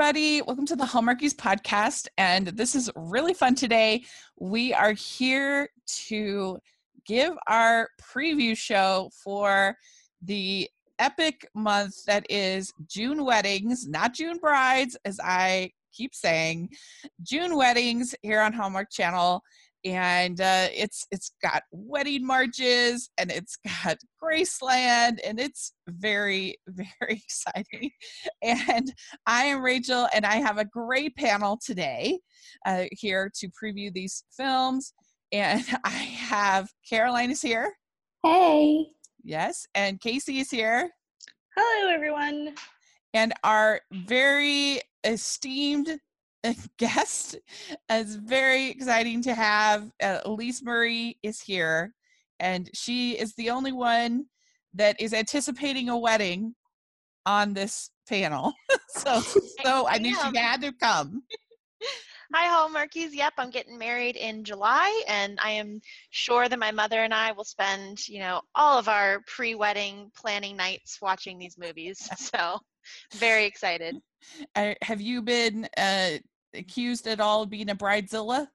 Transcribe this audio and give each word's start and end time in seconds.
everybody. 0.00 0.40
Welcome 0.40 0.64
to 0.64 0.76
the 0.76 0.86
Hallmarkies 0.86 1.34
podcast. 1.34 2.08
And 2.16 2.46
this 2.46 2.74
is 2.74 2.90
really 2.96 3.34
fun 3.34 3.54
today. 3.54 4.04
We 4.38 4.72
are 4.72 4.92
here 4.92 5.68
to 6.06 6.58
give 7.04 7.34
our 7.46 7.90
preview 8.00 8.56
show 8.56 9.10
for 9.12 9.76
the 10.22 10.70
epic 10.98 11.46
month 11.54 12.02
that 12.06 12.24
is 12.30 12.72
June 12.86 13.26
weddings, 13.26 13.86
not 13.86 14.14
June 14.14 14.38
brides, 14.38 14.96
as 15.04 15.20
I 15.22 15.70
keep 15.92 16.14
saying. 16.14 16.70
June 17.22 17.54
weddings 17.54 18.14
here 18.22 18.40
on 18.40 18.54
Hallmark 18.54 18.90
Channel 18.90 19.42
and 19.84 20.40
uh, 20.40 20.68
it's 20.72 21.06
it's 21.10 21.32
got 21.42 21.62
wedding 21.72 22.26
marches 22.26 23.10
and 23.18 23.30
it's 23.30 23.56
got 23.84 23.98
Graceland 24.22 25.18
and 25.24 25.40
it's 25.40 25.72
very 25.88 26.56
very 26.68 27.22
exciting. 27.24 27.90
And 28.42 28.92
I 29.26 29.44
am 29.44 29.62
Rachel, 29.62 30.08
and 30.14 30.26
I 30.26 30.36
have 30.36 30.58
a 30.58 30.64
great 30.64 31.16
panel 31.16 31.58
today 31.64 32.18
uh, 32.66 32.84
here 32.92 33.30
to 33.36 33.48
preview 33.48 33.92
these 33.92 34.24
films. 34.36 34.92
And 35.32 35.64
I 35.84 35.88
have 35.90 36.68
Caroline 36.88 37.30
is 37.30 37.42
here. 37.42 37.72
Hey. 38.22 38.86
Yes, 39.22 39.66
and 39.74 40.00
Casey 40.00 40.40
is 40.40 40.50
here. 40.50 40.90
Hello, 41.56 41.92
everyone. 41.92 42.54
And 43.12 43.32
our 43.42 43.80
very 43.92 44.80
esteemed 45.04 45.98
guest. 46.78 47.36
It's 47.88 48.14
very 48.14 48.70
exciting 48.70 49.22
to 49.22 49.34
have. 49.34 49.90
Uh, 50.02 50.20
Elise 50.24 50.62
Murray 50.62 51.18
is 51.22 51.40
here, 51.40 51.94
and 52.38 52.70
she 52.74 53.12
is 53.12 53.34
the 53.34 53.50
only 53.50 53.72
one 53.72 54.26
that 54.74 55.00
is 55.00 55.12
anticipating 55.12 55.88
a 55.88 55.98
wedding 55.98 56.54
on 57.26 57.54
this 57.54 57.90
panel. 58.08 58.52
so, 58.88 59.20
so 59.64 59.86
I 59.88 59.98
knew 59.98 60.14
she 60.14 60.38
had 60.38 60.60
to 60.62 60.72
come. 60.72 61.22
Hi, 62.32 62.46
Hallmarkies. 62.46 63.08
Yep, 63.12 63.32
I'm 63.38 63.50
getting 63.50 63.76
married 63.76 64.14
in 64.14 64.44
July, 64.44 65.02
and 65.08 65.36
I 65.42 65.50
am 65.50 65.80
sure 66.10 66.48
that 66.48 66.60
my 66.60 66.70
mother 66.70 67.02
and 67.02 67.12
I 67.12 67.32
will 67.32 67.44
spend, 67.44 68.06
you 68.08 68.20
know, 68.20 68.40
all 68.54 68.78
of 68.78 68.88
our 68.88 69.22
pre-wedding 69.26 70.12
planning 70.16 70.56
nights 70.56 70.98
watching 71.02 71.38
these 71.38 71.58
movies. 71.58 72.08
So, 72.16 72.60
very 73.14 73.46
excited. 73.46 73.96
Uh, 74.54 74.74
have 74.82 75.00
you 75.00 75.22
been 75.22 75.68
uh, 75.76 76.18
accused 76.54 77.06
at 77.06 77.20
all 77.20 77.42
of 77.42 77.50
being 77.50 77.70
a 77.70 77.74
bridezilla? 77.74 78.48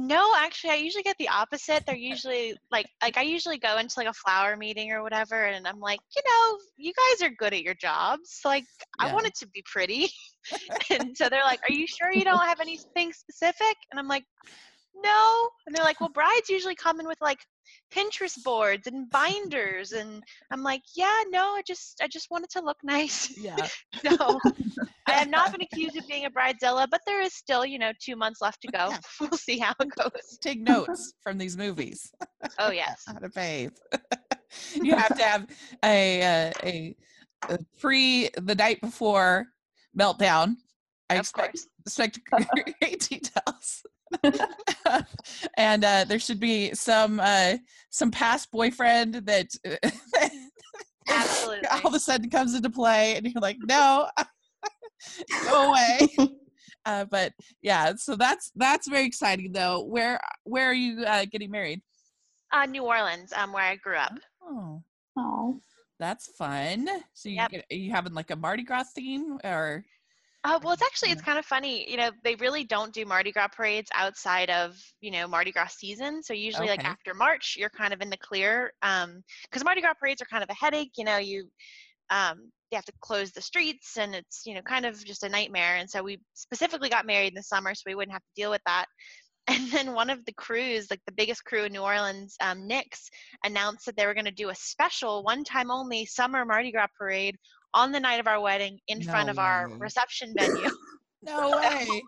No, 0.00 0.32
actually, 0.36 0.70
I 0.70 0.76
usually 0.76 1.02
get 1.02 1.16
the 1.18 1.28
opposite. 1.28 1.84
They're 1.84 1.96
usually 1.96 2.54
like, 2.70 2.86
like 3.02 3.16
I 3.16 3.22
usually 3.22 3.58
go 3.58 3.78
into 3.78 3.94
like 3.96 4.06
a 4.06 4.12
flower 4.12 4.56
meeting 4.56 4.92
or 4.92 5.02
whatever, 5.02 5.46
and 5.46 5.66
I'm 5.66 5.80
like, 5.80 5.98
you 6.14 6.22
know, 6.24 6.58
you 6.76 6.92
guys 6.92 7.26
are 7.26 7.34
good 7.36 7.52
at 7.52 7.62
your 7.62 7.74
jobs. 7.74 8.40
Like, 8.44 8.62
yeah. 9.00 9.08
I 9.08 9.12
want 9.12 9.26
it 9.26 9.34
to 9.40 9.48
be 9.48 9.64
pretty, 9.66 10.08
and 10.90 11.16
so 11.16 11.28
they're 11.28 11.42
like, 11.42 11.60
"Are 11.68 11.74
you 11.74 11.86
sure 11.88 12.12
you 12.12 12.22
don't 12.22 12.46
have 12.46 12.60
anything 12.60 13.12
specific?" 13.12 13.76
And 13.90 13.98
I'm 13.98 14.06
like, 14.06 14.22
"No." 15.02 15.48
And 15.66 15.74
they're 15.74 15.84
like, 15.84 16.00
"Well, 16.00 16.10
brides 16.10 16.48
usually 16.48 16.76
come 16.76 17.00
in 17.00 17.08
with 17.08 17.18
like 17.20 17.40
Pinterest 17.92 18.42
boards 18.44 18.86
and 18.86 19.08
binders 19.10 19.92
and 19.92 20.22
I'm 20.50 20.62
like, 20.62 20.82
yeah, 20.94 21.22
no, 21.30 21.54
I 21.54 21.62
just 21.66 22.00
I 22.02 22.08
just 22.08 22.30
wanted 22.30 22.50
to 22.50 22.60
look 22.60 22.78
nice. 22.84 23.36
Yeah. 23.38 23.66
so 24.06 24.38
I 25.06 25.12
have 25.12 25.30
not 25.30 25.52
been 25.52 25.62
accused 25.62 25.96
of 25.96 26.06
being 26.06 26.26
a 26.26 26.30
bridezilla, 26.30 26.86
but 26.90 27.00
there 27.06 27.20
is 27.22 27.34
still, 27.34 27.64
you 27.64 27.78
know, 27.78 27.92
two 28.00 28.16
months 28.16 28.40
left 28.40 28.60
to 28.62 28.68
go. 28.68 28.92
we'll 29.20 29.30
see 29.32 29.58
how 29.58 29.72
it 29.80 29.88
goes. 29.96 30.38
Take 30.42 30.60
notes 30.60 31.14
from 31.22 31.38
these 31.38 31.56
movies. 31.56 32.10
Oh 32.58 32.70
yes. 32.70 33.04
how 33.06 33.14
to 33.14 33.28
bathe. 33.30 33.72
you 34.82 34.94
have 34.94 35.16
to 35.16 35.24
have 35.24 35.46
a, 35.84 36.22
uh, 36.22 36.52
a, 36.62 36.96
a 37.48 37.58
pre 37.80 38.28
the 38.36 38.54
night 38.54 38.80
before 38.80 39.46
meltdown. 39.98 40.56
I 41.10 41.14
of 41.14 41.20
expect 41.20 41.56
course. 41.56 41.66
expect 41.86 42.20
great 42.80 43.00
details. 43.00 43.82
and 45.56 45.84
uh, 45.84 46.04
there 46.04 46.18
should 46.18 46.40
be 46.40 46.74
some 46.74 47.20
uh, 47.20 47.56
some 47.90 48.10
past 48.10 48.50
boyfriend 48.50 49.14
that 49.26 49.48
Absolutely. 51.08 51.68
all 51.70 51.86
of 51.88 51.94
a 51.94 52.00
sudden 52.00 52.30
comes 52.30 52.54
into 52.54 52.70
play, 52.70 53.16
and 53.16 53.26
you're 53.26 53.40
like, 53.40 53.56
no, 53.66 54.08
go 55.48 55.70
away. 55.70 56.08
Uh, 56.84 57.04
but 57.06 57.32
yeah, 57.62 57.92
so 57.96 58.16
that's 58.16 58.50
that's 58.56 58.88
very 58.88 59.04
exciting 59.04 59.52
though. 59.52 59.84
Where 59.84 60.20
where 60.44 60.66
are 60.70 60.74
you 60.74 61.04
uh, 61.04 61.24
getting 61.30 61.50
married? 61.50 61.82
Uh, 62.52 62.66
New 62.66 62.84
Orleans, 62.84 63.32
um, 63.34 63.52
where 63.52 63.64
I 63.64 63.76
grew 63.76 63.96
up. 63.96 64.14
Oh, 64.42 64.82
Oh. 65.18 65.60
that's 65.98 66.28
fun. 66.38 66.88
So 67.12 67.28
you 67.28 67.36
Yep. 67.36 67.50
get, 67.50 67.64
are 67.70 67.76
you 67.76 67.90
having 67.90 68.14
like 68.14 68.30
a 68.30 68.36
Mardi 68.36 68.62
Gras 68.62 68.84
theme 68.94 69.38
or? 69.44 69.84
Uh, 70.44 70.58
well, 70.62 70.72
it's 70.72 70.82
actually 70.82 71.10
it's 71.10 71.22
kind 71.22 71.38
of 71.38 71.44
funny. 71.44 71.90
You 71.90 71.96
know, 71.96 72.10
they 72.22 72.36
really 72.36 72.62
don't 72.62 72.92
do 72.92 73.04
Mardi 73.04 73.32
Gras 73.32 73.48
parades 73.48 73.90
outside 73.94 74.50
of 74.50 74.76
you 75.00 75.10
know 75.10 75.26
Mardi 75.26 75.50
Gras 75.50 75.74
season. 75.76 76.22
So 76.22 76.32
usually, 76.32 76.68
like 76.68 76.84
after 76.84 77.12
March, 77.12 77.56
you're 77.58 77.70
kind 77.70 77.92
of 77.92 78.00
in 78.00 78.08
the 78.08 78.16
clear. 78.16 78.72
Um, 78.82 79.22
because 79.42 79.64
Mardi 79.64 79.80
Gras 79.80 79.94
parades 79.94 80.22
are 80.22 80.26
kind 80.26 80.44
of 80.44 80.50
a 80.50 80.54
headache. 80.54 80.92
You 80.96 81.04
know, 81.04 81.16
you 81.18 81.48
um 82.10 82.50
you 82.70 82.76
have 82.76 82.84
to 82.84 82.92
close 83.00 83.32
the 83.32 83.42
streets, 83.42 83.96
and 83.98 84.14
it's 84.14 84.42
you 84.46 84.54
know 84.54 84.62
kind 84.62 84.86
of 84.86 85.04
just 85.04 85.24
a 85.24 85.28
nightmare. 85.28 85.76
And 85.76 85.90
so 85.90 86.02
we 86.04 86.20
specifically 86.34 86.88
got 86.88 87.06
married 87.06 87.28
in 87.28 87.34
the 87.34 87.42
summer, 87.42 87.74
so 87.74 87.82
we 87.86 87.96
wouldn't 87.96 88.12
have 88.12 88.22
to 88.22 88.40
deal 88.40 88.50
with 88.50 88.62
that. 88.66 88.86
And 89.50 89.70
then 89.70 89.94
one 89.94 90.10
of 90.10 90.22
the 90.26 90.34
crews, 90.34 90.90
like 90.90 91.00
the 91.06 91.12
biggest 91.12 91.42
crew 91.42 91.64
in 91.64 91.72
New 91.72 91.80
Orleans, 91.80 92.36
um, 92.42 92.68
Nyx, 92.68 93.08
announced 93.44 93.86
that 93.86 93.96
they 93.96 94.04
were 94.04 94.12
going 94.12 94.26
to 94.26 94.30
do 94.30 94.50
a 94.50 94.54
special, 94.54 95.22
one 95.22 95.42
time 95.42 95.70
only 95.70 96.04
summer 96.04 96.44
Mardi 96.44 96.70
Gras 96.70 96.88
parade 96.98 97.34
on 97.74 97.92
the 97.92 98.00
night 98.00 98.20
of 98.20 98.26
our 98.26 98.40
wedding 98.40 98.78
in 98.88 99.02
front 99.02 99.26
No 99.26 99.32
of 99.32 99.38
our 99.38 99.68
reception 99.78 100.34
venue. 100.36 100.70
No 101.22 101.50
way. 101.58 102.02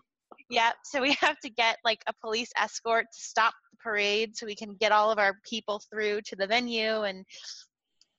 Yeah, 0.49 0.71
so 0.83 1.01
we 1.01 1.13
have 1.13 1.39
to 1.39 1.49
get 1.49 1.77
like 1.85 2.01
a 2.07 2.13
police 2.21 2.51
escort 2.59 3.05
to 3.13 3.19
stop 3.19 3.53
the 3.71 3.77
parade 3.83 4.35
so 4.35 4.45
we 4.45 4.55
can 4.55 4.75
get 4.79 4.91
all 4.91 5.09
of 5.11 5.17
our 5.19 5.35
people 5.49 5.81
through 5.91 6.21
to 6.27 6.35
the 6.35 6.47
venue 6.47 7.03
and 7.03 7.25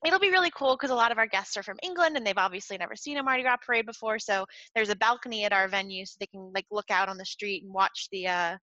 it'll 0.05 0.19
be 0.19 0.31
really 0.31 0.51
cool 0.51 0.75
because 0.75 0.89
a 0.89 0.95
lot 0.95 1.11
of 1.11 1.17
our 1.17 1.27
guests 1.27 1.55
are 1.57 1.63
from 1.63 1.77
England 1.81 2.17
and 2.17 2.25
they've 2.25 2.37
obviously 2.37 2.77
never 2.77 2.95
seen 2.95 3.17
a 3.17 3.23
Mardi 3.23 3.43
Gras 3.43 3.57
parade 3.65 3.85
before. 3.85 4.19
So 4.19 4.45
there's 4.75 4.89
a 4.89 4.95
balcony 4.95 5.45
at 5.45 5.53
our 5.53 5.67
venue 5.67 6.05
so 6.05 6.17
they 6.19 6.25
can 6.27 6.51
like 6.53 6.65
look 6.71 6.89
out 6.91 7.07
on 7.07 7.17
the 7.17 7.25
street 7.25 7.63
and 7.63 7.73
watch 7.73 8.07
the 8.11 8.27
uh 8.27 8.57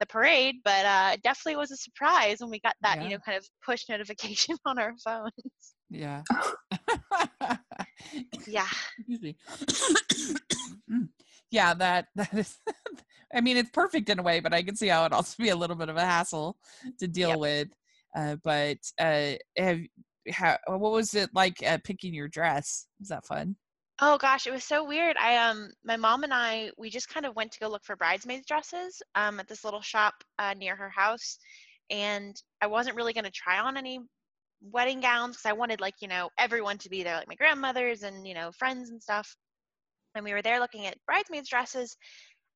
the 0.00 0.06
parade. 0.06 0.56
But 0.64 0.84
uh 0.84 1.10
it 1.14 1.22
definitely 1.22 1.56
was 1.56 1.70
a 1.70 1.76
surprise 1.76 2.38
when 2.40 2.50
we 2.50 2.60
got 2.60 2.74
that, 2.82 2.96
Yeah. 2.98 3.04
you 3.04 3.10
know, 3.10 3.18
kind 3.24 3.38
of 3.38 3.46
push 3.64 3.84
notification 3.88 4.56
on 4.66 4.78
our 4.78 4.94
phone. 5.04 5.30
Yeah. 5.92 6.22
yeah. 8.46 8.66
Excuse 8.98 9.22
me. 9.22 9.36
Yeah, 11.50 11.74
that 11.74 12.06
that 12.16 12.32
is. 12.32 12.58
I 13.34 13.42
mean, 13.42 13.58
it's 13.58 13.70
perfect 13.70 14.08
in 14.08 14.18
a 14.18 14.22
way, 14.22 14.40
but 14.40 14.54
I 14.54 14.62
can 14.62 14.74
see 14.74 14.88
how 14.88 15.04
it 15.04 15.12
also 15.12 15.42
be 15.42 15.50
a 15.50 15.56
little 15.56 15.76
bit 15.76 15.90
of 15.90 15.96
a 15.96 16.04
hassle 16.04 16.56
to 16.98 17.06
deal 17.06 17.30
Yep. 17.30 17.38
with. 17.38 17.68
Uh, 18.16 18.36
but 18.42 18.78
uh, 18.98 19.32
have 19.56 19.80
how, 20.30 20.56
what 20.66 20.92
was 20.92 21.14
it 21.14 21.28
like 21.34 21.62
uh, 21.66 21.78
picking 21.84 22.14
your 22.14 22.28
dress? 22.28 22.86
Was 23.00 23.08
that 23.08 23.26
fun? 23.26 23.56
Oh 24.00 24.16
gosh, 24.16 24.46
it 24.46 24.52
was 24.52 24.64
so 24.64 24.84
weird. 24.86 25.16
I 25.18 25.36
um 25.36 25.70
my 25.84 25.96
mom 25.98 26.24
and 26.24 26.32
I 26.32 26.70
we 26.78 26.88
just 26.88 27.08
kind 27.10 27.26
of 27.26 27.36
went 27.36 27.52
to 27.52 27.60
go 27.60 27.68
look 27.68 27.84
for 27.84 27.96
bridesmaids 27.96 28.46
dresses 28.46 29.02
um 29.14 29.38
at 29.38 29.46
this 29.46 29.62
little 29.64 29.82
shop 29.82 30.14
uh, 30.38 30.54
near 30.54 30.74
her 30.74 30.90
house 30.90 31.38
and 31.90 32.34
I 32.62 32.66
wasn't 32.66 32.96
really 32.96 33.12
going 33.12 33.24
to 33.24 33.30
try 33.30 33.58
on 33.58 33.76
any 33.76 34.00
wedding 34.62 35.00
gowns 35.00 35.36
cuz 35.36 35.46
I 35.46 35.52
wanted 35.52 35.80
like, 35.80 35.94
you 36.00 36.08
know, 36.08 36.30
everyone 36.38 36.78
to 36.78 36.88
be 36.88 37.02
there 37.02 37.16
like 37.16 37.28
my 37.28 37.34
grandmothers 37.34 38.02
and, 38.02 38.26
you 38.26 38.34
know, 38.34 38.52
friends 38.52 38.90
and 38.90 39.02
stuff. 39.02 39.34
And 40.14 40.24
we 40.24 40.32
were 40.32 40.42
there 40.42 40.60
looking 40.60 40.86
at 40.86 40.98
bridesmaids 41.06 41.48
dresses 41.48 41.96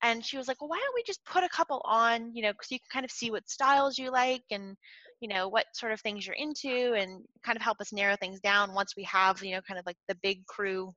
and 0.02 0.24
she 0.24 0.36
was 0.36 0.46
like, 0.48 0.60
"Well, 0.60 0.68
why 0.68 0.78
don't 0.78 0.94
we 0.94 1.02
just 1.04 1.24
put 1.24 1.44
a 1.44 1.48
couple 1.48 1.80
on, 1.84 2.34
you 2.34 2.42
know, 2.42 2.52
cuz 2.52 2.70
you 2.70 2.78
can 2.78 2.88
kind 2.92 3.04
of 3.04 3.10
see 3.10 3.30
what 3.30 3.48
styles 3.48 3.98
you 3.98 4.10
like 4.10 4.44
and 4.50 4.76
you 5.20 5.28
know 5.28 5.48
what 5.48 5.66
sort 5.74 5.92
of 5.92 6.00
things 6.00 6.26
you're 6.26 6.36
into 6.36 6.94
and 6.94 7.24
kind 7.42 7.56
of 7.56 7.62
help 7.62 7.80
us 7.80 7.92
narrow 7.92 8.16
things 8.16 8.40
down 8.40 8.74
once 8.74 8.94
we 8.96 9.04
have, 9.04 9.42
you 9.42 9.52
know, 9.52 9.62
kind 9.62 9.78
of 9.80 9.86
like 9.86 9.96
the 10.08 10.14
big 10.16 10.44
crew 10.46 10.94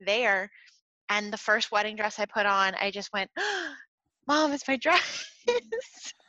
there 0.00 0.50
and 1.08 1.32
the 1.32 1.38
first 1.38 1.72
wedding 1.72 1.96
dress 1.96 2.18
I 2.18 2.26
put 2.26 2.46
on, 2.46 2.74
I 2.74 2.90
just 2.90 3.12
went, 3.12 3.30
"Mom, 4.26 4.52
it's 4.52 4.68
my 4.68 4.76
dress." 4.76 5.26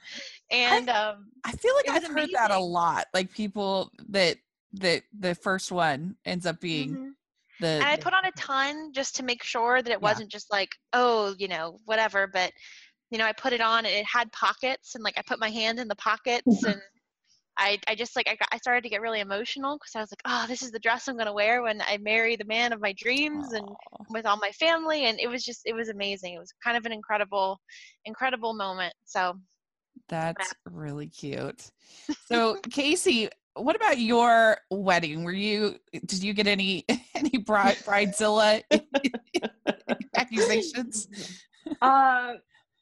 and 0.54 0.90
um, 0.90 1.26
I 1.44 1.52
feel 1.52 1.74
like 1.76 1.90
I've 1.90 2.08
heard 2.08 2.30
that 2.34 2.52
a 2.52 2.60
lot. 2.60 3.08
Like 3.14 3.34
people 3.34 3.92
that 4.10 4.38
that 4.74 5.04
the 5.18 5.36
first 5.36 5.72
one 5.72 6.16
ends 6.26 6.46
up 6.46 6.60
being 6.60 6.96
mhm. 6.96 7.12
the. 7.60 7.68
and 7.68 7.84
I 7.84 7.98
put 7.98 8.14
on 8.14 8.26
a 8.26 8.32
ton 8.32 8.92
just 8.94 9.16
to 9.18 9.24
make 9.24 9.44
sure 9.44 9.82
that 9.82 9.92
it 9.92 10.00
Yeah. 10.02 10.10
wasn't 10.10 10.32
just 10.32 10.52
like, 10.52 10.70
oh, 10.94 11.36
you 11.38 11.48
know, 11.48 11.80
whatever. 11.86 12.28
But 12.28 12.52
you 13.12 13.18
know, 13.18 13.26
I 13.26 13.34
put 13.34 13.54
it 13.54 13.62
on. 13.62 13.86
and 13.86 13.94
It 13.94 14.06
had 14.06 14.32
pockets, 14.32 14.96
and 14.96 15.04
like 15.04 15.18
I 15.18 15.24
put 15.28 15.40
my 15.40 15.50
hand 15.50 15.80
in 15.80 15.88
the 15.88 15.96
pockets, 15.96 16.46
and 16.64 16.82
I, 17.58 17.80
I 17.88 17.94
just 17.94 18.16
like 18.16 18.28
I, 18.28 18.36
got, 18.36 18.50
I 18.52 18.58
started 18.58 18.84
to 18.84 18.90
get 18.90 19.02
really 19.02 19.20
emotional 19.20 19.78
because 19.78 19.96
I 19.96 20.00
was 20.00 20.12
like, 20.12 20.22
oh, 20.26 20.46
this 20.48 20.64
is 20.64 20.72
the 20.72 20.80
dress 20.80 21.08
I'm 21.08 21.18
gonna 21.18 21.34
wear 21.34 21.62
when 21.64 21.82
I 21.82 21.98
marry 21.98 22.36
the 22.36 22.46
man 22.46 22.74
of 22.74 22.82
my 22.82 22.94
dreams, 22.94 23.54
and 23.54 23.68
with 24.10 24.26
all 24.26 24.38
my 24.38 24.52
family, 24.52 25.06
and 25.06 25.20
it 25.20 25.28
was 25.28 25.44
just 25.44 25.62
it 25.66 25.74
was 25.74 25.90
amazing. 25.90 26.34
It 26.36 26.40
was 26.40 26.54
kind 26.64 26.78
of 26.78 26.86
an 26.86 26.92
incredible, 26.92 27.60
incredible 28.06 28.54
moment. 28.54 28.94
So 29.06 29.34
that's 30.10 30.54
really 30.70 31.08
cute. 31.08 31.70
So 32.26 32.58
Casey, 32.72 33.30
what 33.56 33.76
about 33.76 33.98
your 33.98 34.58
wedding? 34.70 35.24
Were 35.24 35.32
you 35.32 35.78
did 35.92 36.24
you 36.24 36.34
get 36.34 36.48
any 36.48 36.86
any 37.16 37.38
bride 37.38 37.78
bridezilla 37.78 38.62
accusations? 40.16 41.08
Uh, 41.82 42.34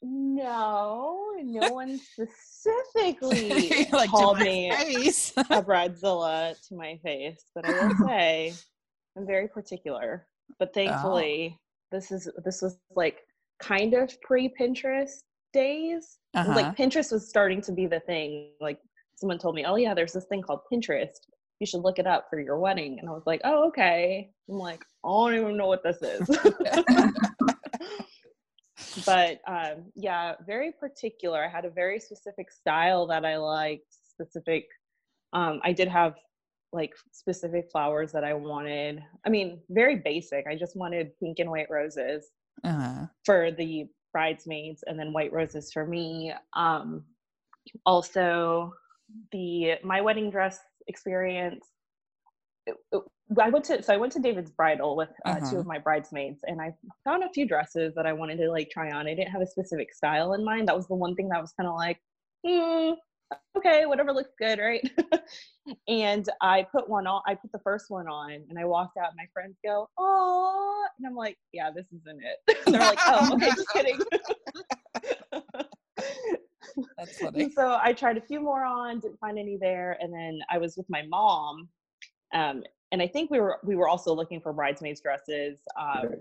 no, 0.02 1.36
no 1.44 1.72
one 1.74 2.00
specifically 2.00 3.88
like 3.92 4.10
called 4.10 4.40
me 4.40 4.72
face. 4.72 5.34
a 5.38 5.62
bridezilla 5.62 6.56
to 6.68 6.76
my 6.76 6.98
face, 7.04 7.46
but 7.54 7.66
I 7.66 7.88
will 7.88 8.08
say 8.08 8.54
I'm 9.16 9.28
very 9.28 9.48
particular. 9.48 10.26
But 10.58 10.74
thankfully, 10.74 11.60
this 11.92 12.12
is 12.12 12.30
this 12.44 12.62
was 12.62 12.78
like 12.96 13.20
kind 13.60 13.94
of 13.94 14.20
pre 14.22 14.52
Pinterest 14.60 15.22
days. 15.54 16.20
Uh-huh. 16.34 16.54
Like 16.54 16.78
Pinterest 16.78 17.12
was 17.12 17.28
starting 17.28 17.62
to 17.62 17.72
be 17.72 17.88
the 17.88 18.00
thing. 18.02 18.52
Like 18.60 18.80
someone 19.16 19.40
told 19.40 19.56
me, 19.56 19.66
"Oh 19.66 19.76
yeah, 19.76 19.94
there's 19.94 20.14
this 20.14 20.26
thing 20.26 20.42
called 20.42 20.62
Pinterest. 20.72 21.20
You 21.60 21.68
should 21.68 21.82
look 21.82 22.00
it 22.00 22.08
up 22.08 22.28
for 22.30 22.40
your 22.40 22.60
wedding." 22.60 23.00
And 23.00 23.10
I 23.10 23.12
was 23.12 23.24
like, 23.26 23.42
"Oh 23.44 23.68
okay." 23.68 24.32
I'm 24.50 24.56
like, 24.56 24.84
"I 25.04 25.10
don't 25.10 25.36
even 25.36 25.58
know 25.58 25.68
what 25.68 25.84
this 25.84 26.02
is." 26.02 26.28
but 29.06 29.42
um, 29.48 29.92
yeah, 29.96 30.36
very 30.46 30.72
particular. 30.72 31.44
I 31.44 31.50
had 31.50 31.66
a 31.66 31.70
very 31.70 32.00
specific 32.00 32.52
style 32.52 33.08
that 33.08 33.26
I 33.26 33.38
liked. 33.38 33.86
Specific. 33.92 34.66
Um, 35.34 35.62
I 35.64 35.72
did 35.72 35.88
have 35.88 36.16
like 36.74 36.94
specific 37.12 37.70
flowers 37.72 38.12
that 38.12 38.24
I 38.24 38.34
wanted. 38.34 39.04
I 39.26 39.30
mean, 39.30 39.60
very 39.70 39.98
basic. 39.98 40.48
I 40.48 40.56
just 40.56 40.76
wanted 40.76 41.12
pink 41.20 41.40
and 41.40 41.50
white 41.50 41.70
roses 41.70 42.30
uh-huh. 42.64 43.08
for 43.26 43.52
the 43.52 43.88
bridesmaids 44.12 44.84
and 44.88 44.98
then 45.00 45.14
white 45.14 45.32
roses 45.34 45.72
for 45.72 45.86
me. 45.86 46.34
Um, 46.54 47.04
also, 47.86 48.74
the 49.32 49.76
my 49.84 50.02
wedding 50.02 50.30
dress 50.30 50.60
experience. 50.88 51.66
it- 52.68 52.76
it- 52.92 53.02
I 53.40 53.50
went 53.50 53.66
to 53.66 53.82
so 53.82 53.94
I 53.94 53.98
went 53.98 54.12
to 54.14 54.20
David's 54.20 54.52
bridal 54.52 54.96
with 54.96 55.10
uh, 55.26 55.30
Uh-huh. 55.32 55.50
two 55.52 55.58
of 55.60 55.66
my 55.66 55.80
bridesmaids, 55.80 56.42
and 56.44 56.62
I 56.62 56.76
found 57.06 57.24
a 57.24 57.30
few 57.30 57.48
dresses 57.48 57.96
that 57.96 58.06
I 58.06 58.14
wanted 58.14 58.38
to 58.38 58.52
like 58.52 58.70
try 58.70 58.92
on. 58.92 59.08
I 59.08 59.16
didn't 59.16 59.32
have 59.32 59.42
a 59.42 59.48
specific 59.48 59.94
style 59.94 60.34
in 60.34 60.44
mind. 60.44 60.68
That 60.68 60.76
was 60.76 60.88
the 60.88 60.96
one 60.96 61.16
thing 61.16 61.30
that 61.30 61.42
was 61.42 61.52
kind 61.54 61.68
of 61.68 61.76
like, 61.76 62.00
hmm, 62.46 62.92
okay, 63.58 63.86
whatever 63.86 64.12
looks 64.14 64.32
good, 64.40 64.60
right? 64.60 64.90
and 65.88 66.28
I 66.42 66.66
put 66.72 66.90
one 66.90 67.08
on. 67.08 67.22
I 67.28 67.36
put 67.36 67.52
the 67.52 67.60
first 67.60 67.86
one 67.90 68.08
on, 68.08 68.32
and 68.32 68.58
I 68.58 68.66
walked 68.66 68.98
out. 68.98 69.10
And 69.10 69.18
my 69.18 69.28
friends 69.34 69.58
go, 69.64 69.90
"Oh," 69.98 70.86
and 70.98 71.08
I'm 71.08 71.16
like, 71.16 71.38
"Yeah, 71.54 71.72
this 71.76 71.86
isn't 71.88 72.22
it." 72.24 72.58
They're 72.66 72.82
like, 72.82 73.00
"Oh, 73.06 73.34
okay, 73.36 73.50
just 73.50 73.70
kidding." 73.70 74.00
That's 76.98 77.20
funny. 77.20 77.44
And 77.44 77.54
so 77.54 77.78
I 77.82 77.94
tried 77.94 78.18
a 78.18 78.22
few 78.22 78.40
more 78.40 78.64
on, 78.64 79.00
didn't 79.00 79.20
find 79.20 79.38
any 79.38 79.58
there, 79.58 79.98
and 80.00 80.14
then 80.14 80.40
I 80.50 80.58
was 80.58 80.78
with 80.78 80.90
my 80.90 81.04
mom, 81.04 81.70
um, 82.34 82.64
and 82.92 83.02
I 83.02 83.08
think 83.08 83.30
we 83.32 83.40
were 83.40 83.60
we 83.64 83.76
were 83.76 83.88
also 83.88 84.14
looking 84.14 84.42
for 84.42 84.54
bridesmaids 84.54 85.02
dresses, 85.02 85.60
um, 85.80 86.16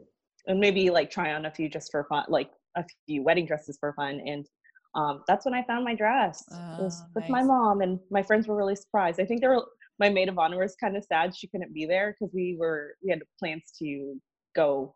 and 0.46 0.60
maybe 0.60 0.90
like 0.90 1.10
try 1.10 1.32
on 1.32 1.46
a 1.46 1.50
few 1.50 1.68
just 1.68 1.90
for 1.90 2.04
fun, 2.04 2.24
like 2.28 2.50
a 2.76 2.84
few 3.06 3.22
wedding 3.22 3.46
dresses 3.46 3.76
for 3.78 3.92
fun, 3.94 4.20
and 4.26 4.46
um, 4.94 5.22
that's 5.28 5.44
when 5.44 5.54
I 5.54 5.62
found 5.64 5.84
my 5.84 5.94
dress. 5.94 6.44
it 6.78 6.82
was 6.82 7.02
Oh, 7.06 7.10
with 7.14 7.28
my 7.28 7.42
mom, 7.42 7.80
and 7.80 7.98
my 8.10 8.22
friends 8.22 8.46
were 8.48 8.56
really 8.56 8.76
surprised. 8.76 9.20
I 9.20 9.24
think 9.24 9.40
they 9.40 9.48
were. 9.48 9.64
My 9.98 10.08
maid 10.08 10.30
of 10.30 10.38
honor 10.38 10.58
was 10.58 10.74
kind 10.76 10.96
of 10.96 11.04
sad 11.04 11.36
she 11.36 11.46
couldn't 11.48 11.74
be 11.74 11.84
there 11.84 12.16
because 12.18 12.32
we 12.34 12.56
were 12.58 12.94
we 13.04 13.10
had 13.10 13.22
plans 13.38 13.70
to 13.80 14.18
go, 14.56 14.94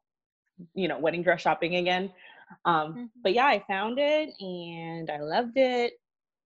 you 0.75 0.89
know, 0.89 0.99
wedding 0.99 1.23
dress 1.23 1.43
shopping 1.43 1.77
again. 1.77 2.11
Um, 2.65 2.95
Mhm. 2.95 3.11
but 3.23 3.35
yeah, 3.35 3.47
I 3.47 3.63
found 3.69 3.99
it 3.99 4.31
and 4.41 5.11
I 5.11 5.21
loved 5.21 5.57
it. 5.59 5.93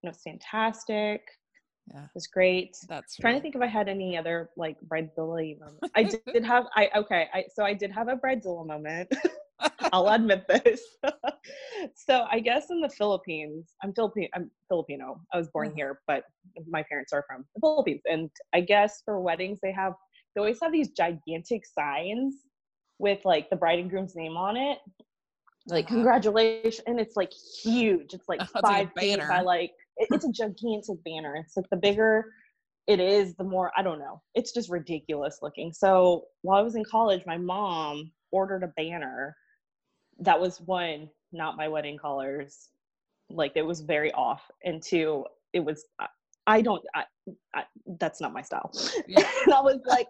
It 0.02 0.06
was 0.08 0.20
fantastic. 0.22 1.22
Yeah. 1.92 2.04
It 2.04 2.10
was 2.14 2.26
great. 2.26 2.76
That's 2.88 3.16
trying 3.16 3.36
to 3.36 3.40
think 3.40 3.54
if 3.54 3.62
I 3.62 3.66
had 3.66 3.88
any 3.88 4.16
other 4.16 4.50
like 4.56 4.76
bridezilla 4.88 5.58
moments. 5.60 5.90
I 5.94 6.02
did, 6.04 6.20
did 6.32 6.44
have 6.44 6.66
I 6.76 6.90
okay, 6.96 7.28
I 7.32 7.44
so 7.54 7.64
I 7.64 7.74
did 7.74 7.92
have 7.92 8.08
a 8.08 8.16
bridezilla 8.16 8.66
moment. 8.66 9.08
I'll 9.92 10.08
admit 10.08 10.46
this. 10.48 10.82
so 11.94 12.26
I 12.30 12.40
guess 12.40 12.66
in 12.70 12.80
the 12.80 12.88
Philippines, 12.88 13.74
I'm 13.82 13.92
Filipino 13.94 14.28
I'm 14.34 14.50
Filipino. 14.68 15.20
I 15.32 15.38
was 15.38 15.48
born 15.48 15.70
Mhm. 15.70 15.76
here, 15.76 16.00
but 16.06 16.24
my 16.68 16.82
parents 16.84 17.12
are 17.12 17.24
from 17.28 17.44
the 17.54 17.60
Philippines. 17.60 18.02
And 18.06 18.30
I 18.54 18.60
guess 18.60 19.02
for 19.04 19.20
weddings 19.20 19.58
they 19.62 19.72
have 19.72 19.94
they 20.34 20.40
always 20.40 20.58
have 20.62 20.72
these 20.72 20.90
gigantic 20.90 21.62
signs 21.66 22.34
with 22.98 23.24
like 23.24 23.48
the 23.50 23.56
bride 23.56 23.78
and 23.78 23.90
groom's 23.90 24.14
name 24.16 24.36
on 24.36 24.56
it. 24.56 24.78
Like 25.66 25.86
Uh-huh. 25.86 25.94
congratulations. 25.96 26.80
And 26.86 27.00
it's 27.00 27.16
like 27.16 27.32
huge. 27.62 28.14
It's 28.14 28.28
like 28.28 28.40
Oh, 28.40 28.44
it's 28.54 28.54
like 28.54 28.64
five 28.64 28.92
feet 29.00 29.20
by 29.28 29.40
like 29.40 29.70
it- 29.96 30.08
it's 30.12 30.24
a 30.24 30.32
gigantic 30.32 31.02
banner. 31.04 31.36
It's 31.36 31.56
like 31.56 31.68
the 31.70 31.76
bigger 31.76 32.32
it 32.86 33.00
is, 33.00 33.34
the 33.36 33.44
more 33.44 33.70
I 33.76 33.82
don't 33.82 33.98
know. 33.98 34.22
It's 34.34 34.52
just 34.52 34.70
ridiculous 34.70 35.38
looking. 35.42 35.72
So 35.72 36.24
while 36.42 36.58
I 36.58 36.62
was 36.62 36.74
in 36.74 36.84
college, 36.84 37.22
my 37.26 37.36
mom 37.36 38.12
ordered 38.32 38.62
a 38.62 38.68
banner 38.68 39.36
that 40.20 40.40
was 40.40 40.60
one, 40.60 41.08
not 41.32 41.56
my 41.56 41.68
wedding 41.68 41.98
colors. 41.98 42.68
Like 43.30 43.52
it 43.56 43.66
was 43.66 43.80
very 43.80 44.12
off, 44.12 44.50
and 44.64 44.82
two, 44.82 45.24
it 45.52 45.60
was 45.60 45.84
I, 45.98 46.06
I 46.46 46.60
don't 46.62 46.82
I, 46.94 47.04
I 47.54 47.64
that's 47.98 48.20
not 48.20 48.32
my 48.32 48.42
style. 48.42 48.72
Yeah. 49.06 49.28
I 49.54 49.60
was 49.60 49.80
like, 49.86 50.08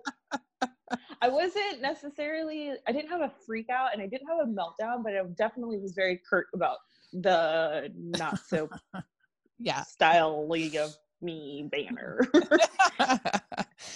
I 1.20 1.28
wasn't 1.28 1.82
necessarily 1.82 2.72
I 2.86 2.92
didn't 2.92 3.10
have 3.10 3.22
a 3.22 3.32
freak 3.44 3.70
out 3.70 3.92
and 3.92 4.00
I 4.00 4.06
didn't 4.06 4.28
have 4.28 4.46
a 4.46 4.50
meltdown, 4.50 5.02
but 5.02 5.14
I 5.14 5.22
definitely 5.36 5.78
was 5.78 5.92
very 5.92 6.20
curt 6.28 6.46
about 6.54 6.78
the 7.12 7.92
not 7.96 8.38
so 8.38 8.68
yeah. 9.58 9.82
style 9.82 10.48
league 10.48 10.76
of 10.76 10.94
me 11.20 11.68
banner. 11.70 12.20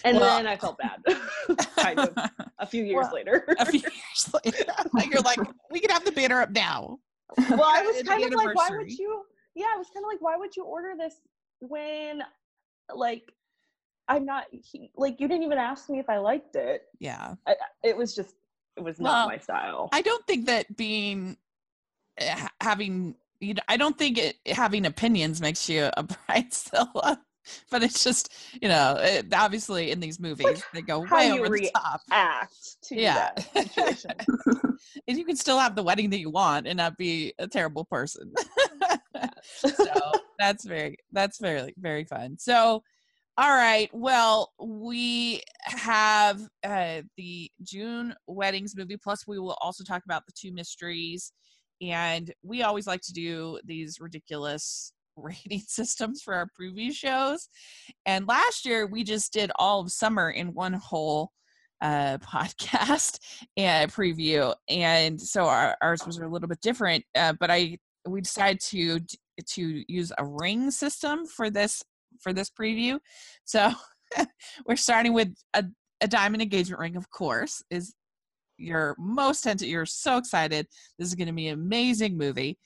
and 0.04 0.18
Well- 0.18 0.36
then 0.36 0.46
I 0.46 0.56
felt 0.56 0.78
bad. 0.78 1.02
kind 1.76 1.98
of 1.98 2.16
a 2.58 2.66
few 2.66 2.84
years 2.84 3.04
Well, 3.06 3.14
later. 3.14 3.44
a 3.58 3.66
few 3.66 3.80
years 3.80 4.34
later, 4.44 4.64
you're 5.10 5.22
like, 5.22 5.38
we 5.70 5.80
could 5.80 5.90
have 5.90 6.04
the 6.04 6.12
banner 6.12 6.40
up 6.40 6.50
now. 6.50 6.98
well, 7.50 7.62
I 7.64 7.82
was 7.82 8.02
kind 8.02 8.24
of 8.24 8.32
like, 8.34 8.54
why 8.54 8.68
would 8.70 8.90
you? 8.90 9.24
Yeah, 9.54 9.66
I 9.74 9.76
was 9.76 9.88
kind 9.92 10.04
of 10.04 10.08
like, 10.08 10.20
why 10.22 10.36
would 10.36 10.56
you 10.56 10.64
order 10.64 10.94
this 10.98 11.14
when, 11.60 12.22
like, 12.94 13.32
I'm 14.08 14.24
not 14.24 14.44
he, 14.50 14.90
like 14.96 15.20
you 15.20 15.28
didn't 15.28 15.44
even 15.44 15.58
ask 15.58 15.88
me 15.88 15.98
if 15.98 16.08
I 16.10 16.18
liked 16.18 16.56
it. 16.56 16.82
Yeah. 16.98 17.34
I, 17.46 17.54
it 17.82 17.96
was 17.96 18.14
just, 18.14 18.34
it 18.76 18.82
was 18.82 18.98
not 18.98 19.10
Well, 19.10 19.28
my 19.28 19.38
style. 19.38 19.88
I 19.92 20.02
don't 20.02 20.26
think 20.26 20.46
that 20.46 20.76
being 20.76 21.36
uh, 22.20 22.48
having 22.60 23.14
you 23.40 23.54
know, 23.54 23.62
I 23.68 23.76
don't 23.76 23.96
think 23.98 24.18
it 24.18 24.36
having 24.46 24.86
opinions 24.86 25.40
makes 25.40 25.68
you 25.68 25.90
a 25.96 26.04
bridezilla, 26.04 27.18
but 27.70 27.82
it's 27.82 28.02
just 28.02 28.32
you 28.60 28.68
know 28.68 28.96
it, 28.98 29.26
obviously 29.34 29.90
in 29.90 30.00
these 30.00 30.20
movies 30.20 30.62
they 30.72 30.82
go 30.82 31.00
way 31.10 31.30
over 31.32 31.48
the 31.48 31.70
top. 31.74 32.00
Act 32.10 32.82
to 32.84 32.96
Yeah. 32.96 33.30
and 33.54 35.18
you 35.18 35.24
can 35.24 35.36
still 35.36 35.58
have 35.58 35.74
the 35.74 35.82
wedding 35.82 36.10
that 36.10 36.18
you 36.18 36.30
want 36.30 36.66
and 36.66 36.76
not 36.76 36.96
be 36.96 37.34
a 37.38 37.46
terrible 37.46 37.84
person. 37.84 38.32
so 39.46 40.12
that's 40.38 40.64
very 40.64 40.96
that's 41.12 41.38
very 41.38 41.74
very 41.78 42.04
fun. 42.04 42.36
So 42.38 42.82
all 43.38 43.50
right, 43.50 43.88
well, 43.94 44.52
we 44.60 45.40
have 45.62 46.42
uh, 46.62 47.00
the 47.16 47.50
June 47.62 48.14
weddings 48.26 48.76
movie. 48.76 48.98
Plus, 48.98 49.26
we 49.26 49.38
will 49.38 49.56
also 49.62 49.84
talk 49.84 50.04
about 50.04 50.26
the 50.26 50.32
two 50.32 50.52
mysteries, 50.52 51.32
and 51.80 52.30
we 52.42 52.62
always 52.62 52.86
like 52.86 53.00
to 53.00 53.12
do 53.14 53.58
these 53.64 54.00
ridiculous 54.00 54.92
rating 55.16 55.60
systems 55.66 56.22
for 56.22 56.34
our 56.34 56.48
preview 56.58 56.92
shows. 56.92 57.48
And 58.06 58.26
last 58.26 58.64
year, 58.64 58.86
we 58.86 59.04
just 59.04 59.32
did 59.32 59.50
all 59.56 59.80
of 59.80 59.90
summer 59.90 60.30
in 60.30 60.54
one 60.54 60.74
whole 60.74 61.30
uh, 61.80 62.18
podcast 62.18 63.18
and 63.56 63.92
preview, 63.92 64.54
and 64.68 65.20
so 65.20 65.44
our, 65.44 65.76
ours 65.82 66.06
was 66.06 66.18
a 66.18 66.26
little 66.26 66.48
bit 66.48 66.60
different. 66.60 67.04
Uh, 67.14 67.34
but 67.38 67.50
I 67.50 67.78
we 68.06 68.20
decided 68.20 68.60
to 68.60 69.00
to 69.46 69.84
use 69.88 70.12
a 70.18 70.24
ring 70.24 70.70
system 70.70 71.26
for 71.26 71.50
this 71.50 71.82
for 72.20 72.32
this 72.32 72.50
preview. 72.50 72.98
So 73.44 73.72
we're 74.66 74.76
starting 74.76 75.12
with 75.12 75.34
a, 75.54 75.64
a 76.00 76.08
diamond 76.08 76.42
engagement 76.42 76.80
ring, 76.80 76.96
of 76.96 77.10
course, 77.10 77.62
is 77.70 77.94
your 78.58 78.94
most 78.98 79.42
tentative. 79.42 79.68
You're 79.68 79.86
so 79.86 80.18
excited. 80.18 80.66
This 80.98 81.08
is 81.08 81.14
going 81.14 81.28
to 81.28 81.32
be 81.32 81.48
an 81.48 81.58
amazing 81.58 82.16
movie. 82.16 82.58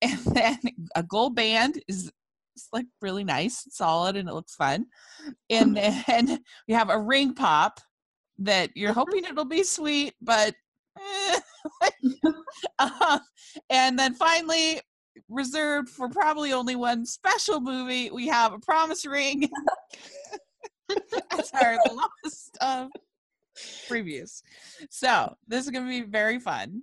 And 0.02 0.18
then 0.34 0.58
a 0.94 1.02
gold 1.02 1.36
band 1.36 1.82
is 1.86 2.10
like 2.72 2.86
really 3.02 3.24
nice, 3.24 3.66
solid, 3.70 4.16
and 4.16 4.28
it 4.28 4.34
looks 4.34 4.54
fun. 4.54 4.86
And 5.50 5.76
then 5.76 6.42
we 6.68 6.74
have 6.74 6.88
a 6.88 6.98
ring 6.98 7.34
pop 7.34 7.80
that 8.38 8.70
you're 8.74 8.94
hoping 8.94 9.24
it'll 9.24 9.44
be 9.44 9.62
sweet, 9.62 10.14
but 10.22 10.54
eh. 10.98 11.40
uh, 12.78 13.18
and 13.68 13.98
then 13.98 14.14
finally 14.14 14.80
reserved 15.28 15.88
for 15.88 16.08
probably 16.08 16.52
only 16.52 16.76
one 16.76 17.04
special 17.04 17.60
movie. 17.60 18.10
We 18.10 18.28
have 18.28 18.52
a 18.52 18.58
promise 18.58 19.04
ring 19.04 19.48
as 20.90 21.50
our 21.52 21.78
lowest 21.88 22.56
of 22.60 22.90
previews. 23.88 24.42
So 24.90 25.34
this 25.46 25.64
is 25.64 25.70
going 25.70 25.84
to 25.84 25.90
be 25.90 26.08
very 26.08 26.38
fun. 26.38 26.82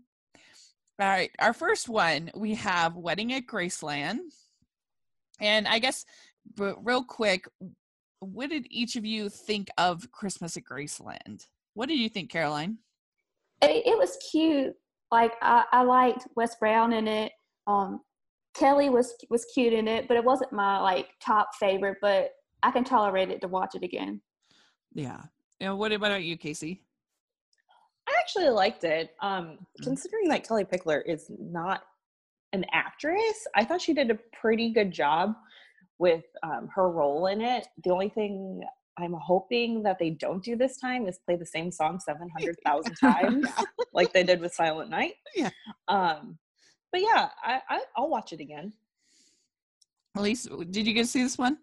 All 1.00 1.08
right, 1.08 1.32
our 1.40 1.54
first 1.54 1.90
one 1.90 2.32
we 2.36 2.56
have 2.56 2.96
Wedding 2.96 3.34
at 3.34 3.46
Graceland, 3.46 4.20
and 5.40 5.68
I 5.68 5.78
guess, 5.78 6.06
real 6.58 7.04
quick, 7.04 7.48
what 8.20 8.50
did 8.50 8.66
each 8.72 8.96
of 8.96 9.06
you 9.06 9.30
think 9.30 9.70
of 9.78 10.12
Christmas 10.12 10.58
at 10.58 10.64
Graceland? 10.64 11.46
What 11.76 11.88
did 11.88 12.00
you 12.00 12.10
think, 12.10 12.32
Caroline? 12.32 12.80
I 13.62 13.68
mean, 13.68 13.84
it 13.86 13.98
was 13.98 14.18
cute. 14.32 14.74
Like 15.12 15.34
I, 15.42 15.66
I 15.72 15.84
liked 15.84 16.28
Wes 16.36 16.56
Brown 16.56 16.94
in 16.94 17.08
it. 17.08 17.32
Um, 17.68 18.02
Kellie 18.56 18.90
was 18.90 19.14
was 19.30 19.46
cute 19.54 19.74
in 19.74 19.88
it, 19.88 20.08
but 20.08 20.18
it 20.18 20.24
wasn't 20.24 20.52
my 20.52 20.80
like 20.80 21.10
top 21.24 21.50
favorite. 21.60 21.98
But 22.02 22.32
I 22.64 22.72
can 22.72 22.84
tolerate 22.84 23.30
it 23.30 23.42
to 23.42 23.48
watch 23.48 23.76
it 23.76 23.84
again. 23.84 24.22
Yeah. 24.94 25.22
And 25.60 25.78
what 25.78 25.92
about 25.92 26.24
you, 26.24 26.38
Casey? 26.38 26.82
I 28.08 28.14
actually 28.20 28.50
liked 28.50 28.84
it. 28.84 29.16
Um, 29.22 29.58
Mm. 29.80 29.84
considering 29.84 30.28
that 30.30 30.48
Kellie 30.48 30.66
Pickler 30.66 31.02
is 31.06 31.30
not 31.40 31.84
an 32.54 32.66
actress, 32.72 33.46
I 33.56 33.66
thought 33.66 33.82
she 33.82 33.94
did 33.94 34.10
a 34.12 34.16
pretty 34.40 34.70
good 34.72 34.92
job 34.92 35.36
with 36.00 36.24
um, 36.44 36.70
her 36.74 36.90
role 36.90 37.28
in 37.28 37.42
it. 37.42 37.68
The 37.84 37.90
only 37.92 38.10
thing 38.10 38.64
I'm 38.98 39.14
hoping 39.14 39.84
that 39.84 40.00
they 40.00 40.12
don't 40.12 40.44
do 40.44 40.56
this 40.56 40.78
time 40.78 41.08
is 41.08 41.20
play 41.26 41.36
the 41.36 41.46
same 41.46 41.72
song 41.72 42.00
700,000 42.00 42.96
times 43.00 43.48
like 43.94 44.14
they 44.14 44.24
did 44.24 44.40
with 44.40 44.54
Silent 44.54 44.90
Night. 44.90 45.14
Yeah. 45.36 45.50
Um, 45.88 46.38
but 46.92 47.02
yeah, 47.02 47.30
I, 47.44 47.62
I, 47.70 47.82
I'll 47.96 48.10
watch 48.10 48.32
it 48.34 48.40
again. 48.40 48.74
Elise, 50.16 50.48
did 50.72 50.88
you 50.88 50.94
get 50.94 51.04
to 51.04 51.08
see 51.08 51.22
this 51.24 51.38
one? 51.38 51.60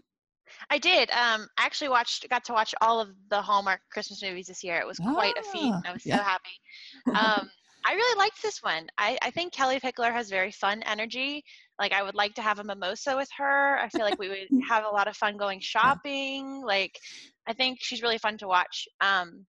I 0.71 0.79
did. 0.79 1.11
Um, 1.11 1.49
I 1.59 1.65
actually 1.65 1.91
watched, 1.91 2.29
got 2.29 2.45
to 2.45 2.53
watch 2.53 2.75
all 2.81 3.01
of 3.01 3.09
the 3.31 3.41
Hallmark 3.41 3.81
Christmas 3.93 4.23
movies 4.23 4.47
this 4.47 4.65
year. 4.65 4.79
It 4.79 4.87
was 4.87 4.99
quite 4.99 5.37
a 5.39 5.43
feat. 5.43 5.73
Ah, 5.73 5.83
I 5.87 5.93
was 5.93 6.07
yeah. 6.07 6.19
so 6.19 6.23
happy. 6.23 6.61
Um, 7.41 7.51
I 7.87 7.93
really 7.93 8.19
liked 8.19 8.43
this 8.43 8.63
one. 8.63 8.87
I, 8.97 9.19
I 9.21 9.31
think 9.31 9.53
Kellie 9.53 9.79
Pickler 9.79 10.11
has 10.11 10.31
very 10.31 10.51
fun 10.51 10.83
energy. 10.85 11.45
Like 11.79 11.93
I 11.93 12.03
would 12.03 12.15
like 12.15 12.35
to 12.35 12.43
have 12.43 12.59
a 12.59 12.65
mimosa 12.65 13.15
with 13.15 13.29
her. 13.37 13.79
I 13.79 13.89
feel 13.91 14.03
like 14.03 14.19
we 14.19 14.29
would 14.29 14.49
have 14.69 14.85
a 14.85 14.89
lot 14.89 15.07
of 15.07 15.17
fun 15.17 15.37
going 15.37 15.61
shopping. 15.61 16.63
Like 16.65 16.99
I 17.47 17.53
think 17.53 17.79
she's 17.83 18.03
really 18.03 18.19
fun 18.19 18.39
to 18.39 18.49
watch. 18.49 18.89
Um, 19.03 19.45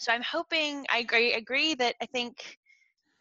so 0.00 0.12
I'm 0.12 0.22
hoping. 0.22 0.84
I 0.90 0.98
agree. 0.98 1.34
Agree 1.34 1.74
that 1.74 1.94
I 2.02 2.06
think, 2.06 2.58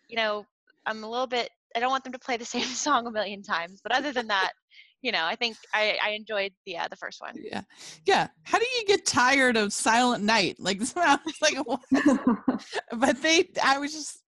you 0.08 0.16
know, 0.16 0.46
I'm 0.86 1.04
a 1.04 1.10
little 1.10 1.28
bit. 1.28 1.52
I 1.76 1.80
don't 1.80 1.92
want 1.92 2.04
them 2.04 2.14
to 2.14 2.20
play 2.20 2.38
the 2.38 2.46
same 2.58 2.66
song 2.66 3.06
a 3.06 3.12
million 3.12 3.44
times. 3.44 3.82
But 3.84 3.92
other 3.92 4.12
than 4.12 4.28
that, 4.28 4.54
you 5.02 5.12
know, 5.12 5.24
I 5.24 5.36
think 5.36 5.58
I, 5.74 5.98
I 6.04 6.10
enjoyed 6.12 6.52
the 6.66 6.78
uh, 6.78 6.88
the 6.90 6.96
first 6.98 7.22
one. 7.22 7.34
Yeah. 7.36 7.62
Yeah. 8.06 8.28
How 8.44 8.60
do 8.60 8.66
you 8.78 8.86
get 8.86 9.06
tired 9.06 9.58
of 9.58 9.72
Silent 9.74 10.24
Night? 10.24 10.58
Like, 10.60 10.82
I 10.96 11.18
was 11.26 11.36
like, 11.42 11.58
what? 11.66 11.82
but 12.98 13.22
they, 13.22 13.50
I 13.64 13.78
was 13.78 13.94
just 13.94 14.24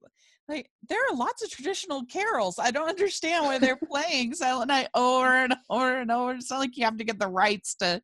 like, 0.47 0.69
there 0.89 0.99
are 1.09 1.15
lots 1.15 1.43
of 1.43 1.49
traditional 1.49 2.05
carols. 2.05 2.57
I 2.59 2.71
don't 2.71 2.89
understand 2.89 3.45
why 3.45 3.57
they're 3.59 3.79
playing 3.89 4.33
Silent 4.33 4.69
Night 4.69 4.87
over 4.93 5.27
and 5.35 5.55
over 5.69 5.97
and 5.97 6.11
over. 6.11 6.33
It's 6.33 6.49
not 6.49 6.59
like 6.59 6.77
you 6.77 6.85
have 6.85 6.97
to 6.97 7.03
get 7.03 7.19
the 7.19 7.27
rights 7.27 7.75
to 7.75 8.01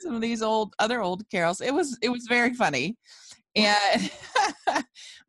some 0.00 0.14
of 0.14 0.20
these 0.20 0.42
old, 0.42 0.74
other 0.78 1.00
old 1.00 1.28
carols. 1.30 1.60
It 1.60 1.72
was, 1.72 1.96
it 2.02 2.08
was 2.08 2.26
very 2.28 2.54
funny. 2.54 2.96
And, 3.56 4.10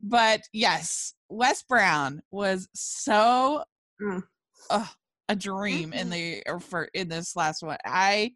but 0.02 0.40
yes, 0.52 1.14
Wes 1.28 1.62
Brown 1.62 2.22
was 2.32 2.68
so 2.74 3.62
Mm. 4.02 4.22
uh, 4.68 4.84
a 5.28 5.36
dream 5.36 5.92
in 5.92 6.10
the, 6.10 6.42
or 6.46 6.60
for, 6.60 6.84
in 6.94 7.08
this 7.08 7.34
last 7.36 7.62
one. 7.62 7.78
I, 7.84 8.32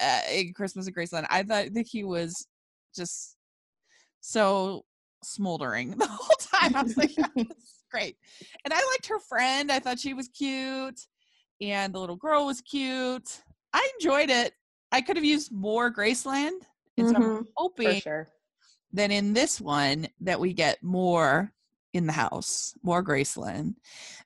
uh, 0.00 0.20
in 0.32 0.52
Christmas 0.54 0.86
at 0.88 0.94
Graceland, 0.94 1.26
I 1.30 1.42
thought 1.42 1.72
that 1.74 1.86
he 1.86 2.04
was 2.04 2.46
just 2.94 3.36
so 4.20 4.84
smoldering 5.22 5.90
the 5.98 6.06
whole 6.06 6.36
time. 6.38 6.76
I 6.76 6.82
was 6.82 6.96
like, 6.96 7.12
great. 7.90 8.16
And 8.64 8.72
I 8.72 8.76
liked 8.92 9.06
her 9.08 9.20
friend. 9.20 9.70
I 9.70 9.78
thought 9.78 9.98
she 9.98 10.14
was 10.14 10.28
cute. 10.28 11.00
And 11.60 11.94
the 11.94 11.98
little 12.00 12.16
girl 12.16 12.46
was 12.46 12.60
cute. 12.60 13.42
I 13.72 13.90
enjoyed 13.98 14.30
it. 14.30 14.54
I 14.92 15.00
could 15.02 15.16
have 15.16 15.24
used 15.24 15.52
more 15.52 15.92
Graceland. 15.92 16.60
And 16.96 17.08
so 17.08 17.14
I'm 17.16 17.22
Mhm. 17.22 17.46
Hoping 17.56 18.00
sure. 18.00 18.28
that 18.94 19.10
in 19.10 19.32
this 19.32 19.60
one 19.60 20.08
that 20.20 20.40
we 20.40 20.52
get 20.52 20.82
more 20.82 21.52
in 21.92 22.06
the 22.06 22.12
house, 22.12 22.74
more 22.82 23.02
Graceland. 23.04 23.74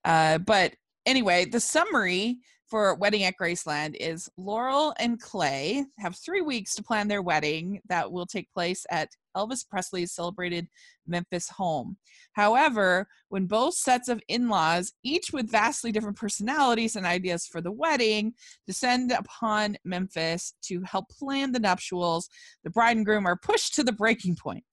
Uh, 0.04 0.38
but 0.38 0.74
anyway, 1.06 1.44
the 1.44 1.61
summary 1.61 2.38
for 2.68 2.94
Wedding 2.94 3.25
at 3.25 3.34
Graceland 3.40 3.94
is 4.00 4.28
Laurel 4.37 4.94
and 4.99 5.20
Clay 5.20 5.84
have 5.99 6.16
three 6.16 6.40
weeks 6.40 6.75
to 6.75 6.82
plan 6.82 7.08
their 7.08 7.23
wedding 7.23 7.80
that 7.88 8.11
will 8.11 8.26
take 8.26 8.52
place 8.52 8.87
at 8.90 9.11
Elvis 9.37 9.68
Presley's 9.68 10.12
celebrated 10.12 10.66
Memphis 11.06 11.49
home. 11.49 11.96
However, 12.32 13.06
when 13.28 13.46
both 13.46 13.75
sets 13.75 14.08
of 14.08 14.20
in 14.28 14.49
laws, 14.49 14.92
each 15.02 15.32
with 15.32 15.50
vastly 15.50 15.92
different 15.92 16.16
personalities 16.16 16.96
and 16.96 17.04
ideas 17.04 17.46
for 17.46 17.61
the 17.61 17.73
wedding, 17.73 18.32
descend 18.66 19.12
upon 19.12 19.76
Memphis 19.84 20.54
to 20.62 20.82
help 20.82 21.08
plan 21.11 21.52
the 21.52 21.61
nuptials, 21.61 22.28
the 22.64 22.70
bride 22.70 22.96
and 22.96 23.06
groom 23.06 23.26
are 23.26 23.37
pushed 23.37 23.75
to 23.75 23.84
the 23.84 23.92
breaking 23.92 24.37
point. 24.37 24.64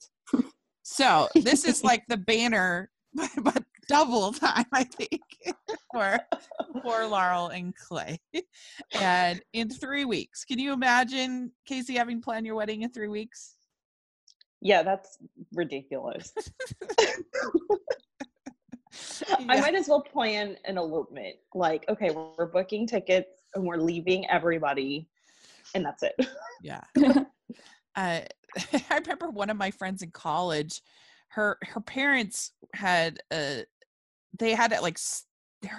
So 0.83 1.27
this 1.35 1.65
is 1.65 1.83
like 1.83 2.03
the 2.07 2.17
banner, 2.17 2.89
but, 3.41 3.63
double 3.87 4.31
time, 4.31 4.65
I 4.71 4.83
think, 4.83 5.21
for 5.93 6.19
for 6.81 7.05
Laurel 7.05 7.47
and 7.49 7.75
Clay. 7.75 8.19
And 8.93 9.41
in 9.53 9.69
three 9.69 10.05
weeks, 10.05 10.45
can 10.45 10.59
you 10.59 10.73
imagine 10.73 11.51
Casey 11.65 11.95
having 11.95 12.21
planned 12.21 12.45
your 12.45 12.55
wedding 12.55 12.83
in 12.83 12.91
three 12.91 13.07
weeks? 13.07 13.55
Yeah, 14.61 14.83
that's 14.83 15.17
ridiculous. 15.53 16.31
I 19.39 19.59
might 19.59 19.73
as 19.73 19.87
well 19.87 20.01
plan 20.01 20.57
an 20.65 20.77
elopement. 20.77 21.35
Like, 21.55 21.85
okay, 21.89 22.11
we're, 22.11 22.27
we're 22.37 22.45
booking 22.47 22.85
tickets 22.85 23.43
and 23.55 23.65
we're 23.65 23.77
leaving 23.77 24.29
everybody, 24.29 25.07
and 25.73 25.83
that's 25.83 26.03
it. 26.03 26.15
Yeah. 26.61 26.81
uh, 26.95 27.23
I 27.95 28.97
remember 28.99 29.29
one 29.29 29.49
of 29.49 29.57
my 29.57 29.71
friends 29.71 30.01
in 30.03 30.11
college. 30.11 30.81
Her 31.31 31.57
her 31.63 31.81
parents 31.81 32.51
had 32.73 33.19
uh 33.31 33.61
they 34.37 34.53
had 34.53 34.71
like 34.81 34.97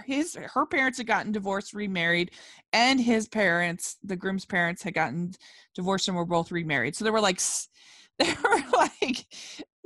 his 0.07 0.35
her 0.35 0.67
parents 0.67 0.99
had 0.99 1.07
gotten 1.07 1.33
divorced, 1.33 1.75
remarried, 1.75 2.31
and 2.73 3.01
his 3.01 3.29
parents, 3.29 3.97
the 4.03 4.17
groom's 4.17 4.45
parents, 4.45 4.83
had 4.83 4.95
gotten 4.95 5.33
divorced 5.75 6.09
and 6.09 6.17
were 6.17 6.25
both 6.25 6.53
remarried. 6.53 6.97
So 6.97 7.05
there 7.05 7.13
were 7.13 7.21
like 7.21 7.41
there 8.19 8.37
were 8.43 8.63
like 8.73 9.27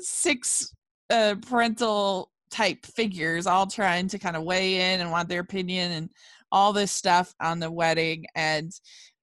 six 0.01 0.75
uh 1.11 1.37
parental 1.47 2.31
type 2.51 2.85
figures 2.87 3.47
all 3.47 3.67
trying 3.67 4.09
to 4.09 4.19
kind 4.19 4.37
of 4.37 4.45
weigh 4.45 4.93
in 4.93 5.01
and 5.01 5.11
want 5.11 5.29
their 5.29 5.41
opinion 5.41 5.93
and 5.93 6.11
all 6.53 6.73
this 6.73 6.93
stuff 6.93 7.35
on 7.41 7.59
the 7.59 7.71
wedding 7.71 8.25
and 8.35 8.73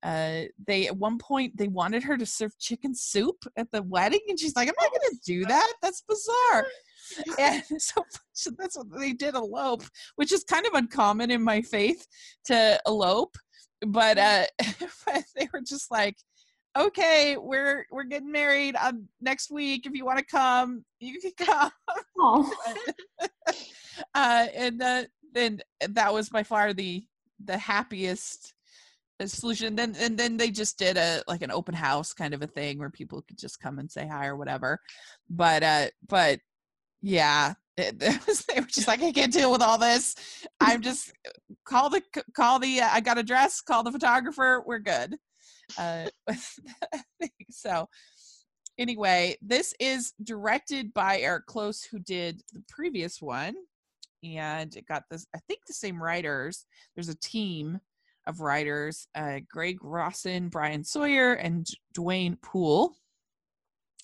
uh 0.03 0.43
they 0.67 0.87
at 0.87 0.97
one 0.97 1.17
point 1.17 1.55
they 1.57 1.67
wanted 1.67 2.03
her 2.03 2.17
to 2.17 2.25
serve 2.25 2.57
chicken 2.59 2.93
soup 2.93 3.45
at 3.57 3.71
the 3.71 3.81
wedding 3.83 4.19
and 4.27 4.39
she's 4.39 4.55
like 4.55 4.67
i'm 4.67 4.75
not 4.79 4.91
gonna 4.91 5.19
do 5.25 5.45
that. 5.45 5.73
That's 5.81 6.03
bizarre. 6.07 6.65
And 7.37 7.61
so, 7.79 8.05
so 8.31 8.49
that's 8.57 8.77
what 8.77 8.87
they 8.97 9.11
did 9.11 9.35
elope 9.35 9.83
which 10.15 10.31
is 10.31 10.45
kind 10.45 10.65
of 10.65 10.73
uncommon 10.73 11.31
in 11.31 11.43
my 11.43 11.61
faith 11.61 12.07
to 12.45 12.79
elope 12.87 13.35
but 13.85 14.17
uh 14.17 14.45
but 15.05 15.23
they 15.35 15.49
were 15.51 15.61
just 15.61 15.91
like 15.91 16.15
okay 16.77 17.37
we're 17.37 17.85
we're 17.91 18.05
getting 18.05 18.31
married 18.31 18.75
um, 18.77 19.07
next 19.21 19.51
week. 19.51 19.85
If 19.85 19.93
you 19.93 20.05
want 20.05 20.19
to 20.19 20.25
come 20.25 20.85
you 20.99 21.19
can 21.19 21.31
come. 21.45 21.71
Oh, 22.17 22.51
uh, 24.15 24.47
and 24.55 24.81
uh, 24.81 25.03
then 25.33 25.59
that 25.89 26.13
was 26.13 26.29
by 26.29 26.43
far 26.43 26.73
the 26.73 27.05
the 27.43 27.57
happiest 27.57 28.53
uh, 29.19 29.25
solution. 29.25 29.75
Then 29.75 29.95
and 29.99 30.17
then 30.17 30.37
they 30.37 30.51
just 30.51 30.77
did 30.77 30.97
a 30.97 31.23
like 31.27 31.41
an 31.41 31.51
open 31.51 31.75
house 31.75 32.13
kind 32.13 32.33
of 32.33 32.41
a 32.41 32.47
thing 32.47 32.79
where 32.79 32.89
people 32.89 33.21
could 33.21 33.37
just 33.37 33.59
come 33.59 33.79
and 33.79 33.91
say 33.91 34.07
hi 34.07 34.27
or 34.27 34.35
whatever. 34.35 34.79
But 35.29 35.63
uh, 35.63 35.87
but 36.07 36.39
yeah, 37.01 37.53
it, 37.77 37.97
it 38.01 38.27
was, 38.27 38.45
they 38.45 38.59
were 38.59 38.67
just 38.67 38.87
like 38.87 39.01
I 39.01 39.11
can't 39.11 39.33
deal 39.33 39.51
with 39.51 39.61
all 39.61 39.77
this. 39.77 40.15
I'm 40.59 40.81
just 40.81 41.11
call 41.65 41.89
the 41.89 42.01
call 42.35 42.59
the 42.59 42.81
uh, 42.81 42.89
I 42.91 43.01
got 43.01 43.17
a 43.17 43.23
dress. 43.23 43.61
Call 43.61 43.83
the 43.83 43.91
photographer. 43.91 44.63
We're 44.65 44.79
good. 44.79 45.17
Uh, 45.77 46.07
so 47.49 47.87
anyway, 48.77 49.37
this 49.41 49.73
is 49.79 50.13
directed 50.23 50.93
by 50.93 51.19
Eric 51.19 51.45
Close, 51.45 51.83
who 51.83 51.99
did 51.99 52.41
the 52.53 52.63
previous 52.69 53.21
one, 53.21 53.55
and 54.23 54.75
it 54.75 54.87
got 54.87 55.03
this. 55.09 55.25
I 55.35 55.39
think 55.47 55.61
the 55.65 55.73
same 55.73 56.01
writers. 56.01 56.65
There's 56.95 57.09
a 57.09 57.17
team 57.19 57.79
of 58.27 58.41
writers: 58.41 59.07
uh, 59.15 59.39
Greg 59.49 59.77
Rossin, 59.81 60.49
Brian 60.49 60.83
Sawyer, 60.83 61.33
and 61.33 61.67
Duane 61.93 62.37
Poole. 62.41 62.95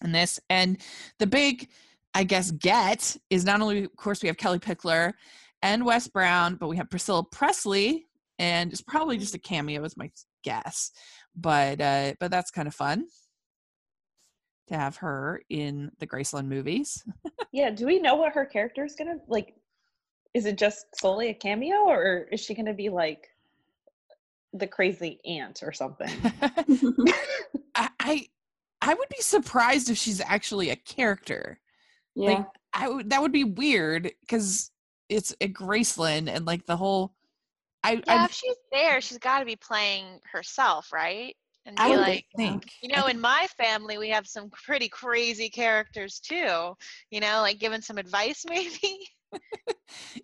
And 0.01 0.15
this, 0.15 0.39
and 0.49 0.81
the 1.19 1.27
big, 1.27 1.67
I 2.13 2.23
guess, 2.23 2.51
get 2.51 3.17
is 3.29 3.43
not 3.43 3.61
only, 3.61 3.83
of 3.83 3.95
course, 3.97 4.21
we 4.21 4.27
have 4.27 4.37
Kellie 4.37 4.59
Pickler 4.59 5.13
and 5.61 5.85
Wes 5.85 6.07
Brown, 6.07 6.55
but 6.55 6.69
we 6.69 6.77
have 6.77 6.89
Priscilla 6.89 7.23
Presley, 7.23 8.07
and 8.37 8.71
it's 8.71 8.81
probably 8.81 9.17
just 9.17 9.35
a 9.35 9.39
cameo, 9.39 9.83
is 9.83 9.97
my 9.97 10.09
guess. 10.43 10.91
But 11.35 11.81
uh, 11.81 12.13
but 12.19 12.31
that's 12.31 12.51
kind 12.51 12.67
of 12.67 12.75
fun 12.75 13.05
to 14.67 14.75
have 14.75 14.97
her 14.97 15.41
in 15.49 15.91
the 15.99 16.07
Graceland 16.07 16.47
movies. 16.47 17.03
yeah, 17.51 17.69
do 17.69 17.85
we 17.85 17.99
know 17.99 18.15
what 18.15 18.33
her 18.33 18.45
character 18.45 18.85
is 18.85 18.95
gonna 18.95 19.17
like? 19.27 19.55
Is 20.33 20.45
it 20.45 20.57
just 20.57 20.85
solely 20.99 21.29
a 21.29 21.33
cameo, 21.33 21.77
or 21.77 22.27
is 22.31 22.39
she 22.39 22.53
gonna 22.53 22.73
be 22.73 22.89
like 22.89 23.27
the 24.53 24.67
crazy 24.67 25.19
aunt 25.25 25.61
or 25.63 25.71
something? 25.71 26.09
I, 27.75 27.89
I 27.99 28.27
I 28.81 28.93
would 28.93 29.09
be 29.09 29.21
surprised 29.21 29.89
if 29.89 29.97
she's 29.97 30.21
actually 30.21 30.69
a 30.69 30.75
character. 30.75 31.59
yeah. 32.15 32.45
I 32.73 32.87
would 32.87 33.09
that 33.09 33.21
would 33.21 33.31
be 33.31 33.43
weird 33.43 34.11
because 34.21 34.71
it's 35.09 35.33
a 35.41 35.47
Graceland 35.47 36.29
and 36.29 36.45
like 36.45 36.65
the 36.65 36.77
whole. 36.77 37.13
I 37.83 38.01
Yeah, 38.05 38.21
I 38.21 38.25
if 38.25 38.31
she's 38.31 38.55
there, 38.71 39.01
she's 39.01 39.17
got 39.17 39.39
to 39.39 39.45
be 39.45 39.55
playing 39.55 40.19
herself, 40.31 40.91
right? 40.91 41.35
And 41.65 41.79
I 41.79 41.89
be 41.89 41.95
would 41.95 42.01
like, 42.01 42.25
think 42.35 42.71
you 42.81 42.89
know, 42.89 43.07
in 43.07 43.19
my 43.19 43.47
family, 43.57 43.97
we 43.97 44.09
have 44.09 44.27
some 44.27 44.49
pretty 44.49 44.89
crazy 44.89 45.49
characters 45.49 46.19
too. 46.19 46.75
You 47.09 47.19
know, 47.19 47.41
like 47.41 47.59
giving 47.59 47.81
some 47.81 47.97
advice, 47.97 48.45
maybe. 48.49 49.07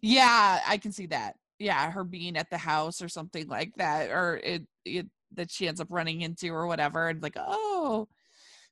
Yeah, 0.01 0.61
I 0.67 0.77
can 0.77 0.91
see 0.91 1.07
that. 1.07 1.37
Yeah, 1.59 1.89
her 1.91 2.03
being 2.03 2.35
at 2.37 2.49
the 2.49 2.57
house 2.57 3.01
or 3.01 3.07
something 3.09 3.47
like 3.47 3.71
that, 3.77 4.09
or 4.11 4.39
it, 4.43 4.63
it 4.83 5.07
that 5.33 5.49
she 5.51 5.67
ends 5.67 5.79
up 5.81 5.87
running 5.89 6.21
into 6.21 6.49
or 6.53 6.67
whatever, 6.67 7.07
and 7.09 7.21
like, 7.23 7.37
oh, 7.37 8.07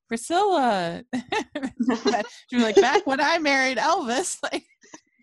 Priscilla. 0.08 1.04
She 2.50 2.56
was 2.56 2.63
like, 2.63 2.75
back 2.75 3.06
when 3.08 3.20
I 3.20 3.40
married 3.40 3.78
Elvis, 3.78 4.38
like, 4.44 4.63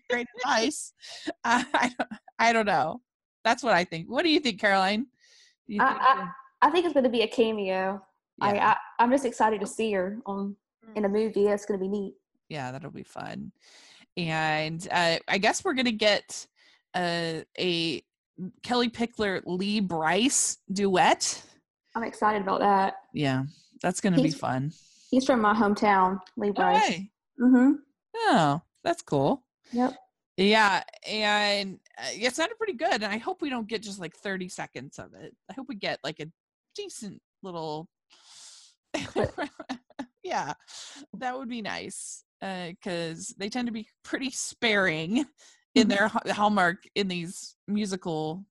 great 0.09 0.27
advice. 0.37 0.93
Uh, 1.43 1.63
I 1.73 1.91
don't, 1.97 2.09
I 2.39 2.53
don't 2.53 2.65
know. 2.65 3.01
That's 3.43 3.63
what 3.63 3.73
I 3.73 3.83
think. 3.83 4.07
What 4.09 4.23
do 4.23 4.29
you 4.29 4.39
think, 4.39 4.59
Caroline? 4.59 5.07
You 5.67 5.81
I- 5.81 5.87
think 5.89 6.01
I- 6.01 6.27
I 6.63 6.69
think 6.69 6.85
it's 6.85 6.93
going 6.93 7.05
to 7.05 7.09
be 7.09 7.21
a 7.23 7.27
cameo. 7.27 7.99
I, 8.39 8.53
yeah, 8.53 8.75
I 8.99 9.03
I'm 9.03 9.09
just 9.09 9.25
excited 9.25 9.61
to 9.61 9.65
see 9.67 9.91
her 9.93 10.19
on 10.27 10.55
in 10.95 11.05
a 11.05 11.09
movie. 11.09 11.47
It's 11.47 11.65
going 11.65 11.79
to 11.79 11.83
be 11.83 11.89
neat. 11.89 12.13
yeah, 12.49 12.71
that'll 12.71 12.91
be 12.91 13.01
fun. 13.01 13.51
And 14.15 14.87
uh, 14.91 15.17
I 15.27 15.37
guess 15.39 15.63
we're 15.63 15.73
gonna 15.73 15.91
get 15.91 16.45
uh, 16.93 17.41
a 17.59 18.03
Kellie 18.63 18.89
Pickler 18.89 19.41
Lee 19.45 19.79
Brice 19.79 20.57
duet. 20.71 21.41
I'm 21.95 22.03
excited 22.03 22.41
about 22.41 22.59
that. 22.61 22.95
Yeah, 23.13 23.43
that's 23.81 24.01
gonna 24.01 24.21
be 24.21 24.31
fun. 24.31 24.71
He's 25.09 25.25
from 25.25 25.41
my 25.41 25.53
hometown, 25.53 26.19
Lee 26.37 26.51
Brice. 26.51 26.87
hey. 26.87 27.11
Mm-hmm. 27.39 27.73
Oh, 28.15 28.61
that's 28.83 29.01
cool. 29.01 29.43
Yep. 29.73 29.95
Yeah, 30.37 30.83
and 31.07 31.79
uh, 31.97 32.07
it 32.13 32.35
sounded 32.35 32.57
pretty 32.57 32.73
good. 32.73 32.93
And 32.93 33.05
I 33.05 33.17
hope 33.17 33.41
we 33.41 33.49
don't 33.49 33.67
get 33.67 33.83
just 33.83 33.99
like 33.99 34.15
30 34.15 34.49
seconds 34.49 34.97
of 34.97 35.13
it. 35.13 35.35
I 35.49 35.53
hope 35.53 35.67
we 35.67 35.75
get 35.75 35.99
like 36.03 36.19
a 36.19 36.27
decent 36.75 37.21
little. 37.43 37.87
yeah, 40.23 40.53
that 41.17 41.37
would 41.37 41.49
be 41.49 41.61
nice 41.61 42.23
because 42.39 43.35
they 43.37 43.49
tend 43.49 43.67
to 43.67 43.73
be 43.73 43.87
pretty 44.03 44.31
sparing 44.31 45.25
in 45.75 45.87
their 45.87 46.07
hallmark 46.07 46.77
in 46.95 47.07
these 47.07 47.55
musical 47.67 48.45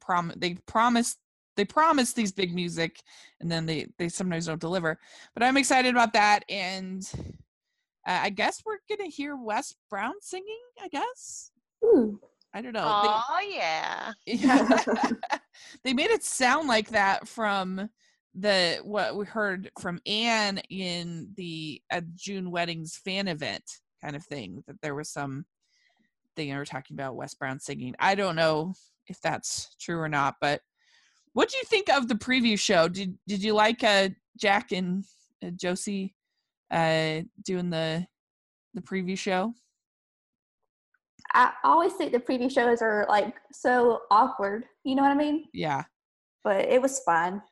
prom. 0.00 0.32
They 0.36 0.54
promise 0.66 1.16
they 1.56 1.64
promise 1.64 2.12
these 2.12 2.32
big 2.32 2.54
music, 2.54 3.00
and 3.40 3.50
then 3.50 3.66
they 3.66 3.86
they 3.98 4.08
sometimes 4.08 4.46
don't 4.46 4.60
deliver. 4.60 4.98
But 5.34 5.42
I'm 5.42 5.56
excited 5.56 5.90
about 5.90 6.12
that, 6.14 6.44
and 6.48 7.08
uh, 8.06 8.20
I 8.22 8.30
guess 8.30 8.62
we're 8.64 8.78
gonna 8.88 9.10
hear 9.10 9.36
Wes 9.36 9.74
Brown 9.88 10.14
singing. 10.20 10.60
I 10.82 10.88
guess 10.88 11.50
Ooh. 11.84 12.20
I 12.52 12.60
don't 12.62 12.72
know. 12.72 12.80
They- 13.02 13.08
Oh 13.08 13.48
yeah. 13.48 14.12
yeah. 14.26 14.82
they 15.84 15.92
made 15.92 16.10
it 16.10 16.24
sound 16.24 16.68
like 16.68 16.88
that 16.90 17.28
from 17.28 17.88
the 18.34 18.78
what 18.82 19.16
we 19.16 19.24
heard 19.24 19.70
from 19.80 20.00
Anne 20.06 20.58
in 20.70 21.30
the 21.36 21.80
uh, 21.92 22.00
June 22.14 22.50
weddings 22.50 22.96
fan 22.96 23.28
event 23.28 23.64
kind 24.02 24.16
of 24.16 24.24
thing 24.24 24.62
that 24.66 24.80
there 24.82 24.94
was 24.94 25.10
some 25.10 25.38
thing 25.38 25.44
they 26.36 26.54
were 26.54 26.64
talking 26.64 26.94
about 26.94 27.16
Wes 27.16 27.34
Brown 27.34 27.60
singing. 27.60 27.94
I 27.98 28.14
don't 28.14 28.36
know 28.36 28.74
if 29.06 29.20
that's 29.20 29.74
true 29.80 29.98
or 29.98 30.08
not, 30.08 30.36
but 30.40 30.60
what 31.32 31.48
do 31.48 31.56
you 31.56 31.64
think 31.64 31.88
of 31.88 32.08
the 32.08 32.14
preview 32.14 32.58
show? 32.58 32.88
Did 32.88 33.16
did 33.26 33.42
you 33.42 33.54
like 33.54 33.84
uh 33.84 34.10
Jack 34.36 34.72
and 34.72 35.04
uh, 35.44 35.50
Josie 35.50 36.14
uh 36.70 37.20
doing 37.44 37.70
the 37.70 38.06
the 38.74 38.80
preview 38.80 39.18
show? 39.18 39.54
I 41.32 41.52
always 41.64 41.92
think 41.94 42.12
the 42.12 42.18
preview 42.18 42.50
shows 42.50 42.82
are 42.82 43.06
like 43.08 43.36
so 43.52 44.00
awkward. 44.10 44.64
You 44.84 44.96
know 44.96 45.02
what 45.02 45.12
I 45.12 45.16
mean? 45.16 45.44
Yeah. 45.52 45.84
But 46.42 46.66
it 46.66 46.82
was 46.82 47.00
fun. 47.00 47.42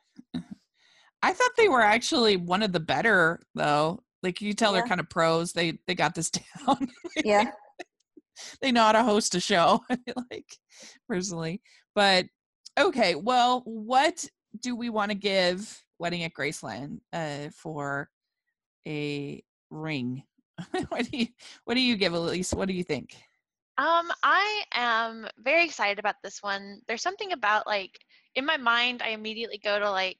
I 1.21 1.33
thought 1.33 1.51
they 1.57 1.69
were 1.69 1.81
actually 1.81 2.37
one 2.37 2.63
of 2.63 2.71
the 2.71 2.79
better 2.79 3.41
though. 3.55 4.03
Like 4.23 4.41
you 4.41 4.53
tell 4.53 4.73
they're 4.73 4.83
kind 4.83 4.99
of 4.99 5.09
pros. 5.09 5.53
They 5.53 5.79
they 5.87 5.95
got 5.95 6.15
this 6.15 6.29
down. 6.67 6.89
Yeah. 7.23 7.51
they 8.61 8.71
know 8.71 8.83
how 8.83 8.91
to 8.91 9.03
host 9.03 9.35
a 9.35 9.39
show. 9.39 9.81
like 10.31 10.57
personally, 11.07 11.61
but 11.95 12.25
okay. 12.79 13.15
Well, 13.15 13.61
what 13.65 14.25
do 14.61 14.75
we 14.75 14.89
want 14.89 15.11
to 15.11 15.17
give 15.17 15.83
Wedding 15.99 16.23
at 16.23 16.33
Graceland 16.33 16.99
uh, 17.13 17.49
for 17.53 18.09
a 18.87 19.43
ring? 19.69 20.23
what 20.89 21.09
do 21.09 21.17
you 21.17 21.27
What 21.65 21.75
do 21.75 21.81
you 21.81 21.95
give, 21.95 22.13
Elise? 22.13 22.53
What 22.53 22.67
do 22.67 22.73
you 22.73 22.83
think? 22.83 23.15
Um, 23.77 24.11
I 24.23 24.63
am 24.73 25.25
very 25.37 25.63
excited 25.63 25.99
about 25.99 26.15
this 26.21 26.39
one. 26.41 26.81
There's 26.87 27.01
something 27.01 27.31
about 27.31 27.65
like 27.65 27.97
in 28.35 28.45
my 28.45 28.57
mind, 28.57 29.01
I 29.01 29.09
immediately 29.09 29.59
go 29.63 29.79
to 29.79 29.89
like 29.89 30.19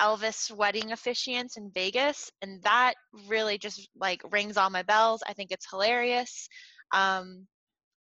Elvis 0.00 0.50
wedding 0.50 0.90
officiants 0.90 1.56
in 1.56 1.70
Vegas, 1.74 2.30
and 2.42 2.62
that 2.62 2.94
really 3.28 3.58
just 3.58 3.88
like 3.98 4.22
rings 4.30 4.56
all 4.56 4.70
my 4.70 4.82
bells. 4.82 5.22
I 5.26 5.32
think 5.32 5.50
it's 5.50 5.70
hilarious. 5.70 6.48
Um, 6.92 7.46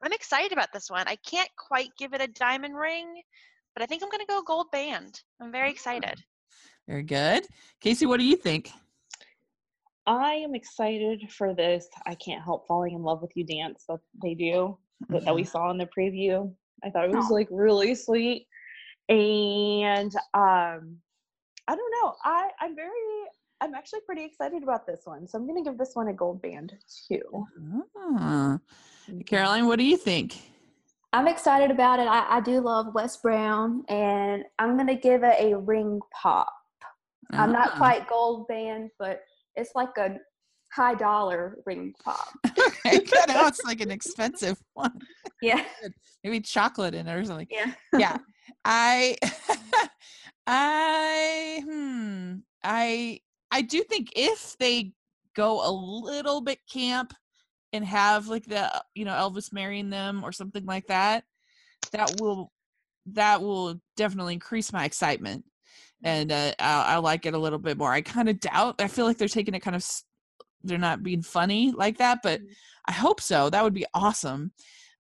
I'm 0.03 0.13
excited 0.13 0.53
about 0.53 0.73
this 0.73 0.91
one. 0.91 1.07
I 1.07 1.17
can't 1.17 1.51
quite 1.57 1.91
give 1.99 2.13
it 2.13 2.21
a 2.21 2.27
diamond 2.27 2.75
ring, 2.75 3.23
but 3.75 3.83
I 3.83 3.87
think 3.87 4.03
I'm 4.03 4.11
gonna 4.11 4.27
go 4.27 4.43
gold 4.43 4.71
band. 4.73 5.21
I'm 5.41 5.53
very 5.53 5.71
excited. 5.71 6.23
Very 6.89 7.05
good, 7.05 7.47
Casey. 7.81 8.07
What 8.07 8.19
do 8.19 8.27
you 8.27 8.37
think? 8.37 8.71
I 10.07 10.35
am 10.35 10.55
excited 10.55 11.31
for 11.31 11.55
this. 11.55 11.87
I 12.07 12.17
can't 12.17 12.43
help 12.43 12.67
falling 12.67 12.95
in 12.95 13.03
love 13.03 13.23
with 13.23 13.31
you 13.37 13.45
dance 13.45 13.85
that 13.89 14.01
they 14.21 14.35
do 14.35 14.77
that, 15.11 15.25
that 15.25 15.35
we 15.35 15.45
saw 15.45 15.71
in 15.71 15.79
the 15.79 15.89
preview. 15.97 16.53
I 16.85 16.91
thought 16.91 17.05
it 17.05 17.15
was 17.15 17.31
Aw. 17.31 17.35
like 17.35 17.49
really 17.51 17.95
sweet. 17.95 18.47
And 19.09 20.13
um 20.35 20.99
I 21.69 21.77
don't 21.77 21.93
know. 22.03 22.15
I 22.25 22.51
I'm 22.61 22.75
very 22.75 22.91
I'm 23.63 23.75
actually 23.75 24.01
pretty 24.05 24.25
excited 24.25 24.65
about 24.65 24.87
this 24.89 25.03
one. 25.05 25.29
So 25.29 25.39
I'm 25.39 25.47
going 25.47 25.63
to 25.63 25.71
give 25.71 25.79
this 25.79 25.93
one 25.95 26.09
a 26.09 26.13
gold 26.13 26.43
band 26.43 26.75
too. 27.09 27.47
Ah. 27.97 28.59
Caroline, 29.25 29.67
what 29.69 29.79
do 29.79 29.85
you 29.85 29.97
think? 29.97 30.37
I'm 31.13 31.29
excited 31.29 31.71
about 31.71 32.01
it. 32.01 32.09
I, 32.09 32.39
I 32.39 32.41
do 32.41 32.61
love 32.61 32.93
Wes 32.95 33.19
Brown, 33.19 33.85
and 33.89 34.45
I'm 34.59 34.79
gonna 34.79 34.95
give 34.95 35.23
it 35.23 35.37
a 35.39 35.59
ring 35.59 36.01
pop. 36.11 36.51
I'm 37.33 37.53
not 37.53 37.73
Ah. 37.75 37.77
quite 37.77 38.09
gold 38.09 38.49
band, 38.49 38.91
but 38.99 39.21
it's 39.55 39.73
like 39.75 39.91
a 39.99 40.17
high 40.73 40.95
dollar 40.95 41.59
ring 41.67 41.93
pop. 42.03 42.29
Okay, 42.59 42.99
good. 43.05 43.25
Oh, 43.29 43.47
it's 43.47 43.63
like 43.63 43.83
an 43.83 43.91
expensive 43.91 44.57
one. 44.73 44.99
Yeah. 45.43 45.63
Maybe 46.25 46.41
chocolate 46.41 46.95
in 46.95 47.07
it 47.07 47.15
or 47.15 47.25
something. 47.25 47.49
Yeah. 47.51 47.73
Yeah. 47.99 48.17
I 48.65 49.17
I 50.47 51.61
hmm 51.65 52.37
I 52.65 53.21
I 53.53 53.63
do 53.63 53.83
think 53.85 54.13
if 54.17 54.57
they 54.59 54.93
go 55.37 55.67
a 55.67 55.71
little 55.71 56.41
bit 56.41 56.59
camp 56.71 57.15
and 57.73 57.85
have 57.85 58.29
like 58.29 58.47
the 58.47 58.71
you 58.95 59.05
know 59.05 59.13
Elvis 59.13 59.53
marrying 59.53 59.91
them 59.91 60.25
or 60.25 60.33
something 60.33 60.67
like 60.67 60.89
that, 60.89 61.25
that 61.93 62.21
will 62.21 62.53
that 63.07 63.43
will 63.43 63.81
definitely 63.97 64.35
increase 64.35 64.73
my 64.73 64.85
excitement 64.85 65.45
and 66.05 66.33
uh, 66.33 66.53
I, 66.59 66.95
I 66.95 66.97
like 66.99 67.27
it 67.27 67.35
a 67.35 67.39
little 67.39 67.59
bit 67.59 67.79
more. 67.79 67.93
I 67.93 68.01
kind 68.03 68.29
of 68.29 68.41
doubt. 68.41 68.77
I 68.81 68.89
feel 68.89 69.07
like 69.07 69.19
they're 69.19 69.29
taking 69.29 69.55
it 69.55 69.61
kind 69.61 69.77
of. 69.77 69.87
They're 70.65 70.79
not 70.79 71.03
being 71.03 71.23
funny 71.23 71.73
like 71.73 71.99
that, 71.99 72.21
but 72.23 72.41
Mhm. 72.41 72.55
I 72.89 72.93
hope 72.93 73.21
so. 73.21 73.51
That 73.51 73.65
would 73.65 73.75
be 73.75 73.87
awesome. 73.95 74.53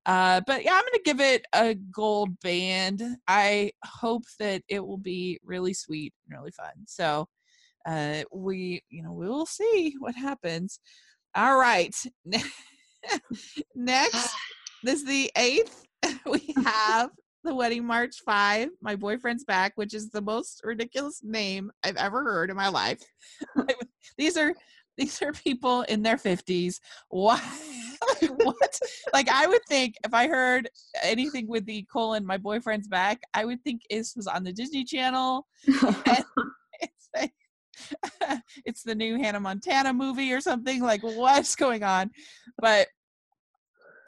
Uh, 0.06 0.40
but 0.46 0.64
yeah, 0.64 0.74
I'm 0.74 0.84
gonna 0.84 1.02
give 1.04 1.20
it 1.20 1.46
a 1.54 1.74
gold 1.74 2.38
band. 2.40 3.02
I 3.28 3.72
hope 3.84 4.24
that 4.40 4.62
it 4.68 4.84
will 4.86 4.98
be 4.98 5.40
really 5.44 5.74
sweet 5.74 6.14
and 6.26 6.38
really 6.38 6.52
fun. 6.52 6.72
So 6.86 7.28
uh, 7.86 8.22
we, 8.32 8.82
you 8.90 9.02
know, 9.02 9.12
we 9.12 9.28
will 9.28 9.46
see 9.46 9.94
what 9.98 10.14
happens. 10.14 10.80
All 11.34 11.58
right. 11.58 11.94
Next, 13.74 14.28
this 14.82 15.00
is 15.00 15.06
the 15.06 15.30
eighth. 15.36 15.84
We 16.26 16.54
have 16.64 17.10
the 17.44 17.54
Wedding 17.54 17.84
March 17.84 18.16
Five. 18.24 18.70
My 18.80 18.96
boyfriend's 18.96 19.44
back, 19.44 19.72
which 19.76 19.94
is 19.94 20.10
the 20.10 20.20
most 20.20 20.60
ridiculous 20.64 21.20
name 21.22 21.70
I've 21.84 21.96
ever 21.96 22.22
heard 22.22 22.50
in 22.50 22.56
my 22.56 22.68
life. 22.68 23.00
these 24.18 24.36
are 24.36 24.52
these 24.98 25.22
are 25.22 25.32
people 25.32 25.82
in 25.82 26.02
their 26.02 26.18
fifties. 26.18 26.80
Why? 27.08 27.40
like, 28.20 28.30
what? 28.44 28.80
Like 29.12 29.28
I 29.28 29.46
would 29.46 29.64
think 29.68 29.94
if 30.04 30.12
I 30.12 30.28
heard 30.28 30.68
anything 31.02 31.46
with 31.48 31.66
the 31.66 31.86
colon, 31.92 32.26
my 32.26 32.36
boyfriend's 32.36 32.88
back, 32.88 33.20
I 33.34 33.44
would 33.44 33.62
think 33.62 33.82
this 33.90 34.14
was 34.16 34.26
on 34.26 34.44
the 34.44 34.52
Disney 34.52 34.84
Channel. 34.84 35.46
And 36.06 36.24
it's 38.64 38.82
the 38.82 38.94
new 38.94 39.18
Hannah 39.18 39.40
Montana 39.40 39.92
movie 39.92 40.32
or 40.32 40.40
something. 40.40 40.82
Like 40.82 41.02
what's 41.02 41.56
going 41.56 41.82
on? 41.82 42.10
But 42.58 42.88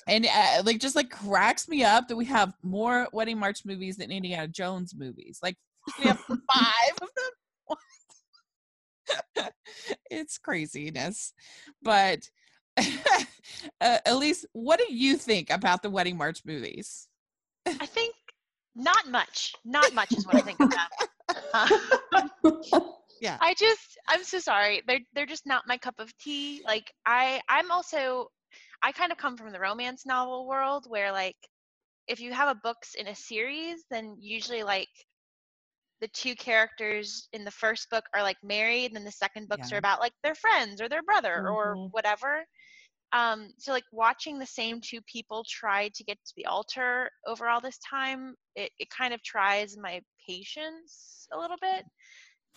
and 0.07 0.27
uh, 0.27 0.63
like 0.65 0.81
just 0.81 0.97
like 0.97 1.11
cracks 1.11 1.69
me 1.69 1.85
up 1.85 2.09
that 2.09 2.17
we 2.17 2.27
have 2.27 2.55
more 2.63 3.09
Wedding 3.13 3.39
March 3.39 3.61
movies 3.65 3.97
than 3.97 4.11
Indiana 4.11 4.49
Jones 4.49 4.95
movies. 4.97 5.39
Like 5.43 5.57
we 5.99 6.05
have 6.05 6.19
five 6.29 6.99
of 7.03 7.09
them. 7.17 7.31
It's 10.11 10.39
craziness, 10.39 11.35
but 11.83 12.21
uh, 13.81 13.99
Elise, 14.07 14.47
what 14.53 14.79
do 14.79 14.87
you 14.89 15.17
think 15.17 15.51
about 15.51 15.83
the 15.83 15.91
Wedding 15.91 16.17
March 16.17 16.43
movies? 16.47 17.09
I 17.67 17.87
think 17.87 18.15
not 18.75 19.09
much. 19.11 19.55
Not 19.65 19.93
much 19.95 20.13
is 20.13 20.27
what 20.27 20.37
I 20.37 20.41
think 20.41 20.61
about. 20.61 20.89
Uh, 21.53 22.81
Yeah. 23.25 23.41
I 23.41 23.55
just 23.55 23.99
I'm 24.09 24.25
so 24.25 24.39
sorry. 24.41 24.83
They're 24.87 25.01
they're 25.15 25.27
just 25.27 25.47
not 25.47 25.65
my 25.67 25.79
cup 25.79 25.97
of 25.99 26.17
tea. 26.19 26.63
Like 26.67 26.93
I 27.07 27.41
I'm 27.49 27.71
also 27.71 28.29
I 28.83 28.93
kind 28.93 29.13
of 29.13 29.19
come 29.19 29.37
from 29.37 29.51
the 29.53 29.61
romance 29.61 30.07
novel 30.07 30.47
world 30.47 30.87
where 30.89 31.13
like 31.13 31.37
if 32.09 32.21
you 32.21 32.33
have 32.33 32.49
a 32.49 32.61
books 32.63 32.95
in 32.95 33.09
a 33.09 33.15
series, 33.15 33.85
then 33.91 34.17
usually 34.21 34.63
like 34.63 34.91
the 36.01 36.09
two 36.09 36.35
characters 36.35 37.29
in 37.33 37.45
the 37.45 37.51
first 37.51 37.89
book 37.91 38.05
are 38.15 38.23
like 38.23 38.37
married 38.43 38.87
and 38.87 38.97
then 38.97 39.05
the 39.05 39.11
second 39.13 39.49
books 39.49 39.73
Yeah. 39.73 39.73
are 39.73 39.79
about 39.79 40.01
like 40.01 40.13
their 40.23 40.35
friends 40.35 40.81
or 40.81 40.89
their 40.89 41.03
brother 41.03 41.49
or 41.49 41.79
Mhm. 41.79 41.93
whatever 41.93 42.45
um 43.13 43.49
so 43.59 43.73
like 43.73 43.85
watching 43.93 44.39
the 44.39 44.47
same 44.47 44.81
two 44.81 45.01
people 45.03 45.45
try 45.49 45.89
to 45.95 46.05
get 46.05 46.19
to 46.25 46.33
the 46.37 46.47
altar 46.47 47.11
over 47.27 47.49
all 47.49 47.61
this 47.61 47.79
time 47.79 48.35
it, 48.57 48.71
it 48.79 48.89
kind 48.91 49.15
of 49.15 49.23
tries 49.23 49.77
my 49.79 50.01
patience 50.29 51.29
a 51.33 51.39
little 51.39 51.59
bit 51.61 51.85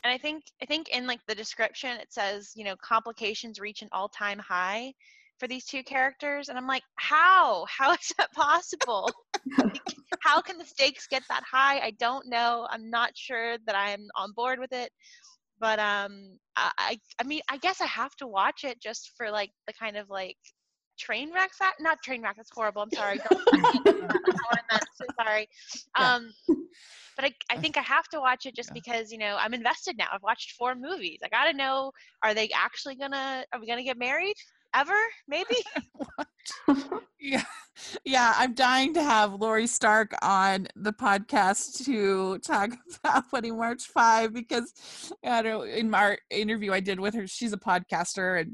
and 0.04 0.14
i 0.14 0.18
think 0.18 0.44
i 0.62 0.66
think 0.66 0.90
in 0.90 1.08
like 1.08 1.20
the 1.28 1.36
description 1.36 1.98
it 1.98 2.12
says 2.12 2.52
you 2.56 2.64
know 2.64 2.76
complications 2.82 3.60
reach 3.60 3.82
an 3.82 3.90
all-time 3.92 4.40
high 4.40 4.94
for 5.40 5.48
these 5.48 5.66
two 5.66 5.84
characters. 5.84 6.50
And 6.50 6.58
i'm 6.58 6.68
like 6.68 6.84
how? 6.96 7.66
How 7.70 7.92
is 7.94 8.12
that 8.18 8.32
possible? 8.34 9.12
How 10.22 10.42
can 10.42 10.58
the 10.58 10.66
stakes 10.66 11.08
get 11.08 11.24
that 11.30 11.44
high? 11.50 11.80
I 11.80 11.92
don't 12.00 12.28
know. 12.28 12.68
I'm 12.70 12.90
not 12.90 13.12
sure 13.16 13.58
that 13.66 13.76
i'm 13.76 14.08
on 14.16 14.32
board 14.34 14.60
with 14.60 14.74
it. 14.74 14.92
But 15.60 15.80
um 15.80 16.38
I, 16.56 17.00
I 17.20 17.24
mean 17.24 17.42
i 17.50 17.58
guess 17.58 17.82
i 17.82 17.86
have 17.86 18.16
to 18.16 18.28
watch 18.28 18.64
it 18.64 18.82
just 18.82 19.12
for 19.18 19.30
like 19.30 19.52
the 19.68 19.74
kind 19.74 19.96
of 19.96 20.10
like 20.10 20.38
train 20.98 21.32
wreck 21.32 21.54
fact 21.54 21.80
not 21.80 22.02
train 22.04 22.24
wreck 22.24 22.36
that's 22.36 22.50
horrible 22.52 22.82
i'm 22.82 22.90
sorry 22.90 23.20
don't 23.30 23.46
that's 23.86 23.86
not 23.86 24.16
what 24.26 24.58
i 24.58 24.74
meant 24.74 24.86
so 24.96 25.06
sorry. 25.22 25.48
Um 25.96 26.34
but 27.16 27.26
I, 27.26 27.34
I 27.50 27.58
think 27.58 27.78
i 27.78 27.82
have 27.82 28.08
to 28.10 28.20
watch 28.20 28.46
it 28.46 28.56
just 28.56 28.70
Yeah. 28.70 28.74
because 28.82 29.12
you 29.12 29.18
know 29.18 29.38
i'm 29.40 29.54
invested 29.54 29.98
now 29.98 30.08
i've 30.14 30.24
watched 30.24 30.52
four 30.52 30.76
movies 30.76 31.20
i 31.24 31.30
gotta 31.30 31.56
know 31.56 31.92
are 32.24 32.34
they 32.34 32.50
actually 32.56 32.96
gonna 32.96 33.44
are 33.54 33.60
we 33.60 33.68
gonna 33.68 33.84
get 33.84 33.98
married 33.98 34.36
ever 34.76 34.94
maybe 35.28 35.56
Yeah, 37.20 37.44
yeah. 38.06 38.34
I'm 38.38 38.54
dying 38.54 38.94
to 38.94 39.02
have 39.02 39.34
Lori 39.34 39.66
Stark 39.68 40.14
on 40.22 40.68
the 40.76 40.94
podcast 40.94 41.84
to 41.86 42.38
talk 42.40 42.72
about 43.04 43.24
Wedding 43.34 43.58
March 43.58 43.84
Five 43.86 44.34
because 44.34 44.72
I 45.26 45.42
don't 45.42 45.52
know. 45.52 45.62
In 45.64 45.90
my 45.90 46.18
interview 46.30 46.72
I 46.74 46.80
did 46.80 47.00
with 47.00 47.16
her, 47.16 47.26
she's 47.28 47.54
a 47.54 47.58
podcaster, 47.58 48.40
and 48.40 48.54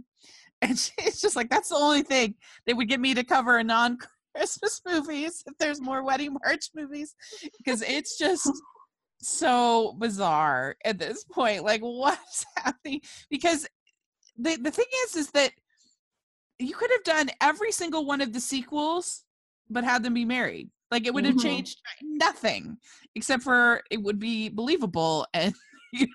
and 0.62 0.80
she's 1.02 1.20
just 1.20 1.36
like, 1.36 1.50
that's 1.50 1.70
the 1.70 1.76
only 1.76 2.04
thing 2.04 2.36
they 2.66 2.74
would 2.74 2.88
get 2.88 3.02
me 3.02 3.14
to 3.14 3.24
cover 3.24 3.58
a 3.58 3.64
non 3.64 3.98
Christmas 4.36 4.82
movies 4.88 5.44
if 5.46 5.58
there's 5.58 5.82
more 5.82 6.04
Wedding 6.04 6.36
March 6.44 6.70
movies 6.76 7.16
because 7.58 7.82
it's 7.82 8.18
just 8.18 8.50
so 9.22 9.96
bizarre 10.00 10.76
at 10.86 11.00
this 11.00 11.24
point. 11.26 11.64
Like, 11.64 11.82
what's 11.82 12.46
happening? 12.58 13.02
Because 13.30 13.68
the 14.38 14.58
the 14.58 14.72
thing 14.72 14.86
is, 15.06 15.16
is 15.16 15.32
that 15.32 15.52
you 16.60 16.76
could 16.76 16.92
have 16.92 17.04
done 17.04 17.30
every 17.42 17.72
single 17.72 18.06
one 18.06 18.22
of 18.22 18.34
the 18.34 18.40
sequels 18.40 19.26
but 19.70 19.84
had 19.84 20.04
them 20.04 20.14
be 20.14 20.26
married 20.26 20.70
like 20.92 21.06
it 21.08 21.14
would 21.14 21.26
have 21.26 21.36
Mhm. 21.36 21.42
changed 21.42 21.82
nothing 22.02 22.78
except 23.16 23.44
for 23.44 23.82
it 23.90 24.02
would 24.02 24.20
be 24.20 24.50
believable 24.50 25.26
and 25.34 25.54
you, 25.94 26.08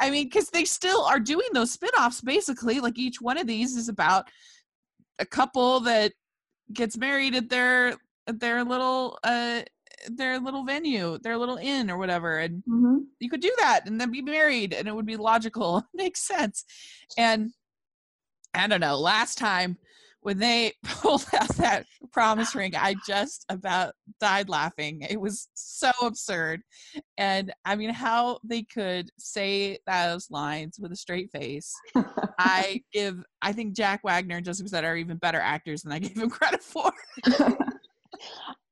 i 0.00 0.10
mean 0.10 0.24
because 0.26 0.48
they 0.50 0.64
still 0.64 1.02
are 1.04 1.20
doing 1.20 1.48
those 1.52 1.70
spin-offs 1.70 2.20
basically 2.20 2.80
like 2.80 2.98
each 2.98 3.20
one 3.20 3.38
of 3.38 3.46
these 3.46 3.76
is 3.76 3.88
about 3.88 4.28
a 5.18 5.26
couple 5.26 5.80
that 5.80 6.12
gets 6.72 6.96
married 6.96 7.34
at 7.34 7.48
their 7.48 7.96
at 8.26 8.40
their 8.40 8.64
little 8.64 9.18
uh 9.24 9.62
their 10.08 10.38
little 10.38 10.64
venue 10.64 11.18
their 11.18 11.36
little 11.36 11.56
inn 11.56 11.90
or 11.90 11.98
whatever 11.98 12.38
and 12.38 12.62
hmm 12.68 12.98
you 13.20 13.28
could 13.28 13.40
do 13.40 13.52
that 13.58 13.80
and 13.86 14.00
then 14.00 14.10
be 14.12 14.22
married 14.22 14.72
and 14.72 14.86
it 14.86 14.94
would 14.94 15.06
be 15.06 15.16
logical 15.16 15.82
makes 15.94 16.20
sense. 16.20 16.64
And 17.16 17.50
i 18.54 18.66
don't 18.66 18.80
know 18.80 18.96
last 18.98 19.38
time 19.38 19.76
when 20.28 20.36
they 20.36 20.74
pulled 20.84 21.24
out 21.40 21.48
that 21.56 21.86
promise 22.12 22.54
ring 22.54 22.74
i 22.76 22.94
just 23.06 23.46
about 23.48 23.94
died 24.20 24.50
laughing 24.50 25.00
it 25.08 25.18
was 25.18 25.48
so 25.54 25.90
absurd 26.02 26.60
and 27.16 27.50
i 27.64 27.74
mean 27.74 27.88
how 27.88 28.38
they 28.44 28.62
could 28.62 29.08
say 29.18 29.78
those 29.86 30.30
lines 30.30 30.78
with 30.78 30.92
a 30.92 30.96
straight 30.96 31.30
face 31.30 31.74
i 32.38 32.78
give 32.92 33.24
i 33.40 33.54
think 33.54 33.74
jack 33.74 34.04
wagner 34.04 34.36
and 34.36 34.44
Josie 34.44 34.64
Bissett 34.64 34.84
are 34.84 34.96
even 34.96 35.16
better 35.16 35.40
actors 35.40 35.80
than 35.80 35.92
i 35.92 35.98
gave 35.98 36.16
him 36.16 36.28
credit 36.38 36.62
for 36.62 36.92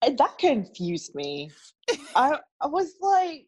that 0.02 0.38
confused 0.38 1.14
me. 1.14 1.50
I 2.14 2.38
I 2.60 2.66
was 2.66 2.94
like, 3.00 3.46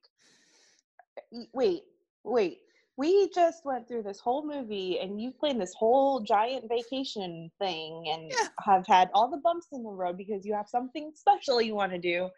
wait, 1.52 1.82
wait. 2.24 2.58
We 2.98 3.30
just 3.34 3.64
went 3.64 3.86
through 3.86 4.02
this 4.02 4.18
whole 4.20 4.44
movie, 4.44 4.98
and 5.00 5.20
you 5.22 5.30
planned 5.30 5.60
this 5.60 5.74
whole 5.78 6.20
giant 6.20 6.68
vacation 6.68 7.50
thing, 7.60 8.04
and 8.08 8.30
Yeah. 8.30 8.48
have 8.64 8.86
had 8.88 9.08
all 9.14 9.30
the 9.30 9.38
bumps 9.38 9.68
in 9.72 9.84
the 9.84 9.90
road 9.90 10.16
because 10.18 10.44
you 10.44 10.52
have 10.54 10.68
something 10.68 11.12
special 11.14 11.62
you 11.62 11.76
want 11.76 11.92
to 11.92 11.98
do, 11.98 12.28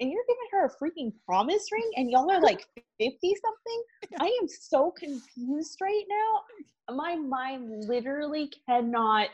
and 0.00 0.10
you're 0.10 0.24
giving 0.28 0.48
her 0.52 0.66
a 0.66 0.70
freaking 0.78 1.12
promise 1.26 1.66
ring, 1.72 1.90
and 1.96 2.10
y'all 2.10 2.30
are 2.30 2.42
like 2.42 2.66
fifty 2.98 3.34
something. 3.34 3.82
I 4.20 4.26
am 4.42 4.48
so 4.48 4.92
confused 4.92 5.78
right 5.80 6.04
now. 6.08 6.94
My 6.94 7.16
mind 7.16 7.70
literally 7.88 8.52
cannot 8.68 9.30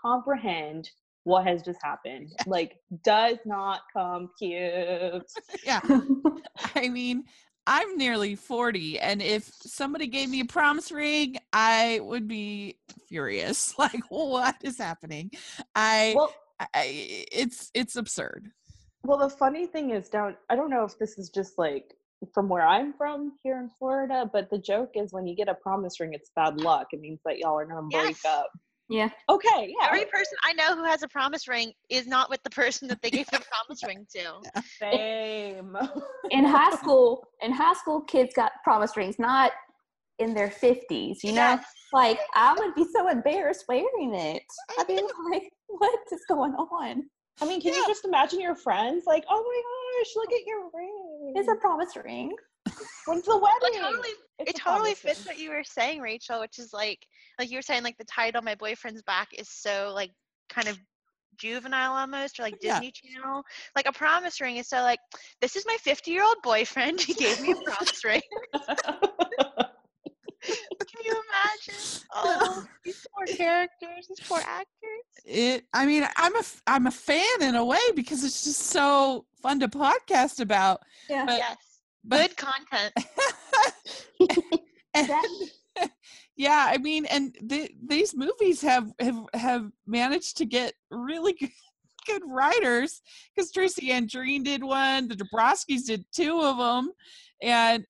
comprehend 0.00 0.88
what 1.24 1.46
has 1.46 1.62
just 1.62 1.80
happened. 1.82 2.30
Like, 2.46 2.76
does 3.04 3.38
not 3.44 3.80
compute. 3.96 5.24
yeah 5.64 5.80
I 6.76 6.88
mean, 6.88 7.24
I'm 7.66 7.96
nearly 7.96 8.34
40, 8.34 8.98
and 8.98 9.22
if 9.22 9.44
somebody 9.44 10.06
gave 10.08 10.28
me 10.28 10.40
a 10.40 10.44
promise 10.44 10.90
ring, 10.90 11.36
I 11.52 12.00
would 12.02 12.26
be 12.26 12.78
furious. 13.08 13.74
Like, 13.78 14.02
what 14.10 14.56
is 14.62 14.78
happening? 14.78 15.30
I, 15.74 16.14
Well, 16.16 16.32
I 16.60 17.26
it's 17.32 17.70
it's 17.74 17.96
absurd. 17.96 18.48
well, 19.04 19.18
the 19.18 19.28
funny 19.28 19.66
thing 19.66 19.90
is 19.90 20.08
down. 20.08 20.36
I 20.50 20.56
don't 20.56 20.70
know 20.70 20.84
if 20.84 20.98
this 20.98 21.18
is 21.18 21.28
just 21.30 21.58
like 21.58 21.94
from 22.32 22.48
where 22.48 22.64
I'm 22.66 22.92
from 22.92 23.32
here 23.42 23.58
in 23.58 23.68
Florida, 23.78 24.28
but 24.32 24.50
the 24.50 24.58
joke 24.58 24.90
is 24.94 25.12
when 25.12 25.26
you 25.26 25.34
get 25.34 25.48
a 25.48 25.54
promise 25.54 25.98
ring, 25.98 26.12
it's 26.14 26.30
bad 26.36 26.60
luck. 26.60 26.88
It 26.92 27.00
means 27.00 27.20
that 27.24 27.38
y'all 27.38 27.58
are 27.58 27.66
gonna 27.66 27.88
break 27.88 28.16
up. 28.26 28.50
Yeah. 28.92 29.08
Okay, 29.28 29.74
yeah. 29.80 29.86
every 29.88 30.04
person 30.06 30.36
i 30.44 30.52
know 30.52 30.76
who 30.76 30.84
has 30.84 31.02
a 31.02 31.08
promise 31.08 31.48
ring 31.48 31.72
is 31.90 32.06
not 32.06 32.28
with 32.30 32.42
the 32.42 32.50
person 32.50 32.86
that 32.88 33.00
they 33.02 33.10
gave 33.10 33.26
the 33.26 33.40
promise 33.50 33.82
ring 33.86 34.06
to 34.14 34.62
Same. 34.80 35.76
In 36.30 36.44
high 36.44 36.74
school, 36.80 37.24
in 37.42 37.52
high 37.52 37.74
school, 37.74 38.00
kids 38.02 38.32
got 38.34 38.52
promise 38.64 38.96
rings, 38.96 39.18
not 39.18 39.52
in 40.18 40.34
their 40.34 40.50
fifties. 40.50 41.20
You 41.24 41.32
know, 41.32 41.50
Yes. 41.54 41.64
like 41.92 42.18
I 42.34 42.54
would 42.58 42.74
be 42.74 42.86
so 42.94 43.08
embarrassed 43.08 43.64
wearing 43.68 44.14
it. 44.14 44.42
I'd 44.78 44.86
be 44.86 44.94
like, 45.32 45.50
"What 45.68 45.98
is 46.12 46.24
going 46.28 46.52
on? 46.54 47.02
I 47.40 47.46
mean, 47.46 47.60
can 47.60 47.72
Yeah. 47.72 47.80
you 47.80 47.86
just 47.88 48.04
imagine 48.04 48.40
your 48.40 48.54
friends 48.54 49.04
like, 49.06 49.24
oh 49.28 49.42
my 49.42 49.60
gosh, 50.02 50.12
look 50.16 50.32
at 50.32 50.46
your 50.46 50.70
ring. 50.74 51.32
It's 51.36 51.48
a 51.48 51.56
promise 51.56 51.96
ring." 51.96 52.32
When's 53.06 53.24
the 53.24 53.32
It 53.32 53.42
wedding? 53.42 53.80
totally, 53.80 54.08
it 54.40 54.56
totally 54.56 54.94
fits 54.94 55.26
what 55.26 55.38
you 55.38 55.50
were 55.50 55.64
saying, 55.64 56.00
Rachel, 56.00 56.40
which 56.40 56.58
is 56.58 56.72
like, 56.72 56.98
like 57.38 57.50
you 57.50 57.58
were 57.58 57.62
saying, 57.62 57.82
like 57.82 57.96
the 57.98 58.04
title 58.04 58.42
"My 58.42 58.54
Boyfriend's 58.54 59.02
Back" 59.02 59.28
is 59.36 59.48
so 59.48 59.92
like 59.94 60.10
kind 60.48 60.68
of 60.68 60.78
juvenile 61.38 61.92
almost, 61.94 62.38
or 62.38 62.42
like 62.42 62.54
Yeah. 62.60 62.74
Disney 62.80 62.92
Channel. 62.92 63.42
Like 63.74 63.86
a 63.88 63.92
promise 63.92 64.40
ring 64.40 64.56
is 64.56 64.68
so 64.68 64.78
like, 64.82 64.98
this 65.40 65.56
is 65.56 65.64
my 65.66 65.76
50 65.80 66.10
year 66.10 66.22
old 66.24 66.36
boyfriend. 66.42 67.00
He 67.08 67.14
gave 67.14 67.40
me 67.40 67.52
a 67.52 67.56
promise 67.70 68.04
ring. 68.04 68.20
Can 70.44 71.04
you 71.04 71.12
imagine? 71.12 71.82
Oh, 72.14 72.64
these 72.84 73.06
poor 73.14 73.26
characters, 73.36 74.08
these 74.08 74.20
poor 74.26 74.40
actors. 74.40 74.66
It. 75.24 75.64
I 75.72 75.86
mean, 75.86 76.06
I'm 76.16 76.34
a 76.36 76.42
I'm 76.66 76.86
a 76.88 76.90
fan 76.90 77.40
in 77.42 77.54
a 77.54 77.64
way 77.64 77.78
because 77.94 78.24
it's 78.24 78.42
just 78.44 78.60
so 78.60 79.24
fun 79.40 79.60
to 79.60 79.68
podcast 79.68 80.40
about. 80.40 80.80
Yeah. 81.08 81.24
But- 81.26 81.36
yes, 81.38 81.56
good 82.08 82.36
content. 82.36 82.92
yeah, 86.36 86.66
I 86.68 86.78
mean, 86.78 87.06
and 87.06 87.36
the, 87.42 87.70
these 87.86 88.14
movies 88.16 88.60
have 88.62 88.92
have 89.00 89.24
have 89.34 89.70
managed 89.86 90.36
to 90.38 90.44
get 90.44 90.74
really 90.90 91.32
good, 91.34 91.50
good 92.06 92.22
writers 92.26 93.00
because 93.34 93.52
Tracy 93.52 93.90
Andreen 93.90 94.44
did 94.44 94.62
one, 94.64 95.08
the 95.08 95.16
Dobrofskys 95.16 95.86
did 95.86 96.04
two 96.14 96.40
of 96.40 96.58
them, 96.58 96.92
and 97.42 97.84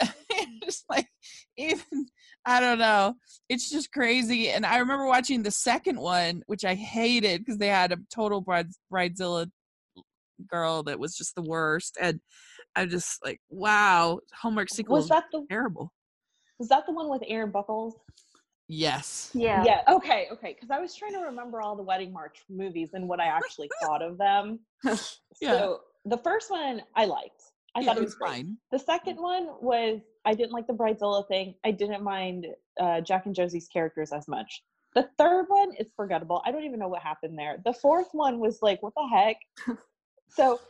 it's 0.62 0.84
like 0.88 1.08
even 1.56 2.06
I 2.44 2.60
don't 2.60 2.78
know, 2.78 3.14
it's 3.48 3.70
just 3.70 3.92
crazy. 3.92 4.50
And 4.50 4.66
I 4.66 4.78
remember 4.78 5.06
watching 5.06 5.42
the 5.42 5.50
second 5.50 5.98
one, 5.98 6.42
which 6.46 6.64
I 6.64 6.74
hated 6.74 7.40
because 7.40 7.58
they 7.58 7.68
had 7.68 7.92
a 7.92 7.98
total 8.12 8.40
bride, 8.40 8.68
bridezilla 8.92 9.50
girl 10.50 10.82
that 10.82 10.98
was 10.98 11.16
just 11.16 11.34
the 11.36 11.42
worst, 11.42 11.96
and 12.00 12.20
I'm 12.76 12.88
just 12.88 13.24
like, 13.24 13.40
wow, 13.50 14.20
homework 14.40 14.70
sequels 14.70 15.02
was 15.02 15.08
that 15.10 15.24
the 15.32 15.46
terrible. 15.50 15.92
was 16.58 16.68
that 16.68 16.86
the 16.86 16.92
one 16.92 17.08
with 17.08 17.22
Aaron 17.26 17.50
Buckles? 17.50 17.96
Yes. 18.68 19.30
Yeah. 19.34 19.64
Yeah. 19.64 19.80
Okay. 19.88 20.28
Okay. 20.32 20.54
Because 20.54 20.70
I 20.70 20.80
was 20.80 20.94
trying 20.94 21.12
to 21.12 21.20
remember 21.20 21.60
all 21.60 21.76
the 21.76 21.82
Wedding 21.82 22.12
March 22.12 22.38
movies 22.48 22.90
and 22.94 23.08
what 23.08 23.20
I 23.20 23.26
actually 23.26 23.68
thought 23.82 24.00
of 24.02 24.16
them. 24.18 24.60
Yeah. 24.84 25.52
So 25.52 25.80
the 26.04 26.18
first 26.18 26.50
one 26.50 26.82
I 26.94 27.04
liked. 27.04 27.42
I 27.74 27.80
Yeah, 27.80 27.86
thought 27.86 27.96
it 27.96 28.00
it 28.00 28.04
was 28.04 28.16
was 28.18 28.30
fine. 28.30 28.56
The 28.70 28.78
second 28.78 29.16
one 29.16 29.48
was 29.60 30.00
I 30.24 30.34
didn't 30.34 30.52
like 30.52 30.66
the 30.66 30.74
Bridezilla 30.74 31.26
thing. 31.28 31.54
I 31.64 31.70
didn't 31.70 32.02
mind 32.02 32.46
uh, 32.80 33.00
Jack 33.00 33.26
and 33.26 33.34
Josie's 33.34 33.68
characters 33.68 34.12
as 34.12 34.28
much. 34.28 34.62
The 34.94 35.08
third 35.18 35.46
one 35.48 35.72
is 35.78 35.88
forgettable. 35.96 36.42
I 36.44 36.52
don't 36.52 36.64
even 36.64 36.78
know 36.78 36.88
what 36.88 37.02
happened 37.02 37.38
there. 37.38 37.58
The 37.64 37.72
fourth 37.72 38.08
one 38.12 38.38
was 38.40 38.60
like, 38.60 38.82
what 38.82 38.92
the 38.94 39.08
heck? 39.10 39.36
so 40.28 40.60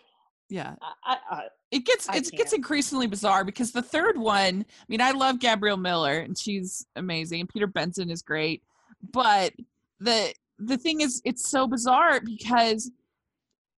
Yeah. 0.52 0.74
I, 1.06 1.16
I, 1.30 1.42
It 1.70 1.86
gets 1.86 2.06
it 2.14 2.30
gets 2.32 2.52
increasingly 2.52 3.06
bizarre 3.06 3.42
because 3.42 3.72
the 3.72 3.80
third 3.80 4.18
one, 4.18 4.66
I 4.68 4.84
mean, 4.86 5.00
I 5.00 5.12
love 5.12 5.38
Gabrielle 5.40 5.78
Miller 5.78 6.18
and 6.18 6.36
she's 6.36 6.84
amazing. 6.94 7.40
and 7.40 7.48
Peter 7.48 7.66
Benson 7.66 8.10
is 8.10 8.20
great. 8.20 8.62
But 9.12 9.54
the 9.98 10.34
the 10.58 10.76
thing 10.76 11.00
is 11.00 11.22
it's 11.24 11.48
so 11.48 11.66
bizarre 11.66 12.20
because 12.20 12.90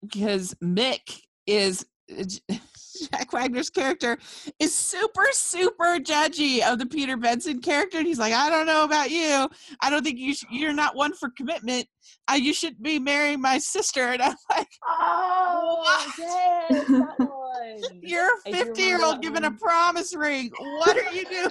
because 0.03 0.53
Mick 0.55 1.23
is 1.47 1.87
uh, 2.11 2.25
Jack 3.13 3.33
Wagner's 3.33 3.71
character 3.71 4.19
is 4.59 4.75
super, 4.75 5.27
super 5.33 5.99
judgy 5.99 6.61
of 6.63 6.79
the 6.79 6.87
Peter 6.87 7.17
Benson 7.17 7.61
character. 7.61 7.99
And 7.99 8.07
he's 8.07 8.19
like, 8.19 8.33
I 8.33 8.51
don't 8.51 8.67
know 8.67 8.85
about 8.85 9.11
you. 9.11 9.49
I 9.81 9.91
don't 9.91 10.03
think 10.05 10.19
you 10.19 10.35
sh- 10.35 10.45
you're 10.51 10.73
not 10.73 10.97
one 10.97 11.15
for 11.15 11.31
commitment. 11.37 11.87
Uh, 12.31 12.35
you 12.35 12.53
should 12.55 12.83
be 12.83 12.99
marrying 12.99 13.41
my 13.41 13.59
sister. 13.59 14.01
And 14.13 14.23
I'm 14.23 14.35
like, 14.51 14.69
oh 14.87 15.77
What? 15.83 16.15
yes, 16.19 16.87
that 16.89 17.15
one. 17.19 18.01
You're 18.03 18.31
I 18.47 18.51
a 18.51 18.53
do 18.53 18.65
50 18.67 18.83
year 18.83 19.05
old 19.05 19.17
that 19.17 19.23
given 19.23 19.45
a 19.45 19.51
promise 19.51 20.15
ring. 20.15 20.51
What 20.59 20.97
are 20.97 21.13
you 21.13 21.25
doing? 21.25 21.51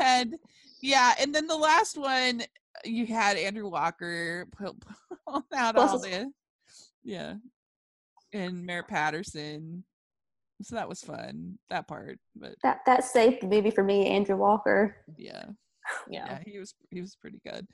and 0.00 0.36
yeah, 0.80 1.14
and 1.20 1.34
then 1.34 1.46
the 1.46 1.56
last 1.56 1.98
one, 1.98 2.42
you 2.84 3.06
had 3.06 3.36
Andrew 3.36 3.68
Walker 3.68 4.46
pull, 4.56 4.76
out 5.54 5.74
Plus 5.74 5.90
all 5.90 5.98
the, 5.98 6.30
yeah, 7.02 7.34
and 8.32 8.64
Merritt 8.64 8.88
Patterson. 8.88 9.84
So 10.62 10.74
that 10.74 10.88
was 10.88 11.00
fun, 11.00 11.58
that 11.70 11.86
part. 11.86 12.18
But 12.34 12.54
That 12.62 12.80
that 12.86 13.04
saved 13.04 13.42
the 13.42 13.46
movie 13.46 13.70
for 13.70 13.84
me, 13.84 14.06
Andrew 14.06 14.36
Walker. 14.36 14.96
yeah, 15.16 15.44
Yeah. 16.10 16.26
yeah, 16.26 16.38
he 16.44 16.58
was 16.58 16.74
he 16.90 17.00
was 17.00 17.16
pretty 17.16 17.40
good. 17.46 17.66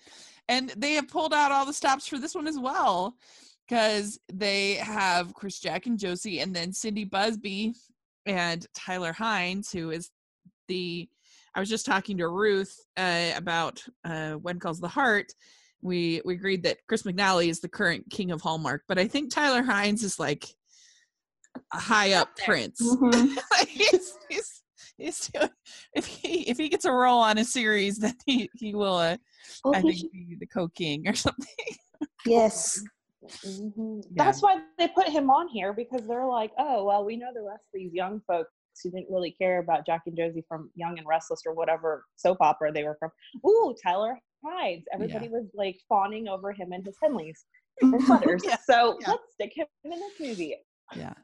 And 0.49 0.71
they 0.77 0.93
have 0.93 1.09
pulled 1.09 1.33
out 1.33 1.51
all 1.53 1.65
the 1.67 1.73
stops 1.73 2.07
for 2.07 2.19
this 2.19 2.35
one 2.35 2.47
as 2.47 2.59
well 2.59 3.17
because 3.67 4.19
they 4.33 4.75
have 4.75 5.33
Chris 5.33 5.59
Jack 5.61 5.87
and 5.87 5.99
Josie 5.99 6.41
and 6.41 6.55
then 6.55 6.73
Cindy 6.73 7.05
Busby 7.05 7.73
and 8.27 8.67
Tyler 8.75 9.15
Hynes 9.15 9.73
who 9.73 9.91
is 9.91 10.11
the 10.69 11.09
I 11.55 11.61
was 11.61 11.69
just 11.71 11.87
talking 11.87 12.19
to 12.19 12.29
Ruth 12.29 12.77
uh, 12.97 13.31
about 13.37 13.83
uh, 14.05 14.33
When 14.33 14.59
Calls 14.59 14.81
the 14.81 14.89
Heart. 14.89 15.33
We 15.85 16.23
we 16.25 16.35
agreed 16.35 16.63
that 16.65 16.79
Chris 16.89 17.03
McNally 17.03 17.49
is 17.49 17.61
the 17.61 17.69
current 17.69 18.05
king 18.11 18.31
of 18.33 18.41
Hallmark, 18.41 18.83
but 18.89 18.99
I 18.99 19.07
think 19.07 19.31
Tyler 19.33 19.63
Hynes 19.63 20.03
is 20.03 20.19
like 20.19 20.47
a 21.73 21.79
high 21.79 22.15
up 22.15 22.35
there. 22.37 22.47
prince. 22.47 22.81
Mhm. 22.83 23.37
Like, 23.53 23.69
he's, 23.69 24.15
he's, 24.29 24.63
he's 24.97 25.29
doing, 25.29 25.51
if 25.95 26.07
he 26.07 26.49
if 26.49 26.57
he 26.57 26.69
gets 26.71 26.87
a 26.87 26.91
role 26.93 27.21
on 27.21 27.37
a 27.39 27.45
series, 27.45 27.99
then 27.99 28.17
he 28.27 28.49
he 28.55 28.75
will 28.75 28.97
uh, 28.97 29.17
Oh, 29.65 29.75
I 29.75 29.81
he 29.83 29.89
think 29.89 29.99
should- 29.99 30.13
be 30.13 30.37
the 30.41 30.47
co-king 30.47 31.07
or 31.07 31.15
something. 31.27 31.77
yes. 32.27 32.83
Mhm. 33.47 34.03
Yeah. 34.11 34.25
That's 34.25 34.43
why 34.43 34.61
they 34.79 34.89
put 34.89 35.09
him 35.09 35.31
on 35.31 35.49
here 35.49 35.73
because 35.75 36.07
they're 36.07 36.27
like, 36.27 36.53
oh, 36.59 36.85
well, 36.85 37.05
we 37.05 37.17
know 37.17 37.31
the 37.35 37.43
rest 37.43 37.65
of 37.75 37.79
these 37.81 37.93
young 37.93 38.21
folks 38.27 38.51
who 38.83 38.91
didn't 38.91 39.11
really 39.11 39.31
care 39.33 39.61
about 39.61 39.87
Jack 39.87 40.03
and 40.07 40.17
Josie 40.17 40.45
from 40.49 40.71
Young 40.75 40.99
and 40.99 41.07
Restless 41.07 41.41
or 41.47 41.55
whatever 41.55 42.05
soap 42.17 42.39
opera 42.41 42.73
they 42.73 42.85
were 42.85 42.97
from. 42.99 43.11
Ooh, 43.47 43.75
Tyler 43.83 44.19
Hynes. 44.45 44.85
Everybody 44.93 45.29
was 45.29 45.47
like 45.55 45.79
fawning 45.89 46.29
over 46.29 46.53
him 46.53 46.73
and 46.73 46.85
his 46.85 46.97
Henleys 47.03 47.45
and 47.81 48.01
sweaters. 48.03 48.43
Yeah, 48.45 48.57
So 48.65 48.99
yeah. 49.01 49.11
let's 49.11 49.33
stick 49.33 49.53
him 49.57 49.67
in 49.85 49.91
this 49.91 50.21
movie. 50.21 50.57
Yeah. 50.95 51.15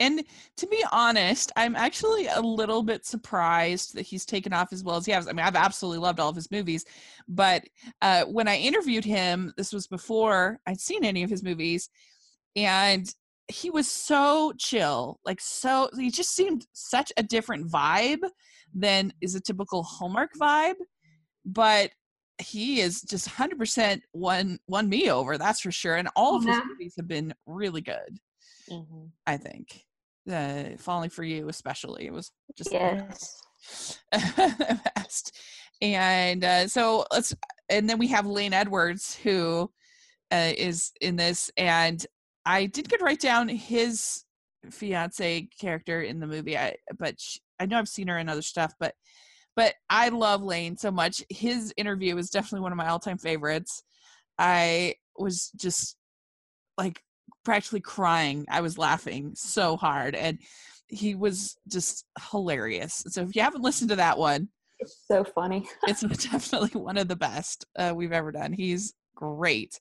And 0.00 0.24
to 0.56 0.66
be 0.66 0.84
honest, 0.90 1.52
I'm 1.56 1.76
actually 1.76 2.26
a 2.26 2.40
little 2.40 2.82
bit 2.82 3.06
surprised 3.06 3.94
that 3.94 4.02
he's 4.02 4.26
taken 4.26 4.52
off 4.52 4.72
as 4.72 4.82
well 4.82 4.96
as 4.96 5.06
he 5.06 5.12
has. 5.12 5.28
I 5.28 5.32
mean, 5.32 5.46
I've 5.46 5.54
absolutely 5.54 6.00
loved 6.00 6.18
all 6.18 6.28
of 6.28 6.36
his 6.36 6.50
movies, 6.50 6.84
but 7.28 7.62
uh, 8.02 8.24
when 8.24 8.48
I 8.48 8.56
interviewed 8.56 9.04
him, 9.04 9.52
this 9.56 9.72
was 9.72 9.86
before 9.86 10.58
I'd 10.66 10.80
seen 10.80 11.04
any 11.04 11.22
of 11.22 11.30
his 11.30 11.44
movies, 11.44 11.90
and 12.56 13.08
he 13.48 13.70
was 13.70 13.88
so 13.88 14.52
chill, 14.58 15.20
like 15.24 15.40
so. 15.40 15.88
He 15.96 16.10
just 16.10 16.34
seemed 16.34 16.66
such 16.72 17.12
a 17.16 17.22
different 17.22 17.70
vibe 17.70 18.28
than 18.74 19.12
is 19.20 19.36
a 19.36 19.40
typical 19.40 19.84
Hallmark 19.84 20.30
vibe, 20.34 20.74
but 21.44 21.90
he 22.38 22.80
is 22.80 23.02
just 23.02 23.28
100% 23.28 24.00
won 24.12 24.58
won 24.66 24.88
me 24.88 25.10
over. 25.10 25.38
That's 25.38 25.60
for 25.60 25.70
sure. 25.70 25.96
And 25.96 26.08
all 26.16 26.36
of 26.36 26.44
his 26.44 26.58
movies 26.66 26.94
have 26.96 27.08
been 27.08 27.34
really 27.46 27.80
good. 27.80 28.18
I 29.26 29.36
think. 29.36 29.84
Uh, 30.30 30.76
Falling 30.78 31.10
for 31.10 31.22
You, 31.22 31.48
especially, 31.48 32.06
it 32.06 32.12
was 32.12 32.32
just 32.56 32.72
Yes. 32.72 33.42
the 34.12 34.80
best. 34.96 35.36
And 35.82 36.44
uh, 36.44 36.68
so 36.68 37.04
let's, 37.12 37.34
and 37.68 37.88
then 37.88 37.98
we 37.98 38.08
have 38.08 38.26
Lane 38.26 38.52
Edwards 38.52 39.16
who 39.16 39.70
uh, 40.30 40.52
is 40.56 40.92
in 41.00 41.16
this, 41.16 41.50
and 41.56 42.04
I 42.46 42.66
did 42.66 42.88
get 42.88 43.02
write 43.02 43.20
down 43.20 43.48
his 43.48 44.24
fiance 44.70 45.48
character 45.60 46.02
in 46.02 46.20
the 46.20 46.26
movie. 46.26 46.56
I 46.56 46.76
but 46.98 47.20
sh 47.20 47.38
I 47.60 47.66
know 47.66 47.78
I've 47.78 47.88
seen 47.88 48.08
her 48.08 48.18
in 48.18 48.28
other 48.28 48.42
stuff, 48.42 48.72
but 48.80 48.94
but 49.56 49.74
I 49.88 50.08
love 50.08 50.42
Lane 50.42 50.76
so 50.76 50.90
much. 50.90 51.22
His 51.28 51.72
interview 51.76 52.16
is 52.16 52.30
definitely 52.30 52.60
one 52.60 52.72
of 52.72 52.78
my 52.78 52.88
all-time 52.88 53.18
favorites. 53.18 53.82
I 54.38 54.94
was 55.16 55.50
just 55.56 55.96
like 56.76 57.02
practically 57.44 57.80
crying. 57.80 58.46
I 58.50 58.60
was 58.60 58.78
laughing 58.78 59.32
so 59.34 59.76
hard, 59.76 60.14
and 60.14 60.38
he 60.88 61.14
was 61.14 61.56
just 61.68 62.04
hilarious. 62.30 63.04
So 63.08 63.22
if 63.22 63.36
you 63.36 63.42
haven't 63.42 63.62
listened 63.62 63.90
to 63.90 63.96
that 63.96 64.18
one, 64.18 64.48
It's 64.80 65.04
so 65.06 65.24
funny. 65.24 65.68
it's 65.86 66.00
definitely 66.30 66.80
one 66.80 66.98
of 66.98 67.08
the 67.08 67.16
best 67.16 67.64
uh, 67.78 67.92
we've 67.94 68.12
ever 68.12 68.32
done. 68.32 68.52
He's 68.52 68.94
great, 69.14 69.78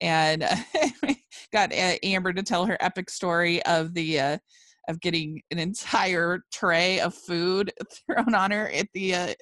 and 0.00 0.42
uh, 0.42 0.56
got 1.52 1.72
uh, 1.72 1.96
Amber 2.02 2.32
to 2.32 2.42
tell 2.42 2.66
her 2.66 2.76
epic 2.80 3.08
story 3.08 3.64
of 3.64 3.94
the 3.94 4.20
uh, 4.20 4.38
of 4.88 5.00
getting 5.00 5.40
an 5.50 5.58
entire 5.58 6.42
tray 6.52 7.00
of 7.00 7.14
food 7.14 7.72
thrown 7.92 8.34
on 8.34 8.50
her 8.50 8.68
at 8.70 8.88
the 8.94 9.14
uh, 9.14 9.34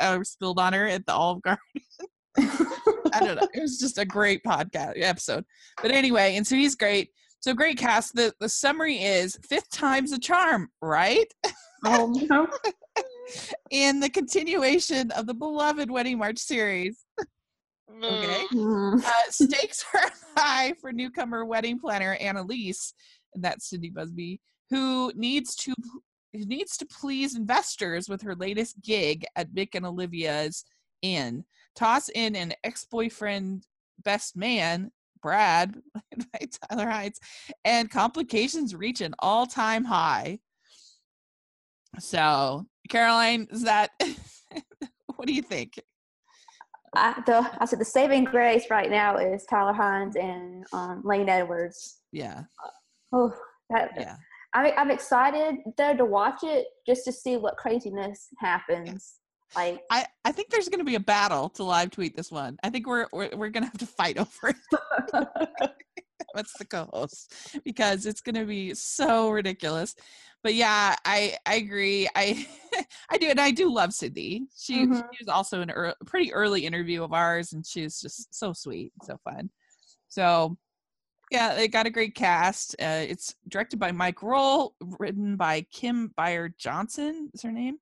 uh, 0.00 0.18
spilled 0.22 0.58
on 0.58 0.72
her 0.72 0.86
at 0.86 1.06
the 1.06 1.12
Olive 1.12 1.42
Garden. 1.42 1.58
I 2.38 3.20
don't 3.20 3.36
know. 3.36 3.48
It 3.54 3.60
was 3.60 3.78
just 3.78 3.98
a 3.98 4.04
great 4.04 4.42
podcast 4.44 4.94
episode. 4.96 5.44
But 5.80 5.90
anyway, 5.90 6.36
and 6.36 6.46
so 6.46 6.56
he's 6.56 6.74
great. 6.74 7.10
So 7.40 7.54
great 7.54 7.76
cast. 7.76 8.14
The 8.14 8.32
the 8.40 8.48
summary 8.48 9.02
is 9.02 9.38
fifth 9.48 9.70
time's 9.70 10.12
a 10.12 10.18
charm, 10.18 10.68
right? 10.80 11.26
Um, 11.84 12.14
In 13.70 14.00
the 14.00 14.10
continuation 14.10 15.10
of 15.12 15.26
the 15.26 15.34
beloved 15.34 15.90
Wedding 15.90 16.18
March 16.18 16.38
series. 16.38 17.04
Okay. 18.02 18.44
mm, 18.52 19.02
Uh, 19.04 19.30
stakes 19.30 19.84
are 19.94 20.10
high 20.36 20.72
for 20.80 20.92
newcomer 20.92 21.44
wedding 21.44 21.78
planner 21.78 22.14
Annalise, 22.14 22.94
and 23.34 23.44
that's 23.44 23.68
Cindy 23.70 23.90
Busby, 23.90 24.40
who 24.70 25.12
needs 25.14 25.54
to 25.56 25.74
who 26.32 26.44
needs 26.46 26.76
to 26.78 26.86
please 26.86 27.36
investors 27.36 28.08
with 28.08 28.22
her 28.22 28.34
latest 28.34 28.80
gig 28.80 29.24
at 29.36 29.52
Mick 29.52 29.74
and 29.74 29.84
Olivia's 29.84 30.64
Inn. 31.02 31.44
Toss 31.74 32.08
in 32.08 32.34
an 32.36 32.54
ex-boyfriend 32.64 33.66
best 34.02 34.34
man, 34.34 34.90
Brad, 35.20 35.76
by 36.32 36.46
Tyler 36.70 36.86
Hynes, 36.86 37.18
and 37.66 37.90
complications 37.90 38.74
reach 38.74 39.02
an 39.02 39.14
all-time 39.18 39.84
high. 39.84 40.38
So, 41.98 42.64
Caroline, 42.88 43.48
is 43.50 43.64
that 43.64 43.90
what 45.16 45.26
do 45.26 45.34
you 45.34 45.42
think? 45.42 45.78
I, 46.94 47.22
the, 47.26 47.50
I 47.58 47.64
said 47.66 47.78
the 47.78 47.84
saving 47.84 48.24
grace 48.24 48.66
right 48.70 48.90
now 48.90 49.16
is 49.16 49.44
Tyler 49.44 49.72
Hynes 49.72 50.16
and 50.16 50.64
um, 50.72 51.02
Lane 51.04 51.28
Edwards. 51.28 51.98
Yeah, 52.10 52.44
Oh, 53.12 53.32
that, 53.70 53.92
yeah. 53.96 54.16
I, 54.54 54.72
I'm 54.72 54.90
excited 54.90 55.56
though 55.78 55.96
to 55.96 56.04
watch 56.04 56.40
it 56.42 56.66
just 56.86 57.04
to 57.06 57.12
see 57.12 57.36
what 57.36 57.56
craziness 57.56 58.28
happens. 58.38 59.14
Like, 59.54 59.80
I, 59.90 60.06
I 60.24 60.32
think 60.32 60.50
there's 60.50 60.68
going 60.68 60.78
to 60.80 60.84
be 60.84 60.94
a 60.94 61.00
battle 61.00 61.50
to 61.50 61.64
live 61.64 61.90
tweet 61.90 62.16
this 62.16 62.30
one. 62.30 62.56
I 62.62 62.70
think 62.70 62.86
we're 62.86 63.06
we're, 63.12 63.30
we're 63.36 63.50
going 63.50 63.64
to 63.64 63.70
have 63.70 63.78
to 63.78 63.86
fight 63.86 64.18
over 64.18 64.48
it. 64.48 65.28
What's 66.32 66.56
the 66.58 66.64
co-host? 66.64 67.34
Because 67.62 68.06
it's 68.06 68.22
going 68.22 68.36
to 68.36 68.46
be 68.46 68.72
so 68.74 69.30
ridiculous. 69.30 69.94
But 70.42 70.54
yeah, 70.54 70.96
I 71.04 71.36
I 71.46 71.56
agree. 71.56 72.08
I 72.14 72.46
I 73.10 73.18
do, 73.18 73.28
and 73.28 73.40
I 73.40 73.50
do 73.50 73.72
love 73.72 73.92
Sydney. 73.92 74.46
She, 74.56 74.86
Mhm. 74.86 74.96
she 74.96 75.24
was 75.24 75.28
also 75.28 75.60
an 75.60 75.70
ear 75.70 75.94
pretty 76.06 76.32
early 76.32 76.64
interview 76.66 77.02
of 77.04 77.12
ours, 77.12 77.52
and 77.52 77.64
she 77.64 77.82
was 77.82 78.00
just 78.00 78.34
so 78.34 78.52
sweet, 78.52 78.92
so 79.04 79.18
fun. 79.24 79.50
So 80.08 80.56
yeah, 81.32 81.54
they 81.54 81.66
got 81.66 81.86
a 81.86 81.90
great 81.90 82.14
cast. 82.14 82.74
Uh, 82.80 83.04
it's 83.08 83.34
directed 83.48 83.78
by 83.78 83.90
Mike 83.90 84.20
Rohl, 84.20 84.72
written 84.98 85.36
by 85.36 85.62
Kim 85.72 86.12
Beyer-Johnson. 86.16 87.30
Is 87.34 87.42
her 87.42 87.52
name? 87.52 87.78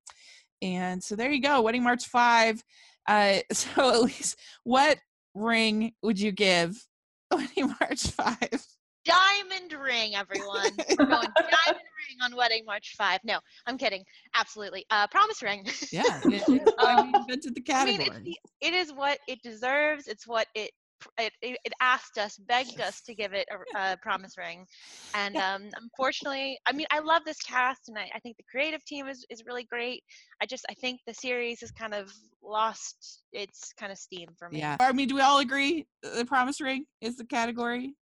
and 0.62 1.02
so 1.02 1.16
there 1.16 1.30
you 1.30 1.40
go, 1.40 1.60
Wedding 1.62 1.82
March 1.82 2.06
Five. 2.06 2.62
Uh, 3.06 3.38
so 3.52 4.02
Elise, 4.02 4.36
what 4.64 4.98
ring 5.34 5.92
would 6.02 6.20
you 6.20 6.32
give 6.32 6.86
Wedding 7.34 7.74
March 7.80 8.06
Five? 8.08 8.66
Diamond 9.04 9.72
ring, 9.72 10.14
everyone. 10.14 10.70
We're 10.90 11.06
going 11.06 11.08
diamond 11.08 11.26
ring 11.66 12.18
on 12.22 12.36
Wedding 12.36 12.64
March 12.66 12.94
5. 12.98 13.20
No, 13.24 13.38
I'm 13.66 13.78
kidding. 13.78 14.04
Absolutely. 14.34 14.84
Uh, 14.90 15.06
promise 15.06 15.42
ring. 15.42 15.64
Yeah, 15.90 16.02
it, 16.24 16.46
we 16.46 16.60
invented 16.60 17.54
the 17.54 17.64
I 17.72 17.84
mean, 17.86 17.98
the, 18.22 18.36
it 18.60 18.74
is 18.74 18.92
what 18.92 19.18
it 19.26 19.42
deserves. 19.42 20.06
It's 20.06 20.26
what 20.26 20.48
it 20.54 20.72
it, 21.18 21.32
it, 21.42 21.58
it 21.64 21.72
asked 21.80 22.18
us, 22.18 22.36
begged 22.48 22.80
us 22.80 23.00
to 23.02 23.14
give 23.14 23.32
it 23.32 23.46
a, 23.50 23.92
a 23.92 23.96
promise 24.02 24.36
ring. 24.38 24.66
And 25.14 25.36
um, 25.36 25.68
unfortunately, 25.80 26.58
I 26.66 26.72
mean, 26.72 26.86
I 26.90 27.00
love 27.00 27.22
this 27.24 27.40
cast 27.42 27.88
and 27.88 27.98
I, 27.98 28.08
I 28.14 28.18
think 28.20 28.36
the 28.36 28.44
creative 28.50 28.84
team 28.84 29.08
is, 29.08 29.24
is 29.30 29.44
really 29.46 29.64
great. 29.64 30.02
I 30.42 30.46
just, 30.46 30.64
I 30.70 30.74
think 30.74 31.00
the 31.06 31.14
series 31.14 31.60
has 31.60 31.70
kind 31.70 31.94
of 31.94 32.12
lost 32.42 33.22
its 33.32 33.72
kind 33.78 33.92
of 33.92 33.98
steam 33.98 34.28
for 34.38 34.48
me. 34.48 34.58
yeah. 34.60 34.76
I 34.80 34.92
mean, 34.92 35.08
do 35.08 35.14
we 35.14 35.20
all 35.20 35.38
agree 35.38 35.86
the 36.02 36.24
promise 36.24 36.60
ring 36.60 36.86
is 37.00 37.16
the 37.16 37.26
category? 37.26 37.94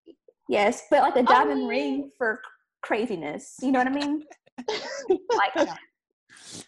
Yes, 0.49 0.85
but 0.91 1.03
like 1.03 1.17
a 1.17 1.23
diamond 1.23 1.61
mean- 1.61 1.69
ring 1.69 2.11
for 2.17 2.41
craziness. 2.83 3.57
You 3.61 3.73
know 3.73 3.81
what 3.81 3.89
I 3.89 3.91
mean? 3.91 4.23
like 5.37 5.69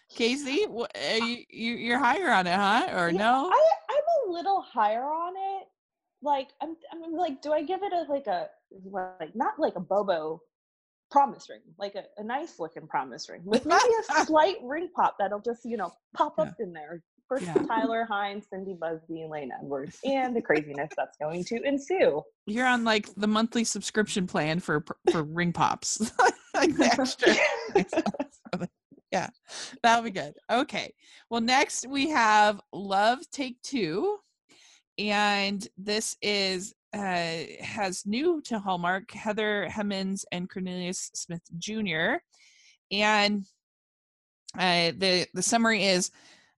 Casey, 0.09 0.65
wh- 0.65 0.83
uh, 0.95 1.25
you, 1.25 1.37
you 1.49 1.73
you're 1.75 1.99
higher 1.99 2.29
on 2.31 2.45
it, 2.47 2.53
huh? 2.55 2.87
Or 2.93 3.09
Yeah, 3.09 3.17
no? 3.17 3.49
I, 3.51 3.69
I'm 3.89 4.29
a 4.29 4.31
little 4.33 4.61
higher 4.61 5.03
on 5.03 5.33
it. 5.35 5.67
Like 6.23 6.49
I'm, 6.61 6.75
I'm 6.93 7.13
like, 7.13 7.41
do 7.41 7.51
I 7.51 7.63
give 7.63 7.81
it 7.83 7.93
a 7.93 8.11
like 8.11 8.27
a 8.27 8.47
like 9.19 9.35
not 9.35 9.53
like 9.59 9.75
a 9.75 9.79
Bobo 9.79 10.39
promise 11.09 11.49
ring, 11.49 11.61
like 11.77 11.95
a, 11.95 12.03
a 12.17 12.23
nice 12.23 12.59
looking 12.59 12.87
promise 12.87 13.27
ring 13.29 13.41
with 13.43 13.65
maybe 13.65 13.81
a 14.17 14.25
slight 14.25 14.57
ring 14.63 14.89
pop 14.95 15.15
that'll 15.19 15.41
just 15.41 15.61
you 15.65 15.77
know 15.77 15.91
pop 16.15 16.35
Yeah. 16.37 16.43
up 16.45 16.53
in 16.59 16.71
there 16.73 17.01
for 17.27 17.39
Yeah. 17.41 17.53
Tyler 17.67 18.05
Hynes, 18.09 18.43
Cindy 18.49 18.75
Busby, 18.79 19.21
and 19.21 19.31
Lane 19.31 19.51
Edwards, 19.57 19.97
and 20.05 20.35
the 20.35 20.41
craziness 20.41 20.89
that's 20.97 21.17
going 21.17 21.43
to 21.45 21.61
ensue. 21.63 22.21
You're 22.45 22.67
on 22.67 22.83
like 22.83 23.07
the 23.15 23.27
monthly 23.27 23.63
subscription 23.63 24.27
plan 24.27 24.59
for 24.59 24.83
for 25.11 25.23
ring 25.23 25.53
pops, 25.53 25.99
like 26.53 26.75
the 26.77 26.85
extra. 26.99 27.35
yeah, 29.11 29.29
that'll 29.83 30.03
be 30.03 30.11
good. 30.11 30.33
Okay. 30.51 30.93
Well, 31.29 31.41
next 31.41 31.87
we 31.87 32.09
have 32.09 32.59
Love 32.73 33.19
Take 33.31 33.61
Two, 33.61 34.17
and 34.97 35.67
this 35.77 36.17
is 36.21 36.73
uh 36.93 37.39
has 37.61 38.05
new 38.05 38.41
to 38.41 38.59
Hallmark 38.59 39.11
Heather 39.11 39.67
Hemmens 39.69 40.25
and 40.31 40.49
Cornelius 40.49 41.11
Smith 41.13 41.43
Jr. 41.57 42.15
And 42.91 43.45
uh, 44.57 44.91
the 44.97 45.27
the 45.33 45.41
summary 45.41 45.85
is 45.85 46.11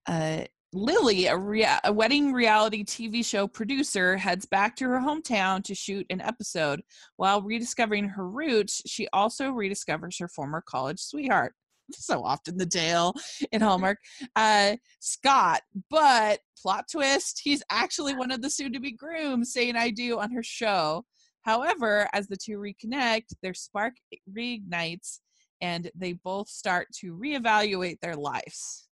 uh, 0.08 0.44
Lily, 0.74 1.28
a, 1.28 1.38
rea- 1.38 1.80
a 1.84 1.94
wedding 1.94 2.34
reality 2.34 2.84
TV 2.84 3.24
show 3.24 3.48
producer, 3.48 4.18
heads 4.18 4.46
back 4.46 4.76
to 4.78 4.86
her 4.86 5.00
hometown 5.00 5.64
to 5.66 5.76
shoot 5.76 6.06
an 6.10 6.20
episode. 6.20 6.82
While 7.16 7.44
rediscovering 7.44 8.10
her 8.10 8.28
roots, 8.28 8.82
she 8.88 9.08
also 9.14 9.52
rediscovers 9.52 10.20
her 10.20 10.28
former 10.28 10.64
college 10.66 11.00
sweetheart. 11.00 11.54
So 12.04 12.24
often 12.24 12.58
the 12.58 12.66
tale 12.66 13.14
in 13.52 13.62
Hallmark, 13.62 13.98
uh, 14.36 14.76
Scott. 15.00 15.62
But 15.90 16.40
plot 16.62 16.86
twist, 16.92 17.42
he's 17.44 17.64
actually 17.70 18.16
one 18.16 18.32
of 18.32 18.42
the 18.42 18.50
soon 18.50 18.74
to 18.74 18.80
be 18.80 18.92
grooms 18.92 19.54
saying 19.54 19.76
I 19.76 19.90
do 19.90 20.20
on 20.20 20.32
her 20.32 20.44
show. 20.44 21.06
However, 21.44 22.10
as 22.14 22.28
the 22.28 22.38
two 22.38 22.58
reconnect, 22.58 23.34
their 23.42 23.54
spark 23.54 23.94
reignites 24.30 25.20
and 25.62 25.90
they 25.96 26.14
both 26.14 26.50
start 26.50 26.88
to 27.00 27.16
reevaluate 27.16 28.00
their 28.02 28.16
lives. 28.16 28.88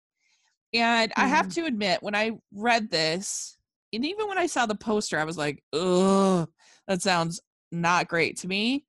And 0.72 1.12
I 1.16 1.26
have 1.26 1.48
to 1.54 1.64
admit, 1.64 2.00
when 2.00 2.14
I 2.14 2.32
read 2.54 2.90
this, 2.90 3.56
and 3.92 4.04
even 4.04 4.28
when 4.28 4.38
I 4.38 4.46
saw 4.46 4.66
the 4.66 4.76
poster, 4.76 5.18
I 5.18 5.24
was 5.24 5.36
like, 5.36 5.64
ugh, 5.72 6.48
that 6.86 7.02
sounds 7.02 7.40
not 7.72 8.06
great 8.06 8.36
to 8.38 8.48
me. 8.48 8.84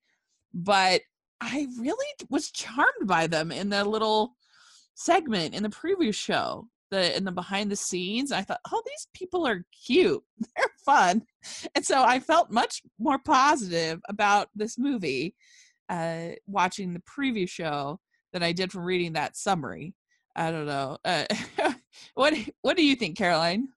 But 0.53 1.01
I 1.41 1.67
really 1.79 2.05
was 2.29 2.51
charmed 2.51 3.07
by 3.07 3.27
them 3.27 3.51
in 3.51 3.69
the 3.69 3.83
little 3.83 4.35
segment 4.93 5.55
in 5.55 5.63
the 5.63 5.69
preview 5.69 6.13
show, 6.13 6.67
the 6.91 7.15
in 7.17 7.25
the 7.25 7.31
behind 7.31 7.71
the 7.71 7.75
scenes. 7.75 8.31
I 8.31 8.43
thought, 8.43 8.59
oh, 8.71 8.81
these 8.85 9.07
people 9.13 9.47
are 9.47 9.65
cute. 9.85 10.23
They're 10.55 10.65
fun. 10.85 11.23
And 11.75 11.83
so 11.85 12.03
I 12.03 12.19
felt 12.19 12.51
much 12.51 12.81
more 12.99 13.17
positive 13.19 13.99
about 14.07 14.49
this 14.55 14.77
movie 14.77 15.35
uh, 15.89 16.29
watching 16.45 16.93
the 16.93 17.01
preview 17.01 17.49
show 17.49 17.99
than 18.33 18.43
I 18.43 18.51
did 18.51 18.71
from 18.71 18.83
reading 18.83 19.13
that 19.13 19.35
summary. 19.35 19.95
I 20.35 20.51
don't 20.51 20.67
know. 20.67 20.97
Uh, 21.03 21.25
what 22.13 22.35
What 22.61 22.77
do 22.77 22.85
you 22.85 22.95
think, 22.95 23.17
Caroline? 23.17 23.67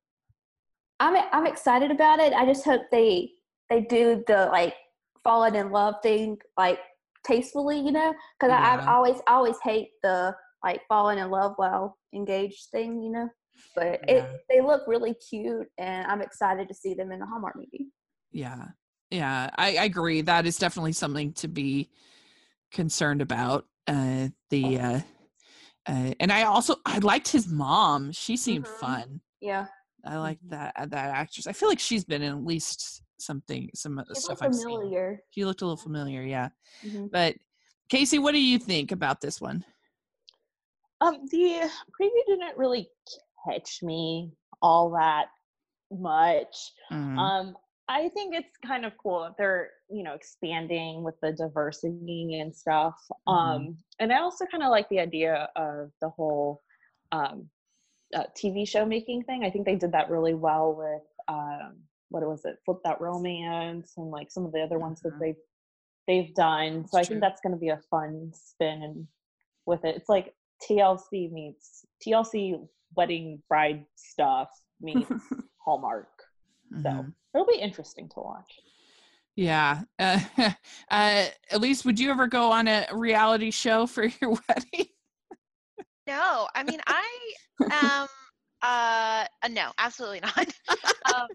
I'm 1.01 1.17
I'm 1.33 1.47
excited 1.47 1.91
about 1.91 2.21
it. 2.21 2.33
I 2.33 2.45
just 2.45 2.65
hope 2.65 2.83
they 2.93 3.31
they 3.71 3.81
do 3.81 4.23
the 4.27 4.47
like 4.53 4.75
falling 5.25 5.55
in 5.55 5.71
love 5.73 5.95
thing 6.03 6.39
like 6.57 6.79
tastefully, 7.27 7.79
you 7.81 7.93
know, 7.93 8.15
because 8.39 8.51
Yeah. 8.51 8.85
always 8.87 9.17
always 9.29 9.57
hate 9.63 9.91
the 10.03 10.35
like 10.63 10.83
falling 10.89 11.19
in 11.19 11.31
love 11.31 11.53
while 11.57 11.97
engaged 12.15 12.69
thing, 12.71 13.03
you 13.03 13.11
know. 13.11 13.29
But 13.75 14.01
Yeah. 14.09 14.17
it 14.17 14.41
they 14.49 14.61
look 14.61 14.83
really 14.87 15.15
cute, 15.15 15.67
and 15.79 16.07
I'm 16.07 16.23
excited 16.23 16.69
to 16.69 16.75
see 16.75 16.95
them 16.95 17.13
in 17.13 17.21
the 17.21 17.27
Hallmark 17.27 17.57
movie. 17.57 17.89
Yeah, 18.33 18.69
yeah, 19.11 19.51
I, 19.57 19.77
I 19.77 19.85
agree. 19.85 20.21
That 20.23 20.47
is 20.47 20.59
definitely 20.59 20.93
something 20.93 21.33
to 21.35 21.49
be 21.49 21.91
concerned 22.71 23.23
about. 23.23 23.67
Uh, 23.87 24.29
the 24.51 24.81
uh, 24.81 25.01
uh, 25.87 26.15
and 26.19 26.33
I 26.33 26.45
also 26.45 26.77
I 26.87 26.99
liked 26.99 27.29
his 27.29 27.49
mom. 27.49 28.13
She 28.13 28.37
seemed 28.37 28.67
Mhm. 28.67 28.79
fun. 28.81 29.21
Yeah, 29.41 29.67
I 30.05 30.17
like 30.17 30.39
Mhm. 30.43 30.51
that 30.51 30.75
that 30.91 31.11
actress. 31.15 31.47
I 31.47 31.53
feel 31.53 31.69
like 31.69 31.79
she's 31.81 32.05
been 32.05 32.23
in 32.23 32.33
at 32.33 32.45
least 32.45 33.03
something 33.19 33.71
some 33.75 33.99
of 33.99 34.07
stuff 34.17 34.43
I've 34.43 34.55
seen. 34.55 34.65
familiar. 34.65 35.23
She 35.31 35.45
looked 35.45 35.63
a 35.63 35.65
little 35.65 35.77
familiar, 35.77 36.23
yeah. 36.23 36.49
Mhm. 36.85 37.11
But 37.11 37.37
Casey, 37.89 38.19
what 38.19 38.33
do 38.33 38.41
you 38.41 38.59
think 38.59 38.93
about 38.93 39.21
this 39.21 39.41
one? 39.41 39.65
Um, 41.01 41.27
the 41.31 41.71
preview 42.01 42.27
didn't 42.27 42.57
really 42.57 42.89
catch 43.47 43.83
me 43.83 44.33
all 44.63 44.91
that 44.91 45.27
much. 45.91 46.73
Mhm. 46.91 47.19
Um, 47.19 47.57
I 47.89 48.09
think 48.11 48.35
it's 48.35 48.57
kind 48.65 48.87
of 48.87 48.97
cool 48.97 49.25
that 49.25 49.37
they're, 49.37 49.71
you 49.91 50.03
know, 50.03 50.15
expanding 50.15 51.03
with 51.03 51.21
the 51.21 51.33
diversity 51.33 52.41
and 52.41 52.55
stuff. 52.55 52.95
Um, 53.27 53.77
and 53.99 54.11
I 54.13 54.21
also 54.21 54.47
kind 54.47 54.63
of 54.63 54.71
like 54.71 54.89
the 54.89 55.01
idea 55.01 55.51
of 55.55 55.93
the 56.01 56.09
whole 56.09 56.63
um, 57.13 57.51
uh, 58.15 58.25
TV 58.35 58.67
show 58.67 58.87
making 58.87 59.25
thing. 59.25 59.45
I 59.45 59.51
think 59.51 59.67
they 59.67 59.77
did 59.77 59.93
that 59.93 60.09
really 60.09 60.35
well 60.35 60.75
with 60.75 61.03
um, 61.29 61.77
what 62.15 62.29
was 62.29 62.45
it, 62.45 62.61
Flip 62.65 62.79
That 62.85 63.01
Romance, 63.01 63.95
and 63.97 64.11
like 64.11 64.31
some 64.31 64.47
of 64.47 64.53
the 64.53 64.61
other 64.63 64.79
ones 64.79 65.01
that 65.03 65.15
Mhm. 65.15 65.19
they've 65.19 65.37
they've 66.07 66.35
done. 66.35 66.87
So 66.87 66.97
That's 66.97 67.07
I 67.07 67.09
think 67.09 67.21
that's 67.21 67.41
going 67.41 67.55
to 67.55 67.59
be 67.59 67.71
a 67.71 67.79
fun 67.91 68.31
spin 68.33 69.09
with 69.67 69.85
it. 69.85 69.97
It's 69.97 70.09
like 70.09 70.35
TLC 70.63 71.29
meets 71.33 71.85
TLC 72.01 72.69
wedding 72.95 73.43
bride 73.49 73.85
stuff 73.97 74.49
meets 74.81 75.11
Hallmark. 75.59 76.09
So 76.83 76.89
Mhm. 76.89 77.13
it'll 77.35 77.47
be 77.47 77.59
interesting 77.59 78.09
to 78.11 78.21
watch. 78.21 78.61
Yeah. 79.35 79.83
Uh, 79.99 80.21
uh, 80.91 81.27
Elise, 81.51 81.85
would 81.85 81.99
you 81.99 82.11
ever 82.11 82.29
go 82.29 82.53
on 82.53 82.69
a 82.69 82.87
reality 82.93 83.51
show 83.51 83.87
for 83.89 84.05
your 84.21 84.39
wedding? 84.49 84.87
No, 86.07 86.47
I 86.55 86.63
mean 86.63 86.81
I 86.87 88.03
um 88.03 88.09
uh, 88.63 89.27
no, 89.51 89.73
absolutely 89.77 90.21
not. 90.21 90.49
um, 91.05 91.29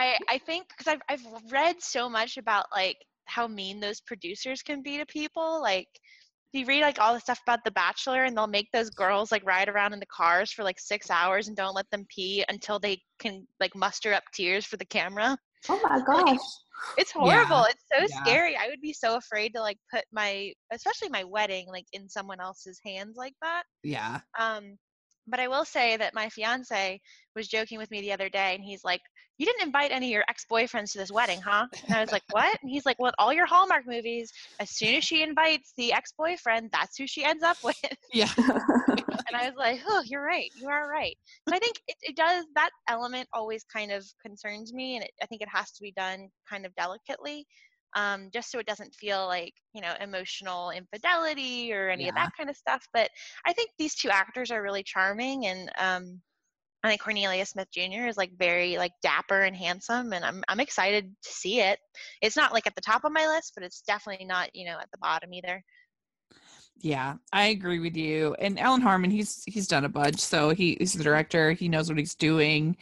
I 0.00 0.18
I 0.28 0.38
think 0.38 0.66
because 0.68 0.92
I've 0.92 1.02
I've 1.08 1.52
read 1.52 1.76
so 1.80 2.08
much 2.08 2.36
about 2.36 2.66
like 2.74 2.96
how 3.26 3.46
mean 3.46 3.78
those 3.80 4.00
producers 4.00 4.62
can 4.62 4.82
be 4.82 4.98
to 4.98 5.06
people. 5.06 5.60
Like 5.62 5.88
you 6.52 6.66
read 6.66 6.82
like 6.82 6.98
all 6.98 7.14
the 7.14 7.20
stuff 7.20 7.40
about 7.46 7.60
The 7.64 7.70
Bachelor, 7.70 8.24
and 8.24 8.36
they'll 8.36 8.46
make 8.46 8.68
those 8.72 8.90
girls 8.90 9.30
like 9.30 9.44
ride 9.46 9.68
around 9.68 9.92
in 9.92 10.00
the 10.00 10.06
cars 10.06 10.50
for 10.50 10.64
like 10.64 10.80
six 10.80 11.10
hours 11.10 11.48
and 11.48 11.56
don't 11.56 11.74
let 11.74 11.88
them 11.90 12.06
pee 12.08 12.44
until 12.48 12.78
they 12.78 13.00
can 13.20 13.46
like 13.60 13.74
muster 13.76 14.12
up 14.12 14.24
tears 14.34 14.64
for 14.66 14.76
the 14.76 14.84
camera. 14.84 15.36
Oh 15.68 15.80
my 15.82 16.00
gosh. 16.06 16.38
It's 16.96 17.12
horrible. 17.12 17.64
It's 17.64 17.84
so 17.92 18.06
yeah. 18.08 18.24
scary. 18.24 18.56
I 18.56 18.68
would 18.68 18.80
be 18.80 18.94
so 18.94 19.16
afraid 19.16 19.52
to 19.54 19.60
like 19.60 19.76
put 19.92 20.04
my, 20.12 20.50
especially 20.72 21.10
my 21.10 21.24
wedding, 21.24 21.66
like 21.68 21.84
in 21.92 22.08
someone 22.08 22.40
else's 22.40 22.80
hands 22.84 23.16
like 23.16 23.34
that. 23.42 23.64
Yeah. 23.82 24.20
Um, 24.38 24.78
but 25.30 25.40
I 25.40 25.48
will 25.48 25.64
say 25.64 25.96
that 25.96 26.14
my 26.14 26.28
fiance 26.28 27.00
was 27.34 27.48
joking 27.48 27.78
with 27.78 27.90
me 27.90 28.00
the 28.00 28.12
other 28.12 28.28
day, 28.28 28.54
and 28.54 28.64
he's 28.64 28.84
like, 28.84 29.00
"You 29.38 29.46
didn't 29.46 29.66
invite 29.66 29.92
any 29.92 30.06
of 30.08 30.12
your 30.12 30.24
ex-boyfriends 30.28 30.92
to 30.92 30.98
this 30.98 31.12
wedding, 31.12 31.40
huh?" 31.40 31.66
And 31.88 31.96
I 31.96 32.00
was 32.00 32.12
like, 32.12 32.22
"What?" 32.30 32.58
And 32.62 32.70
he's 32.70 32.84
like, 32.86 32.98
"Well, 32.98 33.12
all 33.18 33.32
your 33.32 33.46
Hallmark 33.46 33.86
movies, 33.86 34.32
as 34.58 34.70
soon 34.70 34.94
as 34.94 35.04
she 35.04 35.22
invites 35.22 35.72
the 35.76 35.92
ex-boyfriend, 35.92 36.70
that's 36.72 36.96
who 36.98 37.06
she 37.06 37.24
ends 37.24 37.42
up 37.42 37.58
with." 37.64 37.76
Yeah. 38.12 38.32
and 38.38 39.36
I 39.36 39.46
was 39.46 39.56
like, 39.56 39.80
"Oh, 39.86 40.02
you're 40.04 40.24
right. 40.24 40.50
You 40.54 40.68
are 40.68 40.88
right." 40.88 41.16
So 41.48 41.54
I 41.56 41.58
think 41.58 41.80
it, 41.88 41.96
it 42.02 42.16
does 42.16 42.44
that 42.54 42.70
element 42.88 43.28
always 43.32 43.64
kind 43.64 43.92
of 43.92 44.04
concerns 44.24 44.72
me, 44.72 44.96
and 44.96 45.04
it, 45.04 45.12
I 45.22 45.26
think 45.26 45.42
it 45.42 45.48
has 45.48 45.70
to 45.72 45.82
be 45.82 45.92
done 45.92 46.28
kind 46.48 46.66
of 46.66 46.74
delicately. 46.74 47.46
Um, 47.94 48.30
just 48.32 48.50
so 48.50 48.58
it 48.58 48.66
doesn't 48.66 48.94
feel 48.94 49.26
like 49.26 49.54
you 49.74 49.80
know 49.80 49.94
emotional 50.00 50.70
infidelity 50.70 51.72
or 51.72 51.88
any 51.88 52.08
of 52.08 52.14
that 52.14 52.32
kind 52.36 52.48
of 52.48 52.56
stuff. 52.56 52.86
But 52.92 53.10
I 53.46 53.52
think 53.52 53.70
these 53.78 53.94
two 53.94 54.10
actors 54.10 54.50
are 54.50 54.62
really 54.62 54.82
charming, 54.82 55.46
and 55.46 55.70
um, 55.78 56.20
I 56.82 56.88
think 56.88 57.02
Cornelius 57.02 57.50
Smith 57.50 57.68
Jr. 57.72 58.06
is 58.06 58.16
like 58.16 58.30
very 58.38 58.78
like 58.78 58.92
dapper 59.02 59.40
and 59.42 59.56
handsome, 59.56 60.12
and 60.12 60.24
I'm 60.24 60.42
I'm 60.48 60.60
excited 60.60 61.14
to 61.22 61.32
see 61.32 61.60
it. 61.60 61.78
It's 62.22 62.36
not 62.36 62.52
like 62.52 62.66
at 62.66 62.74
the 62.74 62.80
top 62.80 63.04
of 63.04 63.12
my 63.12 63.26
list, 63.26 63.52
but 63.54 63.64
it's 63.64 63.82
definitely 63.82 64.26
not 64.26 64.54
you 64.54 64.66
know 64.66 64.78
at 64.80 64.90
the 64.90 64.98
bottom 64.98 65.34
either. 65.34 65.62
Yeah, 66.82 67.16
I 67.32 67.48
agree 67.48 67.78
with 67.78 67.94
you. 67.96 68.34
And 68.38 68.58
Alan 68.58 68.80
Harmon, 68.80 69.10
he's 69.10 69.44
he's 69.46 69.68
done 69.68 69.84
a 69.84 69.88
bunch, 69.88 70.18
so 70.18 70.50
he, 70.50 70.76
he's 70.80 70.94
the 70.94 71.04
director. 71.04 71.52
He 71.52 71.68
knows 71.68 71.90
what 71.90 71.98
he's 71.98 72.14
doing, 72.14 72.76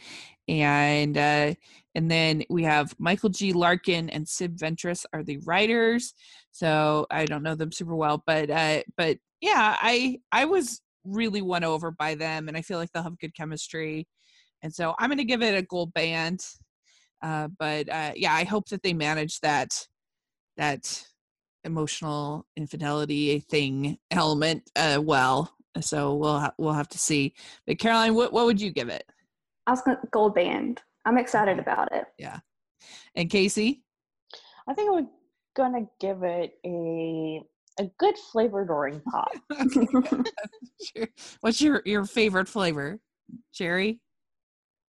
and 0.49 1.15
uh, 1.15 1.53
and 1.93 2.09
then 2.09 2.43
we 2.49 2.63
have 2.63 2.95
Michael 2.97 3.29
G. 3.29 3.53
Larkin 3.53 4.09
and 4.09 4.27
Sid 4.27 4.57
Ventris 4.57 5.05
are 5.13 5.23
the 5.23 5.37
writers. 5.45 6.13
So 6.51 7.05
I 7.11 7.25
don't 7.25 7.43
know 7.43 7.55
them 7.55 7.71
super 7.71 7.95
well, 7.95 8.23
but 8.25 8.49
uh, 8.49 8.81
but 8.97 9.17
yeah, 9.41 9.77
I 9.79 10.19
I 10.31 10.45
was 10.45 10.81
really 11.05 11.41
won 11.41 11.63
over 11.63 11.91
by 11.91 12.15
them, 12.15 12.47
and 12.47 12.57
I 12.57 12.63
feel 12.63 12.79
like 12.79 12.91
they'll 12.91 13.03
have 13.03 13.19
good 13.19 13.35
chemistry. 13.35 14.07
And 14.63 14.73
so 14.73 14.95
I'm 14.99 15.09
going 15.09 15.19
to 15.19 15.23
give 15.23 15.43
it 15.43 15.57
a 15.57 15.61
gold 15.61 15.93
band. 15.93 16.41
Uh, 17.21 17.47
but 17.59 17.87
uh, 17.87 18.11
yeah, 18.15 18.33
I 18.33 18.43
hope 18.43 18.69
that 18.69 18.81
they 18.81 18.93
manage 18.93 19.39
that 19.41 19.87
that 20.57 21.05
emotional 21.63 22.45
infidelity 22.57 23.39
thing 23.39 23.97
element 24.09 24.63
uh, 24.75 24.99
well. 25.01 25.53
So 25.79 26.15
we'll 26.15 26.39
ha- 26.39 26.53
we'll 26.57 26.73
have 26.73 26.89
to 26.89 26.97
see. 26.97 27.35
But 27.67 27.77
Caroline, 27.77 28.15
what 28.15 28.33
what 28.33 28.45
would 28.45 28.59
you 28.59 28.71
give 28.71 28.89
it? 28.89 29.03
I 29.69 29.71
was 29.71 29.83
gonna 29.83 29.99
gold 30.09 30.33
band. 30.33 30.81
I'm 31.05 31.19
excited 31.19 31.59
about 31.59 31.93
it. 31.93 32.05
Yeah. 32.17 32.39
And 33.13 33.29
Casey, 33.29 33.83
I 34.67 34.73
think 34.73 34.91
I'm 34.91 35.07
gonna 35.55 35.85
give 35.99 36.23
it 36.23 36.53
a 36.65 37.43
a 37.79 37.85
good 37.99 38.15
flavored 38.31 38.71
orange 38.71 39.03
pop. 39.03 39.29
Sure. 40.81 41.07
what's 41.41 41.61
your 41.61 41.83
your 41.85 42.03
favorite 42.05 42.47
flavor? 42.47 42.99
Cherry. 43.53 43.99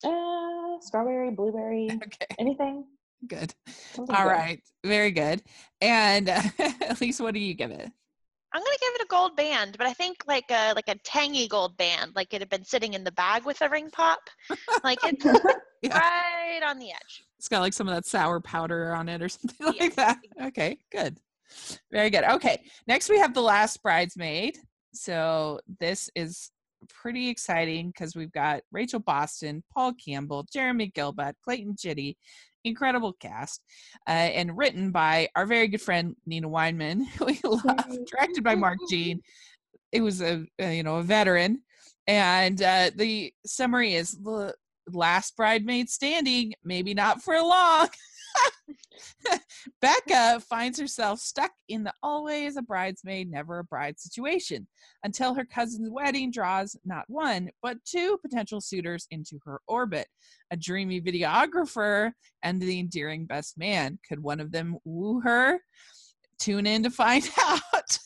Uh, 0.03 0.78
strawberry, 0.81 1.31
blueberry, 1.31 1.91
Okay, 2.07 2.26
anything. 2.39 2.87
good. 3.26 3.53
something 3.93 4.16
All 4.16 4.24
good. 4.24 4.31
right, 4.31 4.61
very 4.83 5.11
good. 5.11 5.43
And 5.83 6.31
uh, 6.31 6.41
least, 7.03 7.20
what 7.20 7.35
do 7.35 7.41
you 7.41 7.53
give 7.53 7.70
it? 7.70 7.91
I'm 8.53 8.61
gonna 8.61 8.76
give 8.80 8.94
it 8.96 9.03
a 9.03 9.07
gold 9.09 9.36
band, 9.36 9.76
but 9.78 9.86
I 9.86 9.92
think 9.92 10.18
like 10.26 10.51
a 10.51 10.72
like 10.74 10.88
a 10.88 10.96
tangy 11.05 11.46
gold 11.46 11.76
band, 11.76 12.12
like 12.16 12.34
it 12.34 12.40
had 12.40 12.48
been 12.48 12.64
sitting 12.64 12.94
in 12.94 13.05
the 13.05 13.12
bag 13.12 13.44
with 13.44 13.61
a 13.61 13.68
ring 13.68 13.90
pop, 13.90 14.20
like 14.82 14.98
it's 15.05 15.24
Yeah. 15.82 15.98
right 15.98 16.61
on 16.66 16.78
the 16.78 16.90
edge. 16.90 17.24
It's 17.38 17.48
got 17.48 17.61
like 17.61 17.72
some 17.72 17.88
of 17.88 17.94
that 17.94 18.05
sour 18.07 18.38
powder 18.40 18.92
on 18.92 19.09
it 19.09 19.22
or 19.22 19.28
something 19.30 19.66
like 19.78 19.94
that. 19.96 20.18
Okay, 20.42 20.78
good. 20.92 21.18
Very 21.90 22.11
good. 22.11 22.24
Okay, 22.24 22.62
next 22.86 23.09
we 23.09 23.18
have 23.18 23.34
The 23.34 23.40
Last 23.42 23.82
Bridesmaid. 23.82 24.59
So 24.92 25.61
this 25.78 26.11
is 26.14 26.51
pretty 26.89 27.28
exciting 27.28 27.89
because 27.89 28.14
we've 28.14 28.33
got 28.33 28.62
Rachel 28.72 29.01
Boston, 29.01 29.62
Paul 29.72 29.95
Campbell, 29.95 30.47
Jeremy 30.53 30.91
Guilbaut, 30.95 31.35
Clayton 31.45 31.76
Chitty, 31.78 32.16
incredible 32.64 33.12
cast, 33.14 33.62
uh, 34.07 34.11
and 34.11 34.57
written 34.57 34.91
by 34.91 35.28
our 35.35 35.47
very 35.47 35.68
good 35.68 35.81
friend 35.81 36.16
Nina 36.26 36.49
Weinman, 36.49 37.07
who 37.18 37.26
we 37.26 37.41
love, 37.45 37.87
directed 38.07 38.45
by 38.45 38.55
Mark 38.55 38.78
Jean. 38.89 39.20
It 39.93 40.03
was 40.03 40.22
a, 40.22 40.47
a 40.61 40.76
you 40.76 40.85
know 40.85 40.99
a 40.99 41.03
veteran, 41.03 41.62
and 42.07 42.62
uh, 42.62 42.93
the 42.95 43.35
summary 43.45 43.95
is 43.95 44.12
the 44.12 44.55
last 44.93 45.37
bridesmaid 45.37 45.89
standing, 45.89 46.55
maybe 46.62 46.95
not 46.95 47.22
for 47.22 47.35
long. 47.35 47.89
Becca 49.81 50.41
finds 50.41 50.78
herself 50.78 51.20
stuck 51.20 51.53
in 51.68 51.85
the 51.85 51.93
always 52.03 52.57
a 52.57 52.62
bridesmaid, 52.62 53.31
never 53.31 53.59
a 53.59 53.64
bride 53.64 53.99
situation 53.99 54.66
until 55.05 55.35
her 55.35 55.45
cousin's 55.45 55.91
wedding 55.91 56.31
draws 56.31 56.76
not 56.85 57.05
one, 57.09 57.51
but 57.62 57.78
two 57.85 58.18
potential 58.22 58.61
suitors 58.61 59.07
into 59.11 59.39
her 59.45 59.61
orbit 59.66 60.07
a 60.51 60.57
dreamy 60.57 61.01
videographer 61.01 62.12
and 62.43 62.61
the 62.61 62.81
endearing 62.81 63.24
best 63.24 63.57
man. 63.59 63.99
Could 64.09 64.22
one 64.22 64.41
of 64.41 64.53
them 64.53 64.76
woo 64.85 65.20
her? 65.20 65.61
Tune 66.39 66.66
in 66.66 66.83
to 66.83 66.91
find 66.91 67.28
out. 67.47 67.99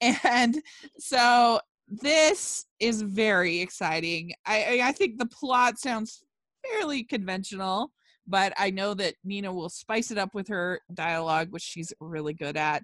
and 0.00 0.60
so 0.98 1.60
this 1.88 2.66
is 2.80 3.02
very 3.02 3.60
exciting. 3.60 4.32
I, 4.44 4.80
I 4.82 4.92
think 4.92 5.18
the 5.18 5.26
plot 5.26 5.78
sounds 5.78 6.22
fairly 6.66 7.04
conventional, 7.04 7.92
but 8.26 8.52
I 8.56 8.70
know 8.70 8.94
that 8.94 9.14
Nina 9.24 9.52
will 9.52 9.68
spice 9.68 10.10
it 10.10 10.18
up 10.18 10.34
with 10.34 10.48
her 10.48 10.80
dialogue, 10.92 11.48
which 11.50 11.62
she's 11.62 11.92
really 12.00 12.34
good 12.34 12.56
at, 12.56 12.82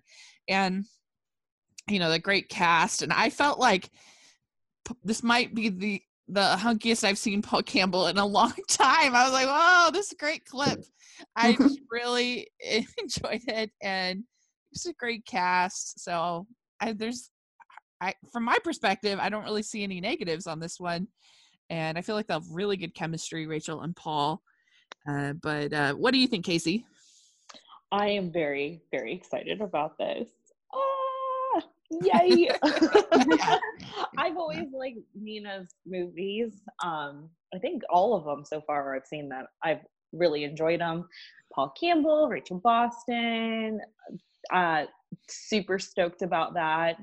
and 0.49 0.85
you 1.89 1.99
know 1.99 2.11
the 2.11 2.19
great 2.19 2.49
cast. 2.49 3.03
And 3.03 3.13
I 3.13 3.31
felt 3.31 3.59
like 3.59 3.91
p- 4.87 4.95
this 5.05 5.23
might 5.23 5.55
be 5.55 5.69
the 5.69 6.03
the 6.29 6.57
hunkiest 6.59 7.05
I've 7.05 7.19
seen 7.19 7.43
Paul 7.43 7.63
Campbell 7.63 8.07
in 8.07 8.19
a 8.19 8.27
long 8.39 8.55
time. 8.69 9.15
I 9.15 9.25
was 9.25 9.33
like, 9.33 9.49
"Whoa, 9.49 9.91
this 9.93 10.07
is 10.07 10.13
a 10.13 10.17
great 10.17 10.45
clip!" 10.45 10.81
I 11.37 11.57
really 11.91 12.49
enjoyed 12.61 13.43
it, 13.49 13.71
and 13.83 14.25
it's 14.73 14.87
a 14.87 14.93
great 14.95 15.27
cast. 15.27 16.01
So 16.01 16.47
I, 16.81 16.93
there's, 16.93 17.31
I 18.01 18.15
from 18.33 18.45
my 18.45 18.59
perspective, 18.65 19.19
I 19.21 19.29
don't 19.29 19.45
really 19.45 19.63
see 19.63 19.83
any 19.83 20.01
negatives 20.01 20.47
on 20.47 20.61
this 20.61 20.79
one, 20.79 21.09
and 21.71 21.99
I 21.99 22.03
feel 22.03 22.15
like 22.15 22.27
they'll 22.27 22.41
have 22.41 22.51
really 22.51 22.77
good 22.77 22.95
chemistry, 22.95 23.47
Rachel 23.47 23.83
and 23.83 23.95
Paul. 23.95 24.43
Uh, 25.09 25.33
but 25.35 25.73
uh, 25.73 25.95
what 25.95 26.13
do 26.13 26.19
you 26.19 26.27
think, 26.27 26.45
Casey? 26.45 26.85
I 27.91 28.09
am 28.09 28.33
very, 28.33 28.83
very 28.91 29.13
excited 29.15 29.61
about 29.61 29.99
this. 29.99 30.29
Ah, 30.75 31.63
yay! 31.91 32.49
I've 34.19 34.37
always 34.37 34.69
liked 34.73 34.99
Nina's 35.15 35.69
movies. 35.87 36.63
Um, 36.83 37.29
I 37.55 37.59
think 37.59 37.83
all 37.91 38.15
of 38.15 38.25
them 38.25 38.45
so 38.45 38.63
far 38.63 38.97
I've 38.97 39.07
seen 39.07 39.29
that 39.29 39.47
I've 39.63 39.81
really 40.13 40.45
enjoyed 40.45 40.81
them. 40.81 41.09
Paul 41.55 41.75
Campbell, 41.79 42.29
Rachel 42.29 42.61
Boston, 42.61 43.81
uh, 44.53 44.85
super 45.29 45.79
stoked 45.79 46.23
about 46.23 46.55
that. 46.55 46.97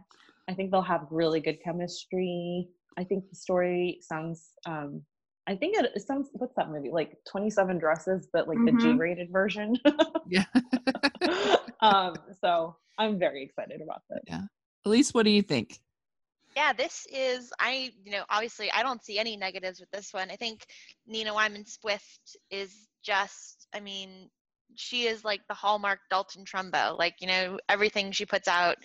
I 0.50 0.54
think 0.54 0.72
they'll 0.72 0.82
have 0.82 1.06
really 1.12 1.40
good 1.40 1.62
chemistry. 1.64 2.68
I 2.98 3.04
think 3.04 3.30
the 3.30 3.36
story 3.36 4.00
sounds. 4.02 4.54
Um, 4.66 5.04
I 5.50 5.56
think 5.56 5.76
it, 5.76 5.92
it 5.96 6.02
sounds. 6.02 6.30
What's 6.34 6.54
that 6.56 6.70
movie? 6.70 6.92
Like 6.92 7.18
Twenty 7.28 7.50
Seven 7.50 7.80
Dresses, 7.80 8.28
but 8.32 8.48
like 8.48 8.60
the 8.66 8.72
Mhm. 8.72 8.80
G-rated 8.80 9.32
version. 9.32 9.76
Yeah. 10.28 10.46
um, 11.82 12.16
so 12.40 12.76
I'm 13.00 13.18
very 13.18 13.44
excited 13.44 13.82
about 13.82 14.04
this. 14.10 14.40
Elise, 14.86 15.12
what 15.12 15.24
do 15.24 15.32
you 15.32 15.42
think? 15.42 15.80
Yeah, 16.56 16.72
this 16.74 17.08
is 17.12 17.52
I 17.60 17.92
you 18.04 18.12
know 18.12 18.24
obviously 18.30 18.72
I 18.72 18.84
don't 18.84 19.04
see 19.04 19.18
any 19.18 19.38
negatives 19.38 19.80
with 19.80 19.90
this 19.90 20.14
one. 20.14 20.30
I 20.30 20.36
think 20.36 20.68
Nina 21.08 21.34
Weinman 21.34 21.68
Swift 21.68 22.38
is 22.52 22.88
just 23.02 23.68
I 23.74 23.80
mean 23.80 24.30
she 24.76 25.08
is 25.08 25.26
like 25.26 25.42
the 25.48 25.56
hallmark 25.56 26.00
Dalton 26.12 26.46
Trumbo. 26.46 26.98
Like 26.98 27.16
you 27.22 27.28
know 27.28 27.58
everything 27.70 28.12
she 28.12 28.26
puts 28.26 28.48
out 28.48 28.78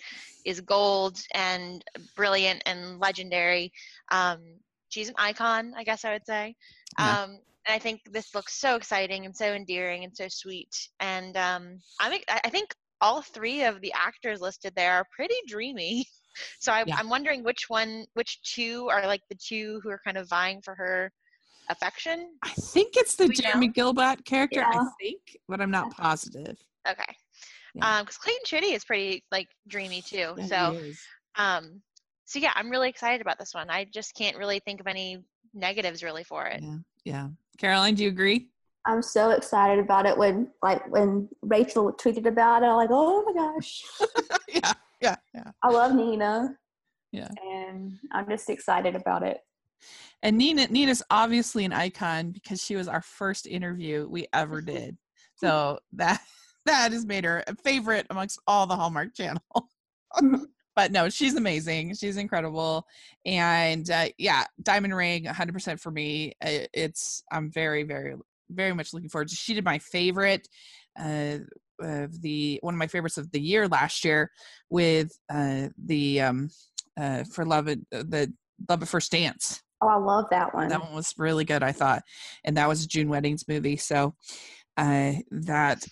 is 0.45 0.61
gold 0.61 1.19
and 1.35 1.83
brilliant 2.15 2.63
and 2.65 2.99
legendary. 2.99 3.71
Um, 4.09 4.39
she's 4.95 5.09
an 5.09 5.15
icon, 5.17 5.73
I 5.75 5.83
guess 5.83 6.05
I 6.05 6.13
would 6.13 6.25
say. 6.25 6.55
Yeah. 6.97 7.23
Um, 7.23 7.31
and 7.67 7.75
I 7.75 7.79
think 7.79 8.01
this 8.11 8.33
looks 8.33 8.53
so 8.55 8.75
exciting 8.75 9.25
and 9.25 9.35
so 9.35 9.47
endearing 9.47 10.05
and 10.05 10.15
so 10.15 10.27
sweet. 10.29 10.73
And 11.01 11.35
um, 11.35 11.79
I'm 11.99 12.13
I 12.29 12.39
I 12.45 12.49
think 12.49 12.73
all 13.01 13.21
three 13.21 13.65
of 13.65 13.81
the 13.81 13.91
actors 13.93 14.39
listed 14.39 14.71
there 14.75 14.93
are 14.93 15.05
pretty 15.15 15.35
dreamy. 15.47 16.05
So 16.59 16.73
I, 16.73 16.83
Yeah. 16.85 16.97
I'm 16.97 17.07
wondering 17.07 17.45
which 17.45 17.69
one, 17.69 18.03
which 18.15 18.41
two 18.43 18.89
are 18.91 19.07
like 19.07 19.21
the 19.29 19.37
two 19.37 19.79
who 19.81 19.89
are 19.89 20.01
kind 20.03 20.17
of 20.17 20.27
vying 20.27 20.61
for 20.61 20.75
her 20.75 21.09
affection. 21.69 22.33
I 22.43 22.49
think 22.49 22.97
it's 22.97 23.15
the 23.15 23.27
we 23.27 23.35
Jeremy 23.35 23.67
know? 23.67 23.73
Guilbaut 23.73 24.25
character. 24.25 24.61
I 24.61 24.85
think, 25.01 25.21
but 25.47 25.61
I'm 25.61 25.71
not 25.71 25.95
positive. 25.95 26.57
Okay. 26.85 27.13
Yeah. 27.73 27.99
Um, 27.99 28.03
because 28.03 28.17
Clayton 28.17 28.41
Chitty 28.43 28.73
is 28.73 28.83
pretty 28.83 29.23
like 29.31 29.47
dreamy 29.69 30.01
too. 30.01 30.35
Yeah, 30.37 30.45
so 30.51 30.59
um, 31.37 31.81
so 32.25 32.39
yeah, 32.39 32.51
I'm 32.55 32.69
really 32.69 32.89
excited 32.89 33.21
about 33.21 33.39
this 33.39 33.53
one. 33.53 33.69
I 33.69 33.85
just 33.85 34.15
can't 34.15 34.37
really 34.37 34.59
think 34.59 34.79
of 34.79 34.87
any 34.87 35.19
negatives 35.53 36.03
really 36.03 36.23
for 36.23 36.45
it. 36.45 36.61
yeah, 36.61 36.77
yeah. 37.05 37.27
Caroline, 37.57 37.95
do 37.95 38.03
you 38.03 38.09
agree? 38.09 38.49
I'm 38.85 39.01
so 39.01 39.31
excited 39.31 39.79
about 39.79 40.05
it 40.05 40.17
when 40.17 40.49
like 40.61 40.87
when 40.91 41.27
Rachel 41.41 41.91
tweeted 41.93 42.27
about 42.27 42.61
it. 42.61 42.67
I'm 42.67 42.75
like, 42.75 42.89
oh 42.91 43.23
my 43.25 43.33
gosh, 43.33 43.81
yeah, 44.47 44.73
yeah, 45.01 45.15
yeah. 45.33 45.51
I 45.63 45.69
love 45.69 45.95
Nina. 45.95 46.55
Yeah. 47.11 47.29
And 47.41 47.97
I'm 48.11 48.27
just 48.29 48.49
excited 48.49 48.95
about 48.95 49.23
it. 49.23 49.39
And 50.21 50.37
Nina, 50.37 50.67
Nina's 50.67 51.01
obviously 51.09 51.63
an 51.63 51.71
icon 51.71 52.31
because 52.31 52.61
she 52.61 52.75
was 52.75 52.87
our 52.87 53.01
first 53.01 53.47
interview 53.47 54.07
we 54.09 54.27
ever 54.33 54.61
did. 54.61 54.97
So 55.37 55.79
that 55.93 56.21
that 56.65 56.91
has 56.91 57.05
made 57.05 57.25
her 57.25 57.43
a 57.47 57.55
favorite 57.55 58.07
amongst 58.09 58.39
all 58.47 58.67
the 58.67 58.75
Hallmark 58.75 59.15
Channel. 59.15 59.41
Mm-hmm. 60.15 60.43
But 60.75 60.91
no, 60.91 61.09
she's 61.09 61.35
amazing. 61.35 61.95
She's 61.95 62.17
incredible, 62.17 62.85
and 63.25 63.89
uh, 63.89 64.07
yeah, 64.17 64.43
Diamond 64.61 64.95
Ring, 64.95 65.25
100% 65.25 65.79
for 65.79 65.91
me. 65.91 66.33
It's 66.41 67.23
I'm 67.31 67.51
very, 67.51 67.83
very, 67.83 68.15
very 68.49 68.73
much 68.73 68.93
looking 68.93 69.09
forward 69.09 69.29
to. 69.29 69.35
She 69.35 69.53
did 69.53 69.63
my 69.63 69.79
favorite 69.79 70.47
uh, 70.99 71.37
of 71.81 72.21
the 72.21 72.59
one 72.61 72.73
of 72.73 72.77
my 72.77 72.87
favorites 72.87 73.17
of 73.17 73.31
the 73.31 73.39
year 73.39 73.67
last 73.67 74.05
year 74.05 74.31
with 74.69 75.17
uh, 75.33 75.67
the 75.83 76.21
um, 76.21 76.49
uh, 76.97 77.23
for 77.25 77.45
love 77.45 77.67
at 77.67 77.79
the 77.91 78.33
love 78.69 78.81
at 78.81 78.87
first 78.87 79.11
dance. 79.11 79.61
Oh, 79.81 79.87
I 79.87 79.97
love 79.97 80.25
that 80.31 80.53
one. 80.53 80.69
That 80.69 80.81
one 80.81 80.95
was 80.95 81.13
really 81.17 81.45
good, 81.45 81.61
I 81.61 81.71
thought, 81.71 82.03
and 82.43 82.57
that 82.57 82.67
was 82.67 82.83
a 82.83 82.87
June 82.87 83.09
weddings 83.09 83.45
movie. 83.47 83.77
So 83.77 84.15
uh, 84.77 85.13
that 85.31 85.85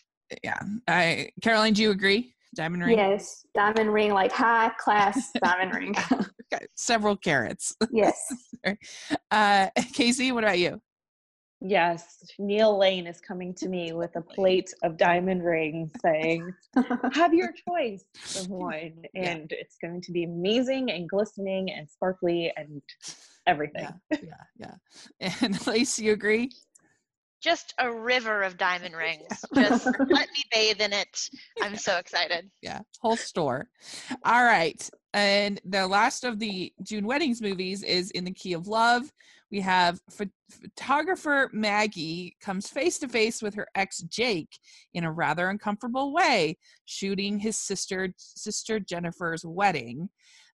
yeah, 0.44 0.60
I 0.88 1.30
Caroline, 1.42 1.74
do 1.74 1.82
you 1.82 1.92
agree? 1.92 2.33
Diamond 2.54 2.84
ring. 2.84 2.98
Yes, 2.98 3.46
diamond 3.56 3.92
ring, 3.94 4.14
like 4.14 4.32
high 4.32 4.72
class 4.78 5.32
diamond 5.44 5.74
ring. 5.74 5.96
Okay, 6.54 6.68
several 6.76 7.18
carats. 7.18 7.76
yes. 7.92 8.32
uh, 9.32 9.70
Casey, 9.94 10.32
what 10.32 10.44
about 10.44 10.60
you? 10.60 10.80
Yes, 11.62 12.30
Neil 12.38 12.78
Lane 12.78 13.08
is 13.08 13.20
coming 13.20 13.56
to 13.56 13.68
me 13.68 13.92
with 13.92 14.16
a 14.16 14.22
plate 14.22 14.72
of 14.84 14.96
diamond 14.96 15.44
rings 15.44 15.90
saying, 16.04 16.54
Have 17.14 17.34
your 17.34 17.52
choice 17.68 18.06
of 18.40 18.50
one. 18.50 18.94
Yeah. 19.16 19.32
And 19.32 19.52
it's 19.52 19.78
going 19.82 20.02
to 20.02 20.12
be 20.12 20.26
amazing 20.26 20.92
and 20.92 21.10
glistening 21.10 21.72
and 21.72 21.90
sparkly 21.90 22.54
and 22.56 22.84
everything. 23.48 23.88
Yeah, 24.12 24.18
yeah, 24.60 24.76
yeah. 25.20 25.34
And 25.42 25.66
Lacey, 25.66 26.04
you 26.04 26.14
agree? 26.14 26.52
Just 27.44 27.74
a 27.78 27.92
river 27.92 28.42
of 28.44 28.58
diamond 28.58 28.96
rings. 28.98 29.28
Just 29.54 29.86
let 29.86 30.30
me 30.30 30.44
bathe 30.52 30.82
in 30.82 30.94
it. 30.94 31.30
I'm 31.62 31.76
so 31.76 31.98
excited. 31.98 32.50
Yeah, 32.62 32.80
whole 33.02 33.18
store. 33.18 33.68
All 34.24 34.44
right. 34.44 34.90
And 35.14 35.60
the 35.66 35.86
last 35.86 36.24
of 36.24 36.40
the 36.40 36.72
June 36.82 37.06
weddings 37.06 37.42
movies 37.42 37.84
is 37.84 38.10
In 38.12 38.24
the 38.24 38.32
Key 38.32 38.54
of 38.54 38.68
Love. 38.68 39.12
We 39.52 39.60
have 39.62 40.00
ph- 40.18 40.30
photographer 40.50 41.50
Maggie 41.54 42.36
comes 42.42 42.70
face 42.70 42.98
to 43.00 43.08
face 43.08 43.42
with 43.42 43.54
her 43.56 43.68
ex 43.76 44.00
Jake 44.04 44.58
in 44.94 45.04
a 45.04 45.12
rather 45.12 45.50
uncomfortable 45.50 46.14
way, 46.14 46.58
shooting 46.86 47.38
his 47.38 47.58
sister 47.60 48.14
sister 48.18 48.80
Jennifer's 48.80 49.46
wedding. 49.46 50.10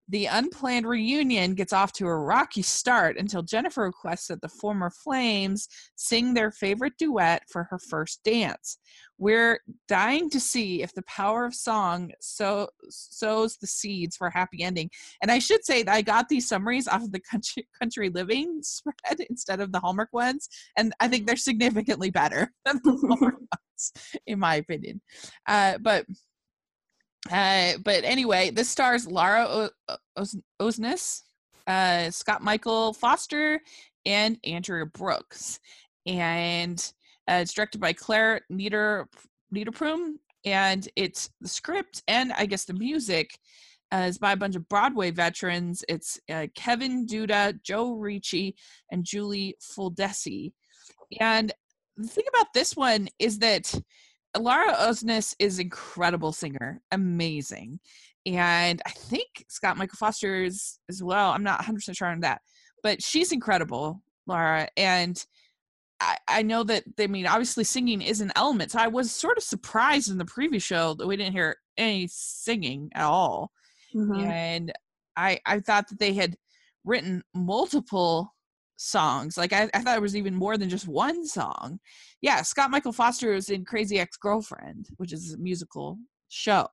The 0.09 0.25
unplanned 0.25 0.87
reunion 0.87 1.53
gets 1.53 1.71
off 1.71 1.93
to 1.93 2.07
a 2.07 2.17
rocky 2.17 2.63
start 2.63 3.17
until 3.17 3.43
Jennifer 3.43 3.83
requests 3.83 4.27
that 4.27 4.41
the 4.41 4.49
former 4.49 4.89
Flames 4.89 5.67
sing 5.95 6.33
their 6.33 6.51
favorite 6.51 6.93
duet 6.97 7.43
for 7.47 7.65
her 7.65 7.77
first 7.77 8.23
dance. 8.23 8.79
We're 9.19 9.59
dying 9.87 10.31
to 10.31 10.39
see 10.39 10.81
if 10.81 10.93
the 10.93 11.03
power 11.03 11.45
of 11.45 11.53
song 11.53 12.11
so 12.21 12.69
sows 12.89 13.57
the 13.57 13.67
seeds 13.67 14.17
for 14.17 14.27
a 14.27 14.33
happy 14.33 14.63
ending. 14.63 14.89
And 15.21 15.29
I 15.29 15.37
should 15.37 15.63
say 15.63 15.83
that 15.83 15.93
I 15.93 16.01
got 16.01 16.27
these 16.27 16.47
summaries 16.47 16.87
off 16.87 17.03
of 17.03 17.11
the 17.11 17.19
country 17.19 17.67
country 17.79 18.09
living 18.09 18.59
spread 18.63 19.19
instead 19.29 19.59
of 19.59 19.71
the 19.71 19.79
Hallmark 19.79 20.09
ones, 20.11 20.49
and 20.75 20.91
I 20.99 21.07
think 21.07 21.27
they're 21.27 21.35
significantly 21.35 22.09
better 22.09 22.51
than 22.65 22.79
the 22.83 22.91
Hallmark 23.07 23.35
ones, 23.35 23.93
in 24.25 24.39
my 24.39 24.55
opinion. 24.55 25.01
Uh, 25.47 25.77
but 25.77 26.05
uh, 27.31 27.73
but 27.83 28.03
anyway, 28.03 28.49
this 28.49 28.69
stars 28.69 29.07
Laura 29.07 29.45
o- 29.47 29.69
o- 29.89 29.97
Os- 30.17 30.37
Osnes, 30.61 31.21
uh, 31.67 32.09
Scott 32.11 32.41
Michael 32.41 32.93
Foster, 32.93 33.61
and 34.05 34.37
Andrea 34.43 34.85
Brooks. 34.85 35.59
And 36.05 36.79
uh, 37.29 37.39
it's 37.41 37.53
directed 37.53 37.79
by 37.79 37.93
Claire 37.93 38.41
Nieder 38.49 39.07
Niederpruem, 39.53 40.13
and 40.45 40.87
it's 40.95 41.29
the 41.41 41.47
script 41.47 42.03
and 42.07 42.31
I 42.33 42.45
guess 42.45 42.65
the 42.65 42.73
music 42.73 43.37
uh, 43.91 44.05
is 44.07 44.17
by 44.17 44.31
a 44.33 44.37
bunch 44.37 44.55
of 44.55 44.69
Broadway 44.69 45.11
veterans. 45.11 45.83
It's 45.89 46.19
uh, 46.31 46.47
Kevin 46.55 47.05
Duda, 47.05 47.61
Joe 47.63 47.93
Ricci, 47.93 48.55
and 48.91 49.03
Julie 49.03 49.55
Fuldesi. 49.61 50.53
And 51.19 51.51
the 51.97 52.07
thing 52.07 52.25
about 52.29 52.53
this 52.53 52.75
one 52.75 53.09
is 53.17 53.39
that 53.39 53.73
Laura 54.37 54.73
Osnes 54.73 55.35
is 55.39 55.59
incredible 55.59 56.31
singer, 56.31 56.81
amazing. 56.91 57.79
And 58.25 58.81
I 58.85 58.91
think 58.91 59.45
Scott 59.47 59.77
Michael 59.77 59.97
Foster 59.97 60.43
is 60.43 60.79
as 60.89 61.01
well. 61.01 61.31
I'm 61.31 61.43
not 61.43 61.61
100% 61.61 61.95
sure 61.95 62.09
on 62.09 62.19
that, 62.21 62.41
but 62.83 63.01
she's 63.01 63.31
incredible, 63.31 64.01
Laura. 64.27 64.67
And 64.77 65.23
I, 65.99 66.17
I 66.27 66.41
know 66.43 66.63
that, 66.63 66.83
I 66.99 67.07
mean, 67.07 67.27
obviously 67.27 67.63
singing 67.63 68.01
is 68.01 68.21
an 68.21 68.31
element. 68.35 68.71
So 68.71 68.79
I 68.79 68.87
was 68.87 69.11
sort 69.11 69.37
of 69.37 69.43
surprised 69.43 70.11
in 70.11 70.17
the 70.17 70.25
previous 70.25 70.63
show 70.63 70.93
that 70.95 71.07
we 71.07 71.17
didn't 71.17 71.33
hear 71.33 71.57
any 71.77 72.07
singing 72.11 72.89
at 72.93 73.05
all. 73.05 73.51
Mhm. 73.95 74.25
And 74.25 74.73
I, 75.15 75.39
I 75.45 75.59
thought 75.59 75.89
that 75.89 75.99
they 75.99 76.13
had 76.13 76.35
written 76.85 77.23
multiple 77.33 78.33
songs. 78.79 79.37
Like 79.37 79.51
I, 79.51 79.69
I 79.73 79.81
thought 79.81 79.97
it 79.97 80.01
was 80.01 80.15
even 80.15 80.33
more 80.33 80.57
than 80.57 80.69
just 80.69 80.87
one 80.87 81.25
song. 81.27 81.79
Yeah, 82.21 82.41
Scott 82.43 82.71
Michael 82.71 82.93
Foster 82.93 83.33
was 83.33 83.49
in 83.49 83.65
Crazy 83.65 83.99
Ex 83.99 84.15
Girlfriend, 84.17 84.87
which 84.97 85.11
is 85.11 85.33
a 85.33 85.37
musical 85.37 85.97
show. 86.29 86.67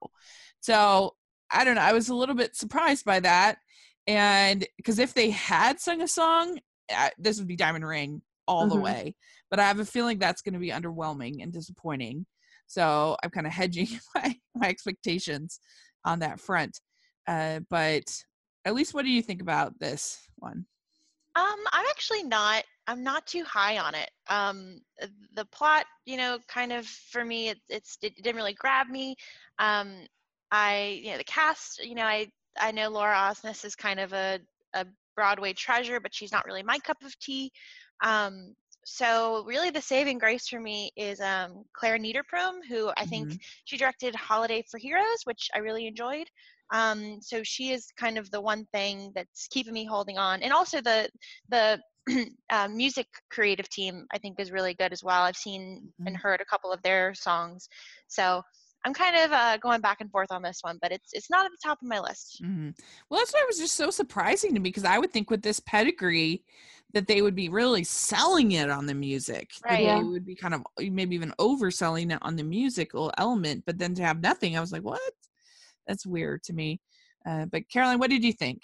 So 0.61 1.15
I 1.51 1.65
don't 1.65 1.75
know. 1.75 1.81
I 1.81 1.93
was 1.93 2.09
a 2.09 2.15
little 2.15 2.35
bit 2.37 2.55
surprised 2.57 3.05
by 3.05 3.21
that, 3.21 3.59
and 4.07 4.65
because 4.77 4.99
if 4.99 5.15
they 5.15 5.31
had 5.31 5.81
sung 5.81 6.01
a 6.01 6.09
song, 6.09 6.61
uh, 6.95 7.11
this 7.19 7.39
would 7.39 7.49
be 7.49 7.57
Diamond 7.57 7.87
Ring 7.87 8.23
all 8.47 8.69
the 8.69 8.77
Mhm. 8.77 8.83
way. 8.83 9.17
But 9.51 9.59
I 9.59 9.65
have 9.65 9.81
a 9.81 9.85
feeling 9.85 10.19
that's 10.19 10.43
going 10.43 10.55
to 10.55 10.61
be 10.61 10.71
underwhelming 10.71 11.43
and 11.43 11.53
disappointing. 11.53 12.27
So 12.69 13.17
I'm 13.23 13.31
kind 13.31 13.47
of 13.47 13.53
hedging 13.53 13.89
my 14.15 14.37
my 14.55 14.69
expectations 14.69 15.59
on 16.05 16.21
that 16.21 16.39
front. 16.41 16.81
Uh, 17.27 17.61
but 17.69 18.05
at 18.65 18.75
least, 18.75 18.95
what 18.95 19.05
do 19.05 19.11
you 19.11 19.23
think 19.23 19.43
about 19.43 19.79
this 19.81 20.21
one? 20.37 20.67
Um, 21.37 21.59
I'm 21.73 21.85
actually 21.91 22.23
not. 22.23 22.65
I'm 22.87 23.03
not 23.03 23.27
too 23.27 23.45
high 23.45 23.79
on 23.79 23.95
it. 23.95 24.11
Um, 24.29 24.81
the 25.35 25.45
plot, 25.47 25.85
you 26.07 26.17
know, 26.17 26.39
kind 26.49 26.73
of 26.73 26.87
for 26.87 27.25
me, 27.25 27.51
it, 27.51 27.59
it's 27.69 27.99
it 28.03 28.17
didn't 28.17 28.37
really 28.37 28.55
grab 28.55 28.89
me. 28.89 29.17
Um, 29.59 30.07
I, 30.51 31.01
you 31.03 31.11
know, 31.11 31.19
the 31.19 31.25
cast, 31.25 31.85
you 31.85 31.95
know, 31.95 32.05
I 32.05 32.29
I 32.59 32.71
know 32.73 32.89
Laura 32.89 33.15
Osnes 33.15 33.65
is 33.65 33.77
kind 33.77 34.01
of 34.01 34.13
a 34.15 34.41
a 34.73 34.87
Broadway 35.15 35.53
treasure, 35.53 36.01
but 36.01 36.15
she's 36.15 36.33
not 36.33 36.47
really 36.47 36.63
my 36.63 36.79
cup 36.79 37.03
of 37.05 37.19
tea. 37.19 37.51
Um, 38.03 38.55
so 38.85 39.45
really, 39.47 39.71
the 39.71 39.81
saving 39.83 40.19
grace 40.19 40.49
for 40.49 40.61
me 40.61 40.91
is 40.97 41.21
um, 41.21 41.65
Claire 41.75 41.99
Niederpruem, 41.99 42.61
who 42.69 42.93
I 42.97 43.05
think 43.05 43.31
she 43.65 43.77
directed 43.77 44.15
Holiday 44.15 44.65
for 44.71 44.79
Heroes, 44.79 45.23
which 45.25 45.51
I 45.55 45.59
really 45.59 45.87
enjoyed. 45.87 46.29
Um, 46.73 47.19
so 47.21 47.43
she 47.43 47.71
is 47.73 47.87
kind 47.97 48.19
of 48.19 48.31
the 48.31 48.41
one 48.41 48.67
thing 48.73 49.13
that's 49.15 49.47
keeping 49.49 49.73
me 49.73 49.85
holding 49.85 50.19
on, 50.19 50.43
and 50.43 50.53
also 50.53 50.81
the 50.81 51.09
the 51.49 51.81
uh, 52.51 52.69
music 52.69 53.07
creative 53.31 53.69
team 53.69 54.07
I 54.13 54.19
think 54.19 54.39
is 54.41 54.53
really 54.53 54.75
good 54.75 54.93
as 54.93 55.03
well. 55.03 55.23
I've 55.23 55.37
seen 55.37 55.93
and 56.07 56.17
heard 56.17 56.41
a 56.41 56.45
couple 56.45 56.73
of 56.73 56.83
their 56.83 57.15
songs, 57.15 57.69
so 58.09 58.43
I'm 58.85 58.95
kind 58.95 59.17
of 59.17 59.33
uh, 59.33 59.57
going 59.59 59.81
back 59.81 60.01
and 60.01 60.11
forth 60.11 60.31
on 60.31 60.43
this 60.43 60.59
one, 60.63 60.79
but 60.81 60.93
it's 60.93 61.11
it's 61.13 61.31
not 61.31 61.45
at 61.45 61.51
the 61.51 61.69
top 61.69 61.79
of 61.83 61.89
my 61.89 62.01
list. 62.01 62.39
hmm 62.41 62.71
Well, 63.09 63.21
that's 63.21 63.33
why 63.33 63.41
it 63.43 63.49
was 63.49 63.59
just 63.59 63.75
so 63.77 63.91
surprising 63.91 64.55
to 64.55 64.61
me 64.61 64.71
because 64.71 64.85
I 64.85 64.99
would 64.99 65.13
think 65.13 65.31
with 65.31 65.43
this 65.43 65.61
pedigree 65.61 66.45
that 66.93 67.07
they 67.09 67.21
would 67.21 67.35
be 67.35 67.49
really 67.49 67.83
selling 67.85 68.53
it 68.53 68.71
on 68.71 68.87
the 68.87 68.95
music. 68.95 69.51
Right. 69.65 69.79
They 69.79 69.85
Yeah. 69.85 70.03
would 70.05 70.25
be 70.25 70.35
kind 70.37 70.55
of 70.55 70.63
maybe 70.79 71.15
even 71.17 71.33
overselling 71.39 72.13
it 72.13 72.19
on 72.23 72.37
the 72.37 72.45
musical 72.45 73.13
element, 73.19 73.65
but 73.67 73.79
then 73.79 73.95
to 73.95 74.03
have 74.03 74.21
nothing, 74.21 74.57
I 74.57 74.61
was 74.61 74.73
like, 74.73 74.83
what? 74.83 75.01
That's 75.87 76.07
weird 76.07 76.43
to 76.45 76.53
me. 76.53 76.81
Uh, 77.29 77.47
but 77.47 77.69
Caroline, 77.73 77.99
what 77.99 78.11
did 78.11 78.25
you 78.25 78.33
think? 78.33 78.63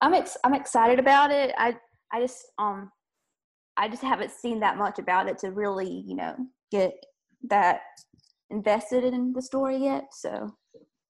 I'm 0.00 0.14
ex- 0.14 0.36
I'm 0.44 0.54
excited 0.54 0.98
about 0.98 1.30
it. 1.30 1.54
I 1.58 1.76
I 2.12 2.20
just 2.20 2.46
um 2.58 2.90
I 3.76 3.88
just 3.88 4.02
haven't 4.02 4.30
seen 4.30 4.60
that 4.60 4.76
much 4.76 4.98
about 4.98 5.28
it 5.28 5.38
to 5.38 5.50
really 5.50 6.04
you 6.06 6.14
know 6.16 6.36
get 6.70 6.92
that 7.48 7.80
invested 8.50 9.04
in 9.04 9.32
the 9.32 9.42
story 9.42 9.76
yet. 9.78 10.04
So 10.12 10.50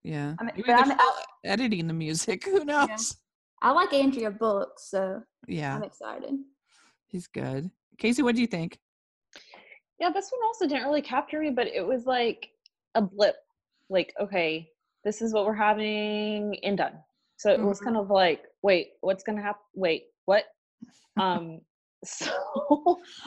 Yeah, 0.02 0.34
I'm- 0.38 0.46
maybe 0.46 0.62
but 0.62 0.66
they're 0.68 0.76
I'm- 0.78 0.90
still 0.98 1.12
editing 1.44 1.86
the 1.86 1.94
music. 1.94 2.44
Who 2.46 2.64
knows? 2.64 3.16
I 3.60 3.72
like 3.72 3.92
Andrea 3.92 4.30
Brooks, 4.30 4.88
so 4.90 5.20
Yeah, 5.46 5.74
I'm 5.76 5.82
excited. 5.82 6.34
he's 7.08 7.26
good. 7.26 7.70
Casey, 7.98 8.22
what 8.22 8.36
do 8.36 8.40
you 8.40 8.46
think? 8.46 8.78
Yeah, 9.98 10.10
this 10.10 10.30
one 10.30 10.40
also 10.44 10.66
didn't 10.68 10.84
really 10.84 11.02
capture 11.02 11.40
me, 11.40 11.50
but 11.50 11.66
it 11.66 11.84
was 11.84 12.06
like 12.06 12.48
a 12.94 13.02
blip. 13.02 13.34
Like, 13.90 14.14
okay, 14.20 14.68
this 15.08 15.22
is 15.22 15.32
what 15.32 15.46
we're 15.46 15.54
having 15.68 16.54
and 16.62 16.76
done. 16.76 16.96
So 17.38 17.50
it 17.50 17.62
was 17.62 17.80
Mhm. 17.80 17.84
kind 17.84 17.96
of 17.96 18.10
like, 18.10 18.42
wait, 18.62 18.86
what's 19.00 19.24
gonna 19.24 19.40
happen? 19.40 19.62
Wait, 19.74 20.02
what? 20.26 20.44
um, 21.18 21.60
so 22.04 22.30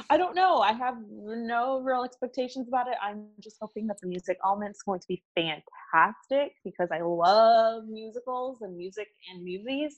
I 0.10 0.16
don't 0.16 0.36
know. 0.36 0.60
I 0.60 0.74
have 0.74 0.96
no 1.10 1.82
real 1.82 2.04
expectations 2.04 2.68
about 2.70 2.88
it. 2.88 2.98
I'm 3.02 3.20
just 3.44 3.58
hoping 3.60 3.88
that 3.88 3.98
the 4.02 4.08
music 4.08 4.38
element's 4.46 4.82
going 4.84 5.00
to 5.02 5.08
be 5.08 5.24
fantastic 5.36 6.54
because 6.64 6.90
I 6.92 7.02
love 7.02 7.86
musicals 8.02 8.62
and 8.62 8.78
music 8.78 9.08
and 9.30 9.44
movies. 9.44 9.94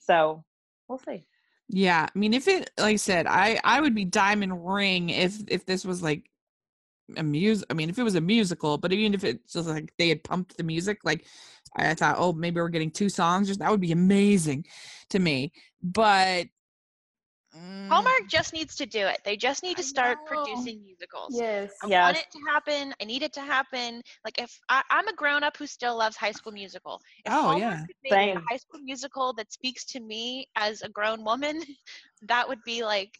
So 0.00 0.42
we'll 0.88 0.98
see. 0.98 1.20
Yeah, 1.68 2.08
I 2.12 2.18
mean, 2.18 2.34
if 2.34 2.48
it, 2.48 2.70
like 2.78 2.94
I 2.94 2.96
said, 2.96 3.26
I 3.26 3.60
I 3.62 3.80
would 3.82 3.94
be 3.94 4.04
Diamond 4.04 4.54
Ring 4.66 5.10
if 5.10 5.34
if 5.48 5.64
this 5.64 5.84
was 5.84 6.02
like 6.02 6.22
a 7.16 7.22
music. 7.22 7.66
I 7.70 7.74
mean, 7.74 7.90
if 7.90 7.98
it 7.98 8.02
was 8.02 8.14
a 8.14 8.20
musical, 8.20 8.78
but 8.78 8.92
even 8.92 9.14
if 9.14 9.24
it's 9.24 9.52
just 9.52 9.68
like 9.68 9.92
they 9.98 10.08
had 10.08 10.24
pumped 10.24 10.56
the 10.56 10.64
music, 10.64 11.00
like 11.04 11.26
I, 11.76 11.90
I 11.90 11.94
thought, 11.94 12.16
oh, 12.18 12.32
maybe 12.32 12.60
we're 12.60 12.68
getting 12.68 12.90
two 12.90 13.08
songs, 13.08 13.48
just 13.48 13.60
that 13.60 13.70
would 13.70 13.80
be 13.80 13.92
amazing 13.92 14.66
to 15.10 15.18
me. 15.18 15.52
But 15.82 16.46
Mm, 17.54 17.88
Hallmark 17.88 18.28
just 18.30 18.52
needs 18.54 18.76
to 18.76 18.86
do 18.86 19.06
it. 19.06 19.20
They 19.24 19.36
just 19.36 19.62
need 19.62 19.76
to 19.76 19.82
start 19.82 20.18
producing 20.26 20.82
musicals. 20.84 21.38
Yes. 21.38 21.70
I 21.82 21.86
Yes. 21.86 22.04
want 22.04 22.16
it 22.16 22.26
to 22.32 22.38
happen. 22.50 22.94
I 23.00 23.04
need 23.04 23.22
it 23.22 23.32
to 23.34 23.40
happen. 23.42 24.00
Like 24.24 24.40
if 24.40 24.58
I, 24.68 24.82
I'm 24.90 25.06
a 25.08 25.14
grown 25.14 25.42
up 25.42 25.56
who 25.58 25.66
still 25.66 25.96
loves 25.96 26.16
High 26.16 26.32
School 26.32 26.52
Musical. 26.52 27.00
If 27.24 27.32
Oh, 27.32 27.42
Hallmark 27.42 27.60
yeah. 27.60 27.86
could 27.86 27.96
make 28.02 28.36
a 28.36 28.40
High 28.48 28.56
School 28.56 28.80
Musical 28.82 29.34
that 29.34 29.52
speaks 29.52 29.84
to 29.86 30.00
me 30.00 30.46
as 30.56 30.80
a 30.82 30.88
grown 30.88 31.24
woman, 31.24 31.62
that 32.22 32.48
would 32.48 32.62
be 32.64 32.84
like 32.84 33.18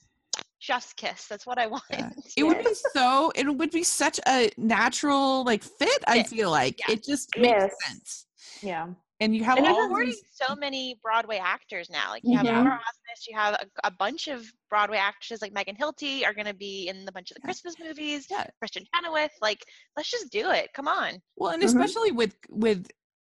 chef's 0.63 0.93
kiss. 0.93 1.27
That's 1.27 1.47
what 1.47 1.59
I 1.59 1.67
want. 1.75 1.83
Yeah. 1.91 2.11
It 2.37 2.45
would 2.45 2.59
be 2.65 2.75
so. 2.95 3.33
It 3.35 3.49
would 3.59 3.71
be 3.71 3.83
such 3.83 4.21
a 4.29 4.51
natural 4.57 5.45
like 5.45 5.63
fit. 5.63 6.03
I 6.07 6.23
feel 6.23 6.51
like 6.51 6.79
yeah. 6.81 6.95
it 6.95 7.05
just 7.05 7.29
makes 7.37 7.49
Yes. 7.49 7.73
sense. 7.87 8.27
Yeah. 8.63 8.87
And 9.21 9.37
you 9.37 9.45
have 9.45 9.59
And 9.59 9.67
all 9.69 9.89
you're 9.91 10.07
these. 10.07 10.23
so 10.33 10.55
many 10.57 10.99
Broadway 11.03 11.39
actors 11.39 11.89
now. 11.91 12.11
Like 12.11 12.23
you 12.25 12.37
have 12.37 12.47
Mhm. 12.47 12.65
Laura 12.65 12.81
Osnes, 12.81 13.27
you 13.29 13.37
have 13.37 13.55
a, 13.55 13.67
a 13.85 13.91
bunch 13.91 14.27
of 14.29 14.45
Broadway 14.71 14.97
actresses 14.99 15.41
like 15.43 15.53
Megan 15.53 15.77
Hilty 15.77 16.25
are 16.27 16.35
going 16.35 16.47
to 16.47 16.55
be 16.55 16.89
in 16.89 17.05
the 17.05 17.13
bunch 17.13 17.31
of 17.31 17.37
the 17.37 17.41
Yeah. 17.43 17.47
Christmas 17.47 17.75
movies. 17.81 18.27
Yeah. 18.31 18.47
Kristin 18.63 18.85
Chenoweth. 18.95 19.31
Like, 19.41 19.61
let's 19.97 20.11
just 20.11 20.31
do 20.33 20.51
it. 20.51 20.71
Come 20.75 20.89
on. 20.89 21.21
Well, 21.37 21.51
and 21.53 21.63
Mhm. 21.63 21.67
especially 21.67 22.11
with 22.13 22.35
with 22.49 22.89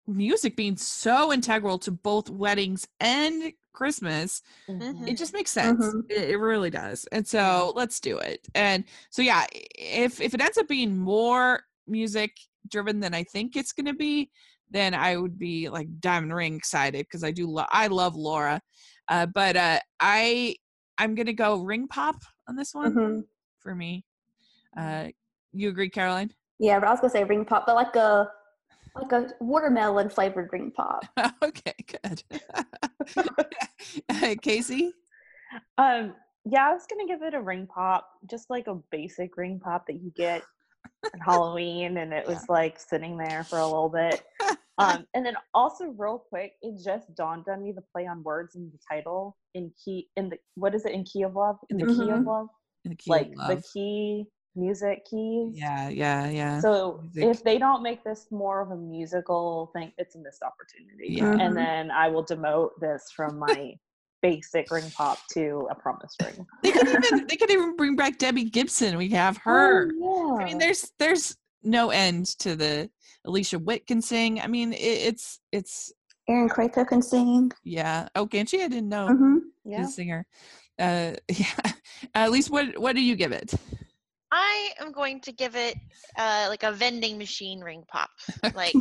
music 0.07 0.55
being 0.55 0.77
so 0.77 1.33
integral 1.33 1.79
to 1.79 1.91
both 1.91 2.29
weddings 2.29 2.87
and 2.99 3.51
Christmas, 3.75 4.41
Mhm. 4.69 5.07
it 5.07 5.17
just 5.17 5.33
makes 5.33 5.51
sense. 5.51 5.85
Mhm. 5.85 6.09
It, 6.09 6.31
it 6.31 6.37
really 6.37 6.69
does. 6.69 7.05
And 7.11 7.27
so 7.27 7.73
let's 7.75 7.99
do 7.99 8.17
it. 8.17 8.47
And 8.55 8.85
so 9.11 9.21
yeah, 9.21 9.45
if 9.77 10.19
if 10.21 10.33
it 10.33 10.41
ends 10.41 10.57
up 10.57 10.67
being 10.67 10.97
more 10.97 11.61
music 11.87 12.31
driven 12.71 12.99
than 12.99 13.13
I 13.13 13.23
think 13.23 13.55
it's 13.55 13.73
going 13.73 13.85
to 13.85 13.93
be, 13.93 14.31
then 14.71 14.93
I 14.95 15.17
would 15.17 15.37
be 15.37 15.69
like 15.69 15.87
diamond 15.99 16.33
ring 16.33 16.55
excited 16.55 17.05
because 17.05 17.23
I 17.23 17.31
do 17.31 17.47
lo- 17.47 17.67
I 17.71 17.87
love 17.87 18.15
Laura. 18.15 18.59
Uh, 19.07 19.27
but 19.27 19.55
uh, 19.55 19.79
I 19.99 20.55
I'm 20.97 21.13
gonna 21.13 21.33
go 21.33 21.61
ring 21.61 21.87
pop 21.87 22.15
on 22.47 22.55
this 22.55 22.73
one 22.73 22.95
Mhm. 22.95 23.23
for 23.59 23.75
me. 23.75 24.05
Uh, 24.75 25.09
you 25.53 25.69
agree, 25.69 25.89
Caroline? 25.89 26.31
Yeah, 26.59 26.79
but 26.79 26.87
I 26.87 26.91
was 26.91 26.99
gonna 27.01 27.11
say 27.11 27.23
ring 27.23 27.45
pop, 27.45 27.65
but 27.67 27.75
like 27.75 27.95
a 27.95 28.31
like 28.95 29.11
a 29.11 29.29
watermelon 29.39 30.09
flavored 30.09 30.49
ring 30.51 30.71
pop. 30.71 31.05
okay, 31.43 31.75
good. 32.03 32.23
Casey? 34.41 34.93
Um, 35.77 36.13
yeah, 36.45 36.69
I 36.69 36.73
was 36.73 36.85
gonna 36.89 37.07
give 37.07 37.21
it 37.23 37.33
a 37.33 37.41
ring 37.41 37.67
pop, 37.67 38.09
just 38.29 38.49
like 38.49 38.67
a 38.67 38.75
basic 38.91 39.37
ring 39.37 39.59
pop 39.59 39.87
that 39.87 40.01
you 40.01 40.11
get 40.15 40.43
at 41.05 41.21
Halloween, 41.25 41.97
and 41.97 42.13
it 42.13 42.27
was 42.27 42.43
like 42.49 42.79
sitting 42.79 43.17
there 43.17 43.43
for 43.43 43.59
a 43.59 43.65
little 43.65 43.89
bit. 43.89 44.23
Um, 44.77 45.05
and 45.13 45.25
then 45.25 45.35
also 45.53 45.85
real 45.97 46.23
quick, 46.29 46.53
it 46.61 46.83
just 46.83 47.13
dawned 47.15 47.47
on 47.47 47.63
me 47.63 47.71
the 47.71 47.83
play 47.93 48.07
on 48.07 48.23
words 48.23 48.55
in 48.55 48.69
the 48.71 48.79
title 48.89 49.37
in 49.53 49.71
key 49.83 50.09
in 50.17 50.29
the 50.29 50.37
what 50.55 50.75
is 50.75 50.85
it 50.85 50.91
in 50.91 51.03
key 51.03 51.23
of 51.23 51.33
love 51.35 51.57
in 51.69 51.77
the 51.77 51.85
key 51.85 52.09
of 52.11 52.23
love 52.23 52.47
In 52.83 52.91
the 52.91 52.95
key 52.95 53.09
like 53.09 53.31
of 53.39 53.47
the 53.47 53.63
key 53.73 54.25
music 54.55 55.05
keys. 55.05 55.53
Yeah, 55.53 55.89
yeah, 55.89 56.29
yeah. 56.29 56.59
So 56.59 57.01
music. 57.01 57.37
if 57.37 57.43
they 57.43 57.57
don't 57.57 57.83
make 57.83 58.03
this 58.03 58.27
more 58.31 58.61
of 58.61 58.71
a 58.71 58.75
musical 58.75 59.71
thing, 59.73 59.91
it's 59.97 60.15
a 60.15 60.19
missed 60.19 60.43
opportunity. 60.43 61.15
Yeah. 61.15 61.37
And 61.39 61.55
then 61.55 61.91
I 61.91 62.07
will 62.07 62.25
demote 62.25 62.71
this 62.79 63.11
from 63.15 63.39
my 63.39 63.73
basic 64.21 64.71
ring 64.71 64.91
pop 64.95 65.19
to 65.33 65.67
a 65.69 65.75
promise 65.75 66.15
ring. 66.19 66.45
they 66.63 66.71
could 66.71 66.87
even 66.87 67.27
they 67.27 67.35
could 67.35 67.51
even 67.51 67.75
bring 67.75 67.95
back 67.95 68.17
Debbie 68.17 68.49
Gibson. 68.49 68.97
We 68.97 69.09
have 69.09 69.37
her. 69.37 69.91
Oh, 70.01 70.39
I 70.39 70.45
mean, 70.45 70.57
there's 70.57 70.91
there's 70.97 71.37
no 71.63 71.89
end 71.89 72.27
to 72.39 72.55
the 72.55 72.89
Alicia 73.25 73.59
Witt 73.59 73.87
can 73.87 74.01
sing. 74.01 74.39
I 74.39 74.47
mean, 74.47 74.73
it, 74.73 74.77
it's 74.77 75.39
it's 75.51 75.93
Erin 76.27 76.49
Krakow 76.49 76.85
can 76.85 77.01
sing. 77.01 77.51
yeah. 77.63 78.07
Oh, 78.15 78.25
can 78.25 78.45
she? 78.45 78.63
I 78.63 78.67
didn't 78.67 78.89
know 78.89 79.07
hmm 79.07 79.37
she's 79.65 79.73
yeah. 79.73 79.83
a 79.83 79.87
singer. 79.87 80.25
Uh, 80.79 81.11
yeah. 81.29 81.71
At 82.13 82.31
least 82.31 82.49
what 82.49 82.77
what 82.79 82.95
do 82.95 83.01
you 83.01 83.15
give 83.15 83.31
it? 83.31 83.53
I 84.37 84.71
am 84.81 84.91
going 84.91 85.21
to 85.21 85.31
give 85.31 85.55
it 85.55 85.77
uh, 86.17 86.47
like 86.49 86.63
a 86.63 86.71
vending 86.73 87.17
machine 87.17 87.61
ring 87.61 87.85
pop. 87.87 88.09
Like 88.53 88.73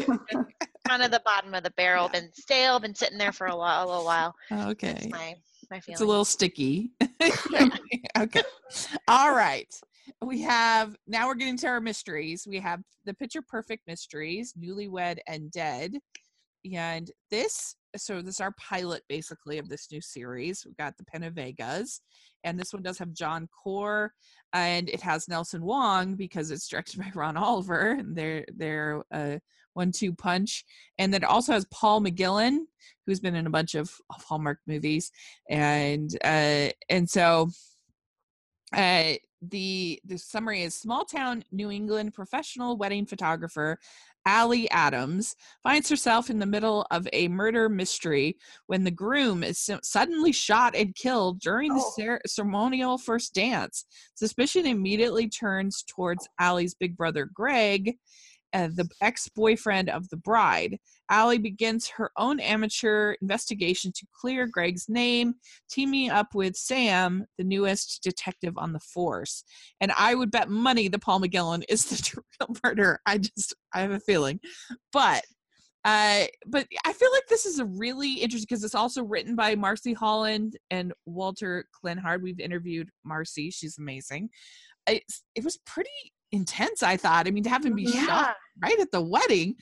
kind 0.87 1.03
of 1.03 1.11
the 1.11 1.23
bottom 1.25 1.55
of 1.55 1.63
the 1.63 1.71
barrel, 1.71 2.09
been 2.09 2.29
stale, 2.35 2.79
been 2.81 2.95
sitting 2.95 3.19
there 3.19 3.33
for 3.33 3.47
a 3.47 3.57
while, 3.57 3.85
a 3.85 3.87
little 3.87 4.05
while. 4.05 4.35
Okay, 4.53 5.09
my 5.11 5.37
my 5.71 5.81
feeling. 5.81 5.95
it's 5.95 6.01
a 6.01 6.05
little 6.05 6.25
sticky. 6.25 6.91
okay, 8.19 8.43
all 9.09 9.35
right. 9.35 9.73
We 10.23 10.43
have 10.43 10.97
now 11.07 11.29
we're 11.29 11.35
getting 11.37 11.57
to 11.59 11.69
our 11.69 11.81
mysteries. 11.81 12.47
We 12.49 12.59
have 12.59 12.83
the 13.05 13.15
Picture 13.15 13.43
Perfect 13.43 13.87
mysteries, 13.87 14.55
Newlywed 14.61 15.19
and 15.27 15.51
Dead, 15.51 15.99
and 16.73 17.11
this. 17.31 17.77
So 17.97 18.21
this 18.21 18.37
is 18.37 18.41
our 18.41 18.55
pilot 18.59 19.03
basically 19.09 19.59
of 19.59 19.69
this 19.69 19.91
new 19.93 20.01
series. 20.01 20.65
We've 20.65 20.77
got 20.77 20.95
the 20.97 21.31
Vegas, 21.31 22.01
and 22.43 22.59
this 22.59 22.73
one 22.73 22.83
does 22.83 22.99
have 22.99 23.13
Jon 23.13 23.49
Cor, 23.63 24.13
and 24.53 24.89
it 24.89 25.01
has 25.01 25.29
Nelson 25.29 25.63
Wong 25.63 26.15
because 26.17 26.51
it's 26.51 26.69
directed 26.69 26.99
by 27.01 27.11
Ron 27.15 27.37
Oliver. 27.37 27.93
And 27.93 28.17
they're 28.17 28.45
they're 28.57 29.03
a 29.13 29.41
one-two 29.75 30.15
punch, 30.15 30.65
and 30.99 31.13
then 31.13 31.23
it 31.23 31.29
also 31.29 31.53
has 31.53 31.67
Paul 31.73 32.01
McGillion, 32.01 32.59
who's 33.07 33.21
been 33.21 33.35
in 33.35 33.47
a 33.47 33.51
bunch 33.51 33.75
of, 33.75 33.91
of 34.15 34.23
Hallmark 34.23 34.59
movies, 34.67 35.11
and 35.49 36.11
uh, 36.25 36.71
and 36.89 37.09
so 37.09 37.51
uh, 38.75 39.15
the 39.51 40.01
the 40.05 40.19
summary 40.19 40.63
is 40.63 40.75
small 40.75 41.05
town 41.05 41.45
New 41.53 41.71
England 41.71 42.15
professional 42.15 42.77
wedding 42.77 43.07
photographer 43.07 43.79
Allie 44.27 44.71
Adams 44.71 45.37
finds 45.63 45.89
herself 45.89 46.31
in 46.31 46.39
the 46.39 46.47
middle 46.47 46.87
of 46.91 47.07
a 47.13 47.29
murder 47.29 47.69
mystery 47.69 48.37
when 48.67 48.85
the 48.85 48.91
groom 48.91 49.45
is 49.45 49.69
suddenly 49.83 50.33
shot 50.33 50.75
and 50.75 50.95
killed 50.95 51.41
during 51.41 51.75
the 51.75 51.83
Oh. 51.85 51.93
cer- 51.97 52.21
ceremonial 52.27 52.99
first 52.99 53.35
dance. 53.35 53.85
Suspicion 54.15 54.67
immediately 54.67 55.29
turns 55.29 55.85
towards 55.87 56.29
Allie's 56.39 56.75
big 56.75 56.97
brother 56.97 57.29
Greg, 57.33 57.99
uh, 58.55 58.69
the 58.69 58.89
ex-boyfriend 59.03 59.91
of 59.91 60.09
the 60.11 60.17
bride. 60.17 60.79
Allie 61.11 61.39
begins 61.39 61.89
her 61.89 62.11
own 62.17 62.41
amateur 62.41 63.15
investigation 63.21 63.93
to 63.97 64.07
clear 64.19 64.47
Greg's 64.47 64.89
name, 64.89 65.35
teaming 65.69 66.11
up 66.11 66.35
with 66.35 66.57
Sam, 66.57 67.27
the 67.37 67.45
newest 67.45 68.03
detective 68.03 68.55
on 68.57 68.73
the 68.73 68.81
force. 68.81 69.45
And 69.81 69.93
I 69.99 70.15
would 70.15 70.31
bet 70.31 70.49
money 70.49 70.89
that 70.89 71.03
Paul 71.03 71.21
McGillion 71.21 71.65
is 71.69 71.85
the 71.85 72.23
real 72.41 72.57
murderer. 72.65 73.01
I 73.05 73.19
just, 73.19 73.55
I 73.75 73.81
have 73.81 73.91
a 73.91 74.01
feeling. 74.01 74.41
But, 74.93 75.25
uh, 75.85 76.25
but 76.47 76.67
I 76.87 76.93
feel 76.95 77.13
like 77.13 77.27
this 77.29 77.45
is 77.45 77.59
a 77.59 77.67
really 77.67 78.15
interesting 78.15 78.47
because 78.49 78.65
it's 78.65 78.75
also 78.75 79.03
written 79.03 79.35
by 79.37 79.55
Marcy 79.55 79.93
Holland 79.93 80.57
and 80.71 80.95
Walter 81.05 81.67
Klenhard. 81.85 82.23
We've 82.23 82.41
interviewed 82.41 82.89
Marcy; 83.05 83.51
she's 83.51 83.77
amazing. 83.77 84.31
It's, 84.89 85.23
it 85.35 85.45
was 85.45 85.59
pretty 85.67 85.91
intense. 86.33 86.83
I 86.83 86.97
thought. 86.97 87.27
I 87.29 87.33
mean, 87.33 87.45
to 87.45 87.51
have 87.51 87.67
him 87.67 87.75
be 87.75 87.85
Mhm. 87.85 88.07
shot 88.07 88.29
yeah. 88.29 88.33
Right 88.63 88.79
at 88.79 88.91
the 88.91 89.01
wedding, 89.01 89.57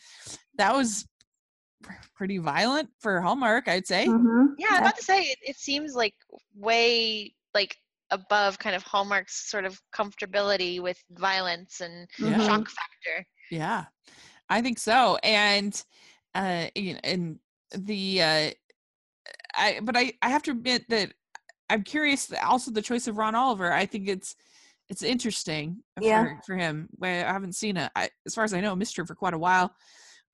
that 0.57 0.75
was 0.75 1.07
pr- 1.83 1.93
pretty 2.15 2.39
violent 2.39 2.91
for 3.01 3.21
Hallmark, 3.21 3.69
I'd 3.69 3.87
say. 3.87 4.07
hmm 4.07 4.47
Yeah, 4.59 4.69
I 4.69 4.73
was 4.73 4.81
about 4.81 4.97
to 4.97 5.05
say 5.05 5.23
it, 5.23 5.39
it 5.43 5.57
seems 5.57 5.95
like 5.95 6.15
way 6.55 7.35
like 7.55 7.77
above 8.11 8.59
kind 8.59 8.77
of 8.77 8.83
Hallmark's 8.83 9.49
sort 9.51 9.65
of 9.65 9.81
comfortability 9.95 10.81
with 10.81 11.03
violence 11.11 11.81
and 11.81 12.09
Yeah. 12.19 12.39
Mhm. 12.39 12.47
shock 12.47 12.69
factor. 12.69 13.27
Yeah, 13.51 13.85
I 14.49 14.63
think 14.63 14.79
so. 14.79 15.17
And 15.23 15.83
uh, 16.35 16.67
you 16.75 16.95
know, 16.95 17.01
and 17.05 17.39
the 17.75 18.23
uh, 18.23 18.51
I, 19.55 19.81
but 19.83 19.97
I, 19.97 20.13
I 20.23 20.29
have 20.31 20.43
to 20.45 20.51
admit 20.53 20.89
that 20.89 21.13
I'm 21.69 21.83
curious. 21.83 22.33
Also, 22.43 22.71
the 22.71 22.83
choice 22.83 23.07
of 23.07 23.17
Ron 23.19 23.35
Oliver, 23.35 23.73
I 23.73 23.87
think 23.87 24.09
it's 24.09 24.35
it's 24.93 25.03
interesting 25.03 25.79
Yeah. 25.99 26.25
for, 26.25 26.41
for 26.47 26.57
him. 26.57 26.89
Where 26.93 27.27
I 27.27 27.33
haven't 27.33 27.55
seen 27.55 27.79
a, 27.79 27.91
I, 27.97 28.11
as 28.27 28.35
far 28.35 28.45
as 28.45 28.53
I 28.53 28.61
know, 28.61 28.75
a 28.75 28.77
mystery 28.77 29.07
for 29.07 29.15
quite 29.15 29.33
a 29.33 29.39
while, 29.39 29.75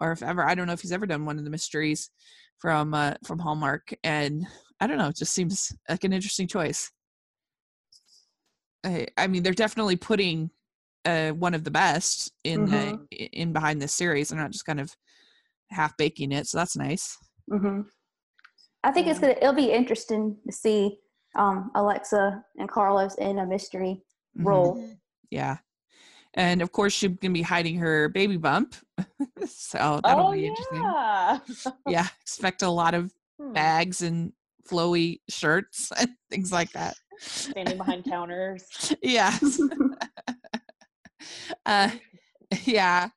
or 0.00 0.11
if 0.11 0.20
ever. 0.22 0.44
I 0.44 0.54
don't 0.56 0.66
know 0.66 0.72
if 0.72 0.80
he's 0.80 0.92
ever 0.92 1.06
done 1.06 1.24
one 1.24 1.38
of 1.38 1.44
the 1.44 1.50
mysteries 1.50 2.11
from 2.59 2.92
uh, 2.92 3.14
from 3.24 3.38
Hallmark, 3.38 3.94
and 4.02 4.44
I 4.80 4.88
don't 4.88 4.98
know. 4.98 5.09
It 5.09 5.16
just 5.16 5.32
seems 5.32 5.72
like 5.88 6.02
an 6.02 6.12
interesting 6.12 6.48
choice. 6.48 6.90
I, 8.84 9.06
I 9.16 9.28
mean, 9.28 9.44
they're 9.44 9.52
definitely 9.52 9.96
putting 9.96 10.50
uh, 11.04 11.30
one 11.30 11.54
of 11.54 11.62
the 11.62 11.70
best 11.70 12.32
in 12.42 12.68
uh, 12.74 12.92
i- 13.12 13.30
in 13.32 13.52
behind 13.52 13.80
this 13.80 13.94
series. 13.94 14.28
They're 14.28 14.40
not 14.40 14.50
just 14.50 14.66
kind 14.66 14.80
of 14.80 14.92
half 15.70 15.96
baking 15.96 16.32
it, 16.32 16.48
so 16.48 16.59
that's 16.59 16.76
nice. 16.76 17.16
hmm 17.48 17.82
I 18.82 18.90
think 18.90 19.06
it's 19.06 19.20
gonna. 19.20 19.36
It'll 19.40 19.54
be 19.54 19.70
interesting 19.72 20.36
to 20.46 20.52
see 20.52 20.98
um, 21.36 21.70
Alexa 21.74 22.44
and 22.59 22.68
Carlos 22.68 23.14
in 23.16 23.38
a 23.38 23.46
mystery. 23.46 24.02
Role. 24.39 24.76
Mhm. 24.76 24.99
Yeah, 25.30 25.59
and 26.34 26.62
of 26.62 26.72
course 26.72 26.93
she's 26.95 27.11
gonna 27.11 27.34
be 27.34 27.43
hiding 27.43 27.76
her 27.78 28.09
baby 28.09 28.36
bump, 28.36 28.74
so 29.47 30.01
that'll 30.03 30.28
oh 30.28 30.32
be 30.32 30.47
interesting. 30.47 30.82
yeah. 30.82 31.39
Yeah, 31.86 32.07
expect 32.22 32.62
a 32.62 32.70
lot 32.70 32.95
of 32.95 33.12
Hmm. 33.41 33.53
bags 33.53 34.03
and 34.03 34.32
flowy 34.68 35.20
shirts 35.28 35.93
and 35.99 36.11
things 36.30 36.51
like 36.53 36.72
that. 36.72 36.97
Standing 37.20 37.78
behind 37.78 38.05
counters. 38.05 38.64
Yes. 39.03 39.61
uh, 41.66 41.91
yeah. 42.64 43.09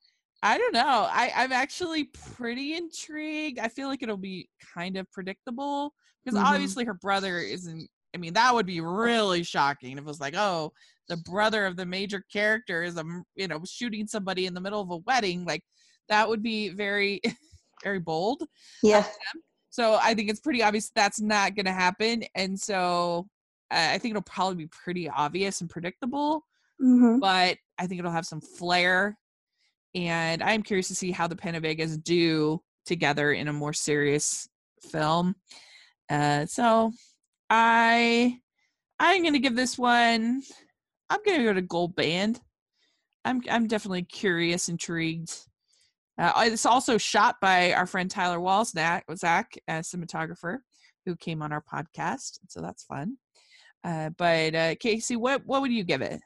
I 0.43 0.57
don't 0.57 0.73
know. 0.73 1.07
I, 1.11 1.31
I'm 1.35 1.51
actually 1.51 2.05
pretty 2.35 2.75
intrigued. 2.75 3.59
I 3.59 3.67
feel 3.67 3.87
like 3.87 4.01
it'll 4.01 4.17
be 4.17 4.49
kind 4.73 4.97
of 4.97 5.11
predictable 5.11 5.93
because 6.23 6.39
Mhm. 6.39 6.43
obviously 6.45 6.85
her 6.85 6.95
brother 6.95 7.37
isn't 7.39 7.89
I 8.13 8.17
mean, 8.17 8.33
that 8.33 8.53
would 8.53 8.65
be 8.65 8.81
really 8.81 9.41
shocking 9.43 9.93
if 9.93 9.99
it 9.99 10.03
was 10.05 10.19
like, 10.19 10.35
oh, 10.35 10.73
the 11.11 11.17
brother 11.17 11.65
of 11.65 11.75
the 11.75 11.85
major 11.85 12.23
character 12.31 12.83
is, 12.83 12.97
um, 12.97 13.25
you 13.35 13.49
know, 13.49 13.61
shooting 13.65 14.07
somebody 14.07 14.45
in 14.45 14.53
the 14.53 14.61
middle 14.61 14.79
of 14.79 14.91
a 14.91 14.97
wedding. 14.97 15.43
Like, 15.43 15.61
that 16.07 16.27
would 16.29 16.41
be 16.41 16.69
very, 16.69 17.19
very 17.83 17.99
bold. 17.99 18.43
Yeah. 18.81 19.05
So 19.71 19.99
I 20.01 20.13
think 20.13 20.29
it's 20.29 20.39
pretty 20.39 20.63
obvious 20.63 20.89
that's 20.95 21.19
not 21.19 21.53
going 21.53 21.65
to 21.65 21.73
happen. 21.73 22.23
And 22.33 22.57
so 22.57 23.27
uh, 23.69 23.89
I 23.91 23.97
think 23.97 24.11
it'll 24.11 24.21
probably 24.21 24.55
be 24.55 24.69
pretty 24.83 25.09
obvious 25.09 25.59
and 25.61 25.69
predictable, 25.69 26.45
hmm 26.79 27.19
but 27.19 27.57
I 27.77 27.87
think 27.87 27.99
it'll 27.99 28.11
have 28.11 28.25
some 28.25 28.41
flair. 28.41 29.17
And 29.93 30.41
I'm 30.41 30.63
curious 30.63 30.87
to 30.87 30.95
see 30.95 31.11
how 31.11 31.27
the 31.27 31.35
Vegas 31.35 31.97
do 31.97 32.61
together 32.85 33.33
in 33.33 33.49
a 33.49 33.53
more 33.53 33.73
serious 33.73 34.47
film. 34.89 35.35
Uh, 36.09 36.45
so 36.45 36.91
I 37.49 38.39
I'm 38.99 39.23
gonna 39.23 39.39
give 39.39 39.55
this 39.55 39.77
one. 39.77 40.43
I'm 41.11 41.19
gonna 41.25 41.43
go 41.43 41.53
to 41.53 41.61
Gold 41.61 41.95
Band. 41.95 42.39
I'm 43.25 43.41
I'm 43.49 43.67
definitely 43.67 44.03
curious, 44.03 44.69
intrigued. 44.69 45.37
Uh, 46.17 46.31
it's 46.45 46.65
also 46.65 46.97
shot 46.97 47.35
by 47.41 47.73
our 47.73 47.85
friend 47.85 48.09
Tyler 48.09 48.39
Walsnack, 48.39 49.01
Zach, 49.17 49.51
a 49.67 49.73
cinematographer, 49.79 50.59
who 51.05 51.15
came 51.17 51.41
on 51.41 51.51
our 51.51 51.61
podcast. 51.63 52.39
So 52.47 52.61
that's 52.61 52.83
fun. 52.83 53.17
Uh, 53.83 54.11
but 54.17 54.55
uh, 54.55 54.75
Casey, 54.79 55.17
what 55.17 55.41
what 55.45 55.61
would 55.61 55.71
you 55.71 55.83
give 55.83 56.01
it? 56.01 56.21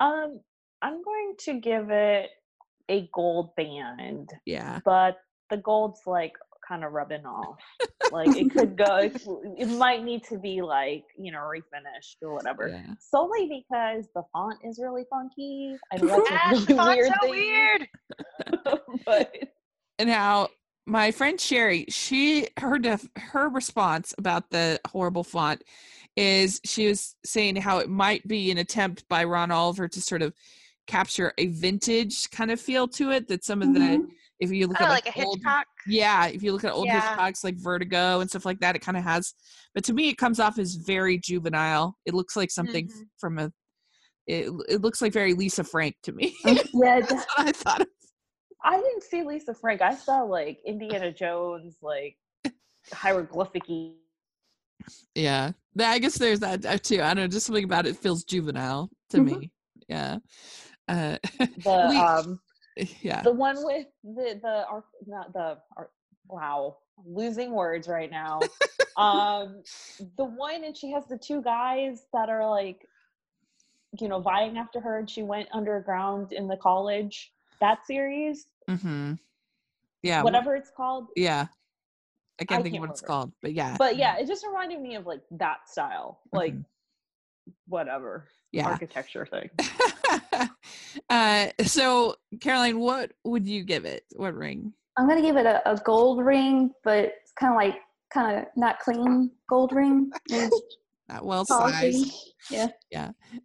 Um, 0.00 0.40
I'm 0.82 1.00
going 1.02 1.34
to 1.44 1.60
give 1.60 1.90
it 1.90 2.30
a 2.88 3.08
gold 3.14 3.54
band, 3.56 4.30
Yeah. 4.44 4.80
but 4.84 5.18
the 5.50 5.58
gold's 5.58 6.00
like 6.06 6.32
kind 6.66 6.84
of 6.84 6.92
rubbing 6.92 7.24
off. 7.26 7.58
like 8.10 8.36
it 8.36 8.52
could 8.52 8.76
go. 8.76 8.96
It, 8.96 9.22
it 9.58 9.66
might 9.66 10.04
need 10.04 10.24
to 10.24 10.38
be 10.38 10.62
like 10.62 11.04
you 11.18 11.32
know 11.32 11.40
refinished 11.40 12.16
or 12.22 12.34
whatever. 12.34 12.68
Yeah. 12.68 12.94
Solely 12.98 13.48
because 13.48 14.08
the 14.14 14.22
font 14.32 14.58
is 14.64 14.78
really 14.82 15.04
funky. 15.10 15.76
I 15.92 15.96
know 15.96 16.24
that's 16.28 16.60
Yes, 16.60 16.68
really 16.68 16.78
font's 16.78 16.96
weird 16.96 17.12
so 17.22 17.30
weird. 17.30 17.88
but 19.06 19.36
and 19.98 20.08
how 20.08 20.48
my 20.86 21.10
friend 21.10 21.40
Sherry, 21.40 21.86
she 21.88 22.48
her 22.58 22.78
def, 22.78 23.08
her 23.16 23.48
response 23.48 24.14
about 24.18 24.50
the 24.50 24.80
horrible 24.88 25.24
font 25.24 25.62
is 26.16 26.60
she 26.64 26.88
was 26.88 27.16
saying 27.24 27.56
how 27.56 27.78
it 27.78 27.88
might 27.88 28.26
be 28.26 28.50
an 28.50 28.58
attempt 28.58 29.08
by 29.08 29.24
Ron 29.24 29.50
Oliver 29.50 29.88
to 29.88 30.00
sort 30.00 30.22
of 30.22 30.34
capture 30.86 31.32
a 31.38 31.46
vintage 31.46 32.30
kind 32.30 32.50
of 32.50 32.60
feel 32.60 32.88
to 32.88 33.10
it 33.10 33.28
that 33.28 33.44
some 33.44 33.62
of 33.62 33.72
the 33.74 33.80
Mhm. 33.80 34.08
if 34.40 34.50
you 34.50 34.66
look 34.66 34.80
Oh, 34.80 34.84
at 34.84 34.90
like 34.90 35.06
like, 35.06 35.16
a 35.16 35.24
old, 35.24 35.38
Hitchcock. 35.38 35.66
yeah 35.86 36.26
if 36.26 36.42
you 36.42 36.52
look 36.52 36.64
at 36.64 36.72
old 36.72 36.86
Yeah. 36.86 37.16
Hitchcocks 37.16 37.44
like 37.44 37.56
Vertigo 37.56 38.20
and 38.20 38.28
stuff 38.28 38.44
like 38.44 38.58
that 38.60 38.74
it 38.74 38.80
kind 38.80 38.96
of 38.96 39.04
has 39.04 39.34
but 39.74 39.84
to 39.84 39.92
me 39.92 40.08
it 40.08 40.18
comes 40.18 40.40
off 40.40 40.58
as 40.58 40.74
very 40.74 41.18
juvenile 41.18 41.96
it 42.04 42.14
looks 42.14 42.34
like 42.36 42.50
something 42.50 42.88
Mhm. 42.88 43.06
from 43.18 43.38
a 43.38 43.52
it, 44.26 44.50
it 44.68 44.80
looks 44.80 45.00
like 45.02 45.12
very 45.12 45.34
Lisa 45.34 45.62
Frank 45.64 45.96
to 46.02 46.12
me 46.12 46.34
yeah. 46.44 47.00
that's 47.00 47.12
what 47.12 47.46
I 47.48 47.52
thought 47.52 47.80
of 47.82 47.88
I 48.64 48.76
didn't 48.76 49.02
see 49.02 49.24
Lisa 49.24 49.54
Frank. 49.54 49.82
I 49.82 49.94
saw 49.96 50.22
like 50.22 50.60
Indiana 50.64 51.10
Jones, 51.12 51.78
like 51.82 52.16
hieroglyphic 52.92 53.64
Yeah, 55.14 55.52
I 55.78 55.98
guess 55.98 56.16
there's 56.18 56.40
that 56.40 56.62
too. 56.84 57.02
I 57.02 57.14
don't 57.14 57.16
know, 57.16 57.26
just 57.28 57.46
something 57.46 57.64
about 57.64 57.86
it 57.86 57.96
feels 57.96 58.22
juvenile 58.24 58.88
to 59.10 59.18
Mhm. 59.18 59.24
me. 59.24 59.50
Yeah, 59.88 60.18
uh, 60.92 61.16
the 61.64 61.86
We- 61.88 61.96
um 61.96 62.40
yeah, 63.02 63.22
the 63.22 63.32
one 63.32 63.56
with 63.64 63.86
the 64.04 64.38
the 64.42 64.64
arc 64.70 64.84
not 65.06 65.32
the 65.32 65.58
arc, 65.76 65.90
wow 66.28 66.78
losing 67.04 67.52
words 67.52 67.88
right 67.88 68.10
now 68.10 68.40
um 68.96 69.62
the 70.18 70.24
one 70.24 70.64
and 70.64 70.76
she 70.76 70.90
has 70.90 71.06
the 71.08 71.18
two 71.18 71.42
guys 71.42 72.06
that 72.12 72.28
are 72.28 72.48
like 72.48 72.86
you 74.00 74.08
know 74.08 74.20
vying 74.20 74.56
after 74.58 74.80
her 74.80 74.98
and 74.98 75.08
she 75.10 75.22
went 75.22 75.48
underground 75.52 76.32
in 76.32 76.46
the 76.48 76.56
college 76.56 77.32
that 77.60 77.84
series 77.86 78.46
Mm-hmm. 78.70 79.14
yeah, 80.02 80.22
whatever 80.22 80.54
it's 80.54 80.70
called 80.76 81.08
yeah. 81.16 81.46
I 82.40 82.44
can't 82.44 82.60
I 82.60 82.62
think 82.62 82.74
of 82.74 82.78
can't 82.78 82.82
what 82.82 82.90
it's 82.90 83.00
called, 83.00 83.32
but 83.42 83.52
yeah, 83.52 83.76
but 83.78 83.96
yeah 83.96 84.16
it 84.18 84.26
just 84.26 84.46
reminded 84.46 84.80
me 84.80 84.94
of 84.96 85.06
like 85.06 85.22
that 85.32 85.68
style 85.68 86.20
like 86.32 86.54
Mhm. 86.54 86.64
whatever 87.68 88.28
yeah. 88.52 88.66
architecture 88.68 89.26
thing 89.26 89.50
uh, 91.08 91.48
so 91.64 92.16
Caroline, 92.40 92.78
what 92.78 93.12
would 93.24 93.46
you 93.46 93.64
give 93.64 93.84
it? 93.84 94.04
What 94.16 94.34
ring? 94.34 94.72
I'm 94.96 95.08
gonna 95.08 95.22
give 95.22 95.36
it 95.36 95.46
a, 95.46 95.70
a 95.70 95.76
gold 95.76 96.24
ring, 96.24 96.70
but 96.84 96.98
it's 96.98 97.32
kind 97.32 97.52
of 97.52 97.56
like 97.56 97.80
kind 98.12 98.38
of 98.38 98.46
not 98.56 98.78
clean 98.80 99.30
gold 99.48 99.72
ring. 99.72 100.10
Needs 100.30 100.60
Not 101.08 101.24
well 101.24 101.44
sized. 101.44 102.34
Yeah. 102.50 102.68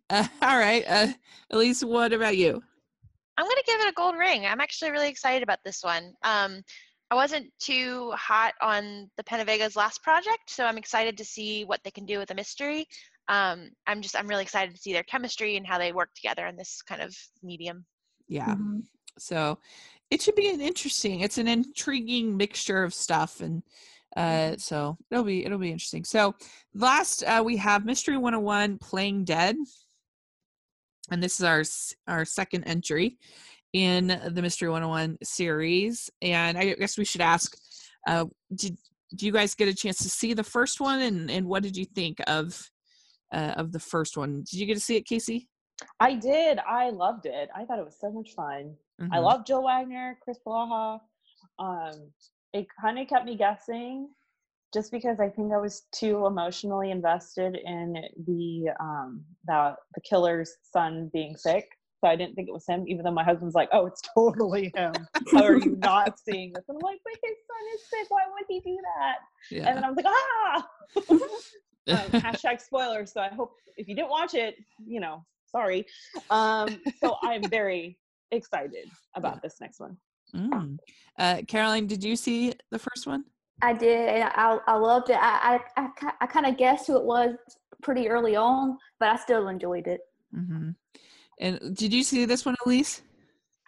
Uh, 0.09 0.27
all 0.41 0.57
right, 0.57 0.83
uh, 0.87 1.07
Elise, 1.51 1.83
what 1.83 2.13
about 2.13 2.37
you? 2.37 2.61
I'm 3.37 3.45
gonna 3.45 3.61
give 3.65 3.79
it 3.81 3.89
a 3.89 3.93
gold 3.93 4.15
ring. 4.17 4.45
I'm 4.45 4.59
actually 4.59 4.91
really 4.91 5.09
excited 5.09 5.43
about 5.43 5.59
this 5.63 5.83
one. 5.83 6.13
Um, 6.23 6.63
I 7.09 7.15
wasn't 7.15 7.47
too 7.59 8.11
hot 8.11 8.53
on 8.61 9.09
the 9.15 9.43
Vegas 9.45 9.77
last 9.77 10.03
project, 10.03 10.49
so 10.49 10.65
I'm 10.65 10.77
excited 10.77 11.17
to 11.17 11.25
see 11.25 11.63
what 11.63 11.81
they 11.83 11.91
can 11.91 12.05
do 12.05 12.19
with 12.19 12.27
the 12.27 12.35
mystery. 12.35 12.87
Um, 13.30 13.69
I'm 13.86 14.01
just 14.01 14.17
I'm 14.17 14.28
really 14.28 14.43
excited 14.43 14.73
to 14.73 14.82
see 14.82 14.93
their 14.93 15.03
chemistry 15.03 15.57
and 15.57 15.67
how 15.67 15.78
they 15.78 15.91
work 15.91 16.13
together 16.15 16.45
in 16.47 16.55
this 16.55 16.82
kind 16.82 17.01
of 17.01 17.15
medium. 17.43 17.86
Yeah. 18.28 18.55
Mhm. 18.55 18.84
so 19.17 19.57
it 20.09 20.21
should 20.21 20.36
be 20.36 20.49
an 20.49 20.61
interesting 20.61 21.21
it's 21.21 21.38
an 21.38 21.47
intriguing 21.47 22.38
mixture 22.38 22.84
of 22.84 22.93
stuff 22.93 23.41
and 23.41 23.63
uh 24.15 24.55
so 24.57 24.97
it'll 25.11 25.23
be 25.23 25.45
it'll 25.45 25.57
be 25.57 25.71
interesting 25.71 26.03
so 26.03 26.36
last 26.73 27.23
uh 27.23 27.41
we 27.43 27.57
have 27.57 27.86
mystery 27.86 28.15
101 28.17 28.78
playing 28.78 29.23
dead 29.23 29.55
and 31.11 31.23
this 31.23 31.39
is 31.39 31.45
our 31.45 31.63
our 32.07 32.25
second 32.25 32.63
entry 32.65 33.17
in 33.73 34.07
the 34.07 34.41
mystery 34.41 34.69
101 34.69 35.17
series 35.23 36.09
and 36.21 36.57
i 36.57 36.73
guess 36.73 36.97
we 36.97 37.05
should 37.05 37.21
ask 37.21 37.57
uh 38.07 38.25
did 38.55 38.78
do 39.15 39.25
you 39.25 39.32
guys 39.32 39.55
get 39.55 39.69
a 39.69 39.73
chance 39.73 39.97
to 39.99 40.09
see 40.09 40.34
the 40.34 40.43
first 40.43 40.80
one 40.80 40.99
and 40.99 41.32
and 41.32 41.47
what 41.47 41.63
did 41.63 41.75
you 41.75 41.86
think 41.86 42.19
of 42.28 42.69
uh 43.34 43.53
of 43.57 43.71
the 43.71 43.80
first 43.80 44.17
one 44.17 44.43
did 44.49 44.53
you 44.59 44.65
get 44.65 44.73
to 44.75 44.80
see 44.80 44.95
it 44.95 45.05
casey 45.05 45.47
i 45.99 46.13
did 46.13 46.59
i 46.59 46.89
loved 46.89 47.25
it 47.25 47.49
i 47.55 47.63
thought 47.65 47.80
it 47.80 47.86
was 47.86 47.99
so 47.99 48.11
much 48.11 48.34
fun 48.34 48.75
I 49.09 49.19
Mhm. 49.19 49.23
love 49.23 49.45
Jill 49.45 49.63
Wagner, 49.63 50.17
Chris 50.21 50.38
Polaha. 50.45 50.99
Um, 51.59 52.11
it 52.51 52.65
kind 52.82 52.99
of 52.99 53.07
kept 53.07 53.25
me 53.25 53.38
guessing, 53.38 54.09
just 54.73 54.91
because 54.91 55.19
I 55.21 55.30
think 55.30 55.53
I 55.53 55.57
was 55.59 55.84
too 55.93 56.25
emotionally 56.25 56.91
invested 56.91 57.55
in 57.63 57.93
the 58.25 58.69
um, 58.82 59.23
the 59.45 59.75
the 59.95 60.01
killer's 60.01 60.51
son 60.63 61.09
being 61.13 61.38
sick. 61.38 61.69
So 62.03 62.09
I 62.09 62.15
didn't 62.17 62.36
think 62.36 62.49
it 62.49 62.53
was 62.53 62.65
him, 62.67 62.84
even 62.88 63.05
though 63.05 63.11
my 63.11 63.23
husband's 63.23 63.55
like, 63.55 63.69
"Oh, 63.71 63.86
it's 63.86 64.01
totally 64.15 64.71
him." 64.75 65.07
How 65.34 65.43
are 65.43 65.55
you 65.57 65.75
not 65.78 66.19
seeing 66.19 66.51
this? 66.53 66.65
And 66.67 66.75
I'm 66.78 66.82
like, 66.84 66.99
"But 67.05 67.13
his 67.23 67.38
son 67.47 67.63
is 67.75 67.82
sick. 67.89 68.09
Why 68.09 68.23
would 68.34 68.45
he 68.49 68.59
do 68.59 68.78
that?" 68.97 69.17
yeah 69.51 69.67
And 69.69 69.78
then 69.78 69.84
I 69.86 69.89
was 69.89 69.95
like, 69.95 70.05
"Ah!" 70.09 70.67
um, 71.88 71.97
hashtag 72.21 72.61
spoilers. 72.61 73.13
So 73.13 73.21
I 73.21 73.29
hope 73.29 73.53
if 73.75 73.88
you 73.88 73.95
didn't 73.95 74.09
watch 74.09 74.33
it, 74.33 74.55
you 74.85 74.99
know, 74.99 75.25
sorry. 75.51 75.85
Um, 76.29 76.81
so 76.99 77.15
I'm 77.23 77.43
very 77.49 77.97
excited 78.31 78.89
about 79.15 79.41
this 79.41 79.55
next 79.61 79.79
one. 79.79 79.97
Mm. 80.35 80.77
Uh, 81.17 81.41
Caroline, 81.47 81.88
did 81.88 82.03
you 82.03 82.15
see 82.15 82.53
the 82.71 82.79
first 82.79 83.07
one? 83.07 83.23
I 83.61 83.73
did, 83.73 84.09
and 84.09 84.23
I 84.35 84.59
I 84.67 84.75
loved 84.75 85.09
it. 85.09 85.17
I 85.19 85.59
I 85.75 85.81
I, 85.81 86.11
I 86.21 86.27
kind 86.27 86.45
of 86.45 86.57
guessed 86.57 86.88
who 86.88 86.97
it 86.97 87.03
was 87.03 87.35
pretty 87.81 88.07
early 88.07 88.35
on, 88.35 88.77
but 88.99 89.09
I 89.09 89.15
still 89.15 89.47
enjoyed 89.47 89.88
it. 89.88 90.01
Mm-hmm. 90.35 90.71
And 91.39 91.75
did 91.75 91.93
you 91.93 92.03
see 92.03 92.25
this 92.25 92.45
one, 92.45 92.55
Elise? 92.65 93.01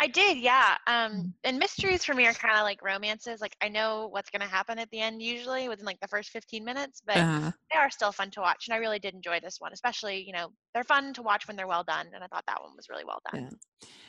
I 0.02 0.08
did, 0.08 0.38
yeah. 0.38 0.78
Um, 0.88 1.12
Mm. 1.12 1.34
and 1.44 1.60
mysteries 1.60 2.06
for 2.06 2.14
me 2.14 2.26
are 2.26 2.34
kind 2.34 2.56
of 2.56 2.64
like 2.64 2.82
romances. 2.82 3.42
Like 3.42 3.56
I 3.62 3.68
know 3.70 4.08
what's 4.08 4.30
gonna 4.30 4.48
happen 4.48 4.80
at 4.80 4.90
the 4.92 5.00
end 5.00 5.22
usually 5.22 5.68
within 5.70 5.86
like 5.86 6.00
the 6.00 6.08
first 6.08 6.30
15 6.30 6.64
minutes, 6.64 7.02
but 7.06 7.18
Uh, 7.18 7.52
they 7.72 7.78
are 7.78 7.90
still 7.90 8.12
fun 8.12 8.32
to 8.32 8.42
watch. 8.42 8.68
And 8.68 8.74
I 8.76 8.78
really 8.78 9.00
did 9.00 9.14
enjoy 9.14 9.40
this 9.42 9.60
one, 9.60 9.74
especially 9.74 10.22
you 10.26 10.34
know 10.34 10.54
they're 10.74 10.84
fun 10.86 11.14
to 11.16 11.22
watch 11.24 11.48
when 11.48 11.58
they're 11.58 11.68
well 11.68 11.84
done. 11.84 12.08
And 12.14 12.24
I 12.24 12.28
thought 12.28 12.46
that 12.48 12.62
one 12.62 12.76
was 12.76 12.88
really 12.90 13.04
well 13.06 13.22
done. 13.32 13.44
Yeah. 13.44 13.50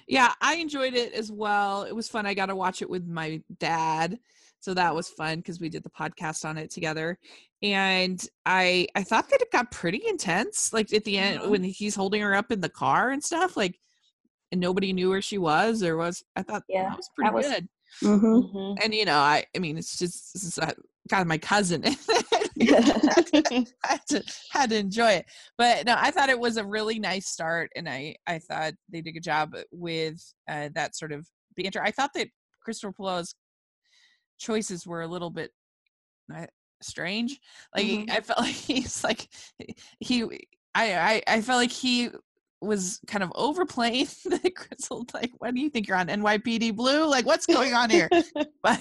yeah, 0.08 0.34
I 0.40 0.54
enjoyed 0.56 0.94
it 0.94 1.12
as 1.12 1.30
well. 1.32 1.82
It 1.84 1.94
was 1.94 2.08
fun. 2.08 2.26
I 2.26 2.34
got 2.34 2.46
to 2.46 2.56
watch 2.56 2.82
it 2.82 2.90
with 2.90 3.06
my 3.06 3.42
dad, 3.58 4.18
so 4.60 4.74
that 4.74 4.94
was 4.94 5.08
fun 5.08 5.38
because 5.38 5.60
we 5.60 5.68
did 5.68 5.82
the 5.82 5.90
podcast 5.90 6.44
on 6.44 6.58
it 6.58 6.70
together. 6.70 7.18
And 7.62 8.24
I 8.46 8.86
I 8.94 9.02
thought 9.04 9.28
that 9.30 9.42
it 9.42 9.50
got 9.52 9.70
pretty 9.70 10.02
intense, 10.06 10.72
like 10.72 10.92
at 10.92 11.04
the 11.04 11.18
end 11.18 11.42
Mhm. 11.42 11.50
when 11.50 11.62
he's 11.64 11.94
holding 11.96 12.22
her 12.22 12.34
up 12.34 12.50
in 12.52 12.60
the 12.60 12.68
car 12.68 13.10
and 13.10 13.22
stuff, 13.24 13.56
like, 13.56 13.78
and 14.52 14.60
nobody 14.60 14.92
knew 14.92 15.10
where 15.10 15.22
she 15.22 15.38
was 15.38 15.82
or 15.82 15.96
was. 15.96 16.22
I 16.36 16.42
thought 16.42 16.62
Yeah, 16.68 16.88
that 16.90 16.96
was 16.96 17.10
pretty 17.14 17.28
that 17.30 17.34
was- 17.34 17.46
good. 17.46 17.68
Mm-hmm. 18.02 18.56
Mhm. 18.56 18.78
And 18.84 18.94
you 18.94 19.04
know, 19.04 19.18
I 19.18 19.44
I 19.56 19.58
mean, 19.58 19.76
it's 19.76 19.98
just 19.98 20.32
this 20.32 20.44
is 20.44 20.58
uh, 20.58 20.72
kind 21.08 21.22
of 21.22 21.26
my 21.26 21.38
cousin. 21.38 21.82
had 22.60 24.00
to 24.08 24.22
had 24.50 24.70
to 24.70 24.76
enjoy 24.76 25.10
it. 25.12 25.26
But 25.58 25.86
no, 25.86 25.96
I 25.98 26.10
thought 26.10 26.28
it 26.28 26.38
was 26.38 26.56
a 26.56 26.64
really 26.64 26.98
nice 26.98 27.26
start, 27.28 27.70
and 27.74 27.88
I 27.88 28.16
I 28.26 28.38
thought 28.38 28.74
they 28.90 29.00
did 29.00 29.10
a 29.10 29.12
good 29.14 29.22
job 29.24 29.54
with 29.72 30.22
uh, 30.48 30.68
that 30.74 30.96
sort 30.96 31.12
of 31.12 31.26
banter. 31.56 31.82
I 31.82 31.90
thought 31.90 32.10
that 32.14 32.28
Christopher 32.62 32.92
Polo's 32.92 33.34
choices 34.38 34.86
were 34.86 35.02
a 35.02 35.08
little 35.08 35.30
bit. 35.30 35.50
I, 36.32 36.46
strange. 36.82 37.38
Like 37.74 37.86
Mhm. 37.86 38.10
I 38.10 38.20
felt 38.20 38.38
like 38.46 38.54
he's 38.54 39.02
like 39.04 39.28
he 39.98 40.22
I 40.74 40.94
I, 40.94 41.22
I 41.26 41.40
felt 41.42 41.58
like 41.58 41.72
he 41.72 42.10
was 42.60 43.00
kind 43.06 43.22
of 43.24 43.32
overplaying 43.34 44.06
the 44.24 44.52
crystal 44.54 45.06
like 45.14 45.32
what 45.38 45.54
do 45.54 45.60
you 45.60 45.70
think 45.70 45.88
you're 45.88 45.96
on 45.96 46.08
NYPD 46.08 46.74
blue? 46.76 47.06
Like 47.08 47.26
what's 47.26 47.46
going 47.46 47.74
on 47.74 47.90
here? 47.90 48.08
But 48.62 48.80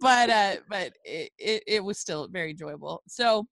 but 0.00 0.30
uh 0.30 0.56
but 0.70 0.94
it, 1.04 1.30
it 1.38 1.62
it 1.66 1.84
was 1.84 1.98
still 1.98 2.28
very 2.28 2.52
enjoyable. 2.52 3.02
So 3.06 3.46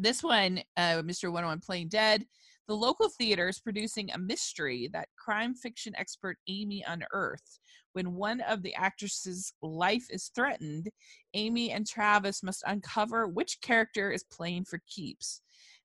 this 0.00 0.22
one 0.22 0.60
uh 0.76 1.02
Mystery 1.04 1.30
101 1.30 1.60
playing 1.60 1.88
dead 1.88 2.24
the 2.68 2.74
local 2.74 3.08
theater 3.08 3.48
is 3.48 3.58
producing 3.58 4.10
a 4.10 4.18
mystery 4.18 4.90
that 4.92 5.08
crime 5.16 5.54
fiction 5.54 5.94
expert 5.96 6.36
Amy 6.48 6.84
unearthed. 6.86 7.60
When 7.94 8.14
one 8.14 8.42
of 8.42 8.62
the 8.62 8.74
actresses 8.74 9.54
life 9.62 10.04
is 10.10 10.30
threatened 10.34 10.90
Amy 11.32 11.70
and 11.70 11.86
Travis 11.86 12.42
must 12.42 12.62
uncover 12.66 13.26
which 13.26 13.62
character 13.62 14.10
is 14.10 14.22
playing 14.22 14.66
for 14.66 14.82
keeps. 14.86 15.40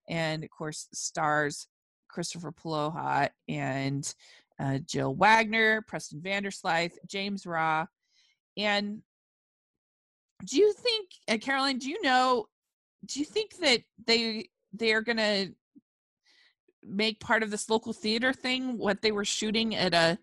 And 0.09 0.43
of 0.43 0.49
course 0.49 0.89
stars 0.93 1.69
Kristoffer 2.13 2.53
Polaha 2.55 3.29
and 3.47 4.13
uh, 4.59 4.79
Jill 4.85 5.15
Wagner, 5.15 5.81
Preston 5.81 6.21
Vanderslice, 6.21 6.93
James 7.07 7.45
Raw, 7.45 7.85
and 8.57 9.01
do 10.45 10.57
you 10.57 10.73
think, 10.73 11.09
uh, 11.29 11.37
Caroline? 11.37 11.77
Do 11.77 11.89
you 11.89 12.01
know? 12.01 12.47
Do 13.05 13.19
you 13.19 13.25
think 13.25 13.57
that 13.57 13.81
they 14.05 14.49
they 14.73 14.93
are 14.93 15.01
gonna 15.01 15.47
make 16.85 17.19
part 17.19 17.43
of 17.43 17.51
this 17.51 17.69
local 17.69 17.93
theater 17.93 18.33
thing? 18.33 18.77
What 18.77 19.01
they 19.01 19.11
were 19.11 19.25
shooting 19.25 19.75
at 19.75 19.93
a 19.93 20.17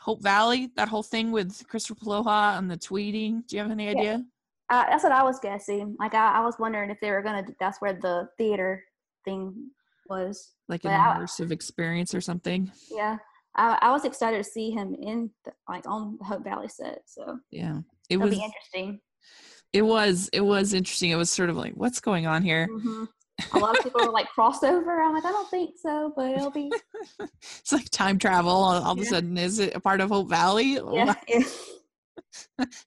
Hope 0.00 0.22
Valley, 0.22 0.70
that 0.76 0.88
whole 0.88 1.02
thing 1.02 1.32
with 1.32 1.66
Kristoffer 1.68 1.98
Polaha 1.98 2.58
and 2.58 2.70
the 2.70 2.76
tweeting. 2.76 3.46
Do 3.46 3.56
you 3.56 3.62
have 3.62 3.70
any 3.70 3.88
idea? 3.88 4.24
Uh, 4.70 4.84
that's 4.88 5.02
what 5.02 5.12
I 5.12 5.22
was 5.22 5.38
guessing. 5.40 5.96
Like 5.98 6.14
I, 6.14 6.38
I 6.38 6.40
was 6.40 6.56
wondering 6.58 6.90
if 6.90 7.00
they 7.00 7.10
were 7.10 7.22
gonna. 7.22 7.44
That's 7.60 7.80
where 7.80 7.94
the 7.94 8.28
theater 8.38 8.84
thing 9.24 9.70
was. 10.08 10.52
Like 10.68 10.84
an 10.84 10.90
But 10.90 11.00
I- 11.00 11.16
immersive 11.18 11.50
experience 11.50 12.14
or 12.14 12.20
something? 12.20 12.70
Yeah, 12.90 13.18
I, 13.54 13.78
I 13.82 13.90
was 13.92 14.04
excited 14.04 14.38
to 14.38 14.44
see 14.44 14.70
him 14.70 14.94
in 14.94 15.30
the, 15.44 15.52
like 15.68 15.86
on 15.86 16.16
the 16.18 16.24
Hope 16.24 16.44
Valley 16.44 16.68
set. 16.68 17.02
So 17.06 17.38
Yeah, 17.50 17.78
it 18.08 18.14
it'll 18.16 18.28
was. 18.28 18.38
interesting. 18.38 19.00
It 19.72 19.82
was. 19.82 20.30
It 20.32 20.40
was 20.40 20.72
interesting. 20.72 21.10
It 21.10 21.16
was 21.16 21.30
sort 21.30 21.50
of 21.50 21.56
like, 21.56 21.72
what's 21.74 22.00
going 22.00 22.26
on 22.26 22.42
here? 22.42 22.66
hmm 22.70 23.04
A 23.52 23.58
lot 23.58 23.76
of 23.76 23.82
people 23.84 24.04
were 24.06 24.12
like 24.12 24.28
crossover. 24.36 25.04
I'm 25.04 25.12
like, 25.12 25.24
I 25.24 25.32
don't 25.32 25.50
think 25.50 25.74
so, 25.80 26.12
but 26.16 26.30
it'll 26.30 26.50
be. 26.52 26.70
it's 27.20 27.72
like 27.72 27.90
time 27.90 28.18
travel. 28.18 28.52
All, 28.52 28.82
all 28.82 28.92
of 28.92 29.00
a 29.00 29.04
sudden, 29.04 29.36
is 29.36 29.58
it 29.58 29.74
a 29.74 29.80
part 29.80 30.00
of 30.00 30.10
Hope 30.10 30.28
Valley? 30.30 30.78
Yeah. 30.92 31.14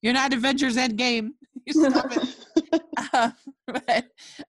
You're 0.02 0.14
not 0.14 0.34
Avengers 0.34 0.78
Endgame. 0.78 1.32
You 1.66 1.74
Stop 1.74 2.12
it. 2.12 2.82
Uh, 3.14 3.32
but, 3.68 4.06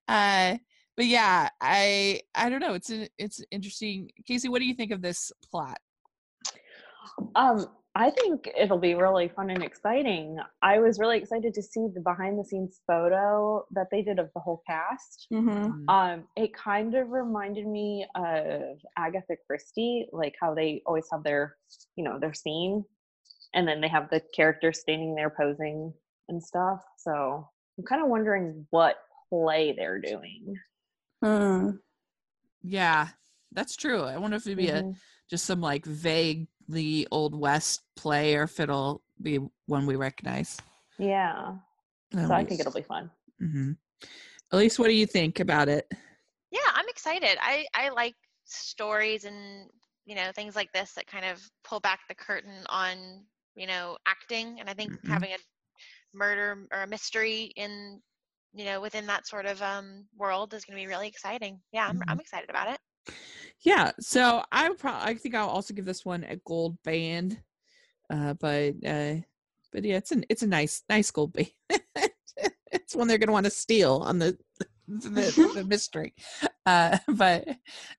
uh, 0.07 0.57
but 0.99 1.05
yeah, 1.05 1.47
I 1.61 2.19
I 2.35 2.49
don't 2.49 2.59
know. 2.59 2.73
It's 2.73 2.91
a, 2.91 3.07
it's 3.17 3.41
interesting. 3.51 4.11
Casey, 4.27 4.49
what 4.49 4.59
do 4.59 4.65
you 4.65 4.73
think 4.73 4.91
of 4.91 5.01
this 5.01 5.31
plot? 5.49 5.79
Um, 7.35 7.67
I 7.95 8.09
think 8.09 8.49
it'll 8.53 8.77
be 8.77 8.95
really 8.95 9.29
fun 9.29 9.49
and 9.49 9.63
exciting. 9.63 10.39
I 10.61 10.79
was 10.79 10.99
really 10.99 11.17
excited 11.17 11.53
to 11.53 11.61
see 11.63 11.87
the 11.95 12.01
behind 12.01 12.37
the 12.37 12.43
scenes 12.43 12.81
photo 12.85 13.65
that 13.71 13.87
they 13.93 14.01
did 14.01 14.19
of 14.19 14.29
the 14.35 14.41
whole 14.41 14.61
cast. 14.67 15.27
hmm 15.31 15.87
Um, 15.87 16.25
it 16.35 16.53
kind 16.53 16.93
of 16.95 17.11
reminded 17.11 17.65
me 17.65 18.05
of 18.15 18.77
Agatha 18.97 19.37
Christie, 19.47 20.05
like 20.11 20.35
how 20.41 20.53
they 20.53 20.81
always 20.85 21.07
have 21.13 21.23
their, 21.23 21.55
you 21.95 22.03
know, 22.03 22.19
their 22.19 22.33
scene, 22.33 22.83
and 23.53 23.65
then 23.65 23.79
they 23.79 23.87
have 23.87 24.09
the 24.09 24.21
characters 24.35 24.81
standing 24.81 25.15
there 25.15 25.29
posing 25.29 25.93
and 26.27 26.43
stuff. 26.43 26.81
So 26.97 27.47
I'm 27.77 27.85
kind 27.85 28.01
of 28.03 28.09
wondering 28.09 28.67
what 28.71 28.97
play 29.29 29.73
they're 29.77 30.01
doing. 30.01 30.57
Mm. 31.23 31.79
Yeah, 32.63 33.09
that's 33.51 33.75
true. 33.75 34.03
I 34.03 34.17
wonder 34.17 34.37
if 34.37 34.45
it'd 34.45 34.57
be 34.57 34.69
a 34.69 34.83
Mhm. 34.83 34.95
just 35.29 35.45
some 35.45 35.61
like 35.61 35.85
vaguely 35.85 37.07
old 37.11 37.35
west 37.35 37.83
play, 37.95 38.35
or 38.35 38.43
if 38.43 38.59
it'll 38.59 39.01
be 39.21 39.39
one 39.65 39.85
we 39.85 39.95
recognize. 39.95 40.57
Yeah, 40.97 41.55
so 42.13 42.31
I 42.31 42.43
think 42.43 42.59
it'll 42.59 42.73
be 42.73 42.81
fun. 42.81 43.11
Mm-hmm. 43.41 43.71
Elise, 44.51 44.79
what 44.79 44.87
do 44.87 44.93
you 44.93 45.05
think 45.05 45.39
about 45.39 45.69
it? 45.69 45.87
Yeah, 46.51 46.59
I'm 46.73 46.89
excited. 46.89 47.37
I 47.41 47.65
I 47.73 47.89
like 47.89 48.15
stories 48.45 49.25
and 49.25 49.69
you 50.05 50.15
know 50.15 50.31
things 50.33 50.55
like 50.55 50.71
this 50.73 50.93
that 50.93 51.07
kind 51.07 51.25
of 51.25 51.39
pull 51.63 51.79
back 51.79 52.01
the 52.07 52.15
curtain 52.15 52.65
on 52.67 53.25
you 53.55 53.67
know 53.67 53.97
acting, 54.05 54.59
and 54.59 54.69
I 54.69 54.73
think 54.73 54.93
Mhm. 54.93 55.07
having 55.09 55.31
a 55.33 55.37
murder 56.13 56.67
or 56.71 56.81
a 56.81 56.87
mystery 56.87 57.53
in 57.55 58.01
you 58.53 58.65
know 58.65 58.81
within 58.81 59.05
that 59.07 59.27
sort 59.27 59.45
of 59.45 59.61
um 59.61 60.05
world 60.17 60.53
is 60.53 60.65
going 60.65 60.77
to 60.77 60.83
be 60.83 60.87
really 60.87 61.07
exciting. 61.07 61.59
Yeah, 61.71 61.87
I'm 61.87 61.97
Mhm. 61.99 62.03
I'm 62.07 62.19
excited 62.19 62.49
about 62.49 62.69
it. 62.73 62.79
Yeah, 63.61 63.91
so 63.99 64.43
I 64.51 64.69
probably 64.77 65.09
I 65.09 65.15
think 65.15 65.35
I'll 65.35 65.49
also 65.49 65.73
give 65.73 65.85
this 65.85 66.05
one 66.05 66.23
a 66.23 66.37
gold 66.37 66.77
band. 66.83 67.41
Uh 68.09 68.33
but 68.33 68.75
uh 68.85 69.15
but 69.71 69.83
yeah, 69.85 69.97
it's 69.97 70.11
an 70.11 70.25
it's 70.29 70.41
a 70.43 70.47
nice 70.47 70.83
nice 70.89 71.11
gold 71.11 71.33
band. 71.33 71.51
it's 72.71 72.95
one 72.95 73.07
they're 73.07 73.17
gonna 73.17 73.31
want 73.31 73.45
to 73.45 73.51
steal 73.51 73.97
on 74.05 74.19
the 74.19 74.37
the, 74.87 75.51
the 75.55 75.63
mystery. 75.67 76.13
Uh 76.65 76.97
but 77.07 77.47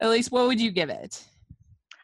at 0.00 0.08
least 0.10 0.32
what 0.32 0.46
would 0.46 0.60
you 0.60 0.70
give 0.70 0.90
it? 0.90 1.24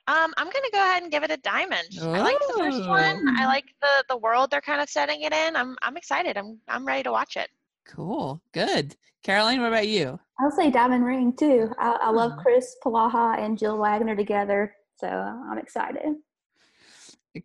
Um, 0.08 0.32
I'm 0.36 0.46
gonna 0.46 0.70
go 0.72 0.78
ahead 0.78 1.02
and 1.02 1.10
give 1.10 1.24
it 1.24 1.32
a 1.32 1.36
diamond. 1.38 1.88
I 2.00 2.20
like 2.20 2.38
the 2.38 2.54
first 2.56 2.86
one. 2.88 3.24
I 3.38 3.44
Oh. 3.44 3.48
like 3.48 3.64
the 3.82 4.04
the 4.10 4.16
world 4.16 4.50
they're 4.50 4.60
kind 4.60 4.80
of 4.80 4.88
setting 4.88 5.22
it 5.22 5.32
in. 5.32 5.56
I'm 5.56 5.76
I'm 5.82 5.96
excited. 5.96 6.36
I'm 6.36 6.60
I'm 6.68 6.86
ready 6.86 7.02
to 7.02 7.10
watch 7.10 7.36
it. 7.36 7.50
Cool. 7.88 8.42
Good. 8.52 8.96
Caroline, 9.22 9.60
what 9.60 9.68
about 9.68 9.88
you? 9.88 10.18
I'll 10.38 10.50
say 10.50 10.70
Diamond 10.70 11.04
Ring 11.04 11.34
too. 11.34 11.70
I, 11.78 11.98
I 12.02 12.10
love 12.10 12.32
Oh. 12.36 12.40
Chris 12.42 12.76
Polaha 12.84 13.38
and 13.38 13.58
Jill 13.58 13.78
Wagner 13.78 14.14
together, 14.16 14.74
so 14.96 15.06
I'm 15.08 15.58
excited. 15.58 16.16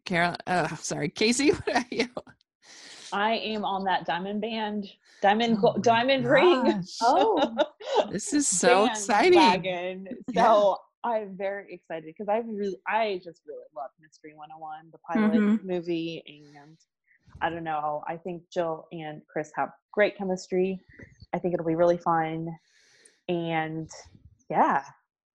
Carol 0.06 0.36
uh 0.48 0.68
sorry, 0.78 1.10
Casey, 1.10 1.52
what 1.52 1.68
about 1.68 1.92
you? 1.94 2.08
I 3.14 3.34
am 3.34 3.66
on 3.66 3.84
that 3.86 4.06
diamond 4.06 4.39
band, 4.42 4.88
diamond, 5.22 5.58
Oh 5.58 5.62
go- 5.62 5.74
my 5.76 5.82
diamond 5.82 6.26
ring. 6.26 6.84
Oh, 7.02 7.56
This 8.10 8.32
is 8.34 8.48
so 8.48 8.86
exciting. 8.86 9.34
bandwagon. 9.34 10.08
Yeah. 10.32 10.44
So 10.46 10.78
I'm 11.04 11.36
very 11.36 11.74
excited 11.74 12.06
because 12.06 12.30
I 12.30 12.38
really, 12.46 12.78
I 12.88 13.20
just 13.24 13.42
really 13.48 13.66
love 13.76 13.89
Mystery 14.00 14.34
101, 14.36 14.92
the 14.92 14.98
pilot 15.00 15.42
Mhm. 15.42 15.64
movie, 15.64 16.24
and 16.26 16.78
I 17.42 17.50
don't 17.50 17.64
know. 17.64 18.04
I 18.08 18.18
think 18.18 18.44
Jill 18.52 18.88
and 18.92 19.22
Chris 19.32 19.52
have 19.56 19.70
great 19.94 20.18
chemistry. 20.18 20.80
I 21.34 21.39
think 21.39 21.54
it'll 21.54 21.66
be 21.66 21.76
really 21.76 21.98
fun, 21.98 22.48
and 23.28 23.89
yeah, 24.50 24.84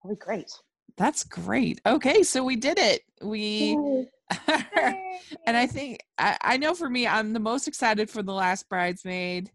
it'll 0.03 0.15
be 0.15 0.19
great. 0.19 0.51
That's 0.95 1.23
great. 1.23 1.81
Okay, 1.85 2.23
so 2.23 2.43
we 2.43 2.55
did 2.55 2.79
it. 2.79 3.01
We 3.21 3.75
and 5.45 5.57
I 5.57 5.67
think 5.67 5.99
I, 6.17 6.37
I 6.41 6.57
know 6.57 6.73
for 6.73 6.89
me, 6.89 7.07
I'm 7.07 7.33
the 7.33 7.39
most 7.39 7.67
excited 7.67 8.09
for 8.09 8.23
the 8.23 8.33
last 8.33 8.67
bridesmaid, 8.69 9.51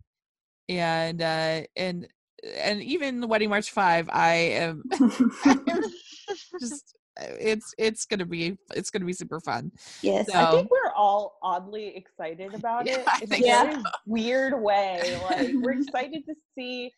and 0.69 1.21
uh, 1.21 1.63
and 1.77 2.09
and 2.57 2.83
even 2.83 3.21
the 3.21 3.27
wedding 3.27 3.51
march 3.51 3.71
five. 3.71 4.09
I 4.13 4.35
am 4.35 4.83
just 6.61 6.97
it's 7.21 7.75
it's 7.79 8.05
gonna 8.07 8.25
be 8.27 8.57
it's 8.75 8.91
gonna 8.91 9.05
be 9.05 9.13
super 9.13 9.41
fun. 9.41 9.71
yes. 10.03 10.31
So- 10.33 10.39
I 10.39 10.51
think 10.53 10.71
we're 10.71 10.93
all 10.97 11.39
oddly 11.43 11.95
excited 11.97 12.55
about 12.61 12.87
Yeah, 12.87 13.05
it 13.21 13.33
a 13.33 13.73
so. 13.83 13.83
weird 14.07 14.61
way. 14.61 15.21
Like 15.31 15.51
we're 15.55 15.73
excited 15.83 16.25
to 16.27 16.35
see 16.57 16.91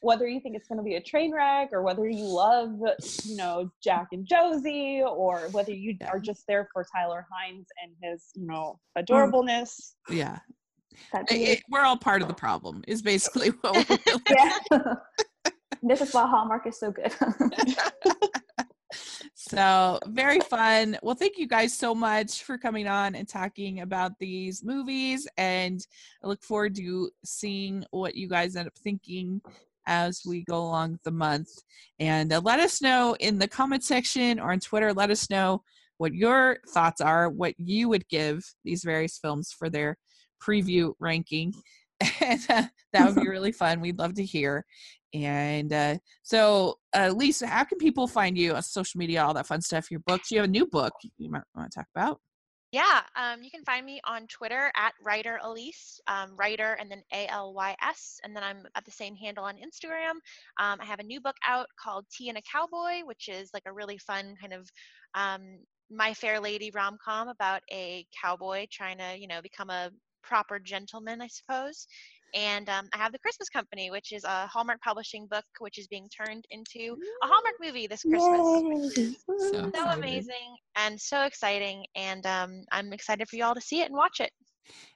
whether 0.00 0.28
you 0.28 0.38
think 0.40 0.54
it's 0.54 0.68
going 0.68 0.78
to 0.78 0.84
be 0.84 0.94
a 0.94 1.02
train 1.02 1.32
wreck 1.34 1.70
or 1.72 1.82
whether 1.82 2.08
you 2.08 2.22
love, 2.24 2.70
you 3.24 3.34
know, 3.36 3.68
Jack 3.82 4.06
and 4.12 4.24
Josie 4.24 5.02
or 5.02 5.48
whether 5.50 5.72
you 5.72 5.96
Yeah. 6.00 6.08
are 6.08 6.20
just 6.20 6.44
there 6.46 6.68
for 6.72 6.86
Tyler 6.94 7.26
Hynes 7.32 7.66
and 7.82 7.92
his, 8.00 8.26
you 8.36 8.46
know, 8.46 8.78
Mm. 8.96 9.04
adorableness. 9.04 9.94
Yeah, 10.08 10.38
That'd 11.12 11.26
I- 11.30 11.34
be 11.34 11.44
it- 11.46 11.62
we're 11.68 11.80
all 11.82 11.96
part 11.96 12.22
of 12.22 12.28
the 12.28 12.34
problem. 12.34 12.84
Is 12.86 13.02
basically 13.02 13.48
what 13.48 13.74
we're 13.88 13.98
really 14.06 14.22
yeah. 14.70 14.94
this 15.82 16.00
is 16.00 16.14
why 16.14 16.28
Hallmark 16.28 16.64
is 16.68 16.78
so 16.78 16.92
good. 16.92 17.12
So 19.34 19.98
very 20.06 20.40
fun. 20.40 20.98
Well, 21.02 21.14
thank 21.14 21.38
you 21.38 21.46
guys 21.46 21.76
so 21.76 21.94
much 21.94 22.44
for 22.44 22.58
coming 22.58 22.86
on 22.86 23.14
and 23.14 23.28
talking 23.28 23.80
about 23.80 24.12
these 24.18 24.64
movies. 24.64 25.26
And 25.36 25.84
I 26.22 26.28
look 26.28 26.42
forward 26.42 26.74
to 26.76 27.10
seeing 27.24 27.84
what 27.90 28.14
you 28.14 28.28
guys 28.28 28.56
end 28.56 28.68
up 28.68 28.78
thinking 28.78 29.40
as 29.86 30.22
we 30.26 30.44
go 30.44 30.58
along 30.58 30.98
the 31.04 31.10
month. 31.10 31.50
And 31.98 32.32
uh, 32.32 32.40
let 32.44 32.60
us 32.60 32.80
know 32.80 33.16
in 33.20 33.38
the 33.38 33.48
comment 33.48 33.84
section 33.84 34.38
or 34.38 34.52
on 34.52 34.60
Twitter. 34.60 34.92
Let 34.92 35.10
us 35.10 35.28
know 35.30 35.62
what 35.98 36.14
your 36.14 36.58
thoughts 36.68 37.00
are, 37.00 37.28
what 37.28 37.54
you 37.58 37.88
would 37.88 38.08
give 38.08 38.42
these 38.64 38.84
various 38.84 39.18
films 39.18 39.52
for 39.56 39.70
their 39.70 39.96
preview 40.42 40.92
ranking. 40.98 41.54
And 42.20 42.40
uh, 42.48 42.64
that 42.92 43.06
would 43.06 43.22
be 43.22 43.28
really 43.30 43.52
fun. 43.52 43.80
We'd 43.80 44.00
love 44.00 44.14
to 44.14 44.24
hear. 44.24 44.64
And 45.14 45.72
uh, 45.72 45.96
so, 46.22 46.76
uh, 46.94 47.12
Lisa, 47.14 47.46
how 47.46 47.64
can 47.64 47.78
people 47.78 48.06
find 48.06 48.36
you 48.36 48.54
on 48.54 48.62
social 48.62 48.98
media, 48.98 49.24
all 49.24 49.34
that 49.34 49.46
fun 49.46 49.60
stuff? 49.60 49.90
Your 49.90 50.00
books. 50.00 50.30
You 50.30 50.38
have 50.38 50.48
a 50.48 50.50
new 50.50 50.66
book 50.66 50.94
you 51.18 51.30
might 51.30 51.42
want 51.54 51.70
to 51.70 51.78
talk 51.78 51.88
about. 51.94 52.20
Yeah, 52.72 53.02
um, 53.16 53.42
you 53.42 53.50
can 53.50 53.62
find 53.64 53.84
me 53.84 54.00
on 54.06 54.26
Twitter 54.28 54.72
at 54.74 54.94
writer 55.04 55.38
Elise, 55.42 56.00
um, 56.06 56.34
writer 56.36 56.78
and 56.80 56.90
then 56.90 57.02
A 57.12 57.26
L 57.28 57.52
Y 57.52 57.76
S, 57.82 58.18
and 58.24 58.34
then 58.34 58.42
I'm 58.42 58.62
at 58.74 58.86
the 58.86 58.90
same 58.90 59.14
handle 59.14 59.44
on 59.44 59.56
Instagram. 59.56 60.12
Um, 60.58 60.80
I 60.80 60.86
have 60.86 60.98
a 60.98 61.02
new 61.02 61.20
book 61.20 61.36
out 61.46 61.66
called 61.78 62.06
Tea 62.10 62.30
and 62.30 62.38
a 62.38 62.42
Cowboy, 62.50 63.04
which 63.04 63.28
is 63.28 63.50
like 63.52 63.64
a 63.66 63.72
really 63.72 63.98
fun 63.98 64.34
kind 64.40 64.54
of 64.54 64.66
um, 65.14 65.58
My 65.90 66.14
Fair 66.14 66.40
Lady 66.40 66.70
rom 66.74 66.96
com 67.04 67.28
about 67.28 67.60
a 67.70 68.06
cowboy 68.18 68.66
trying 68.72 68.96
to, 68.96 69.18
you 69.18 69.28
know, 69.28 69.42
become 69.42 69.68
a 69.68 69.90
proper 70.22 70.58
gentleman, 70.58 71.20
I 71.20 71.26
suppose. 71.26 71.86
And 72.34 72.68
um, 72.68 72.88
I 72.94 72.98
have 72.98 73.12
the 73.12 73.18
Christmas 73.18 73.48
Company, 73.48 73.90
which 73.90 74.12
is 74.12 74.24
a 74.24 74.46
Hallmark 74.46 74.80
Publishing 74.80 75.26
book, 75.30 75.44
which 75.58 75.78
is 75.78 75.86
being 75.86 76.08
turned 76.08 76.44
into 76.50 76.96
a 77.22 77.26
Hallmark 77.26 77.54
movie 77.60 77.86
this 77.86 78.02
Christmas. 78.02 78.40
Yay. 78.96 79.14
So 79.38 79.70
So 79.74 79.90
amazing 79.90 80.56
and 80.76 81.00
so 81.00 81.22
exciting, 81.22 81.84
and 81.94 82.24
um, 82.26 82.62
I'm 82.72 82.92
excited 82.92 83.28
for 83.28 83.36
you 83.36 83.44
all 83.44 83.54
to 83.54 83.60
see 83.60 83.80
it 83.80 83.86
and 83.86 83.94
watch 83.96 84.20
it. 84.20 84.30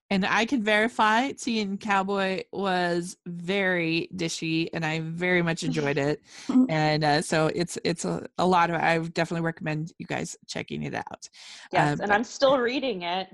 And 0.09 0.25
I 0.25 0.45
can 0.45 0.63
verify 0.63 1.33
Tea 1.33 1.61
and 1.61 1.81
Cowboy 1.81 2.45
was 2.53 3.17
very 3.27 4.09
dishy 4.15 4.69
and 4.73 4.87
I 4.87 5.01
very 5.01 5.43
much 5.43 5.65
enjoyed 5.65 5.99
it. 5.99 6.23
and 6.69 7.03
uh, 7.03 7.23
so 7.23 7.51
it's 7.55 7.77
it's 7.83 8.05
a, 8.05 8.25
a 8.39 8.47
lot 8.47 8.71
of 8.71 8.77
I 8.77 8.99
definitely 8.99 9.45
recommend 9.45 9.93
you 9.99 10.07
guys 10.07 10.37
checking 10.47 10.85
it 10.85 10.95
out. 10.95 11.29
Yes, 11.73 11.95
Um, 11.95 12.05
and 12.05 12.13
I'm 12.13 12.23
still 12.25 12.59
reading 12.59 13.03
it. 13.03 13.29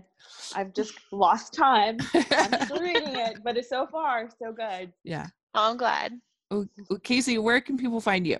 I've 0.54 0.72
just 0.72 0.94
lost 1.12 1.52
time. 1.52 1.98
I'm 2.14 2.64
still 2.64 2.80
reading 2.80 3.16
it, 3.16 3.42
but 3.44 3.56
it's 3.56 3.68
so 3.68 3.86
far 3.86 4.30
so 4.38 4.52
good. 4.52 4.92
yeah. 5.04 5.26
Oh, 5.54 5.70
I'm 5.70 5.76
glad. 5.76 6.18
Oh, 6.50 6.66
oh, 6.90 6.98
Casey, 7.02 7.38
where 7.38 7.60
can 7.60 7.76
people 7.76 8.00
find 8.00 8.26
you? 8.26 8.38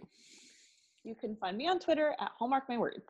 You 1.05 1.15
can 1.15 1.37
find 1.37 1.57
me 1.57 1.69
on 1.69 1.79
Twitter 1.79 2.15
at 2.21 2.31
Hallmark 2.39 2.69
My 2.69 2.79
Words. 2.79 3.05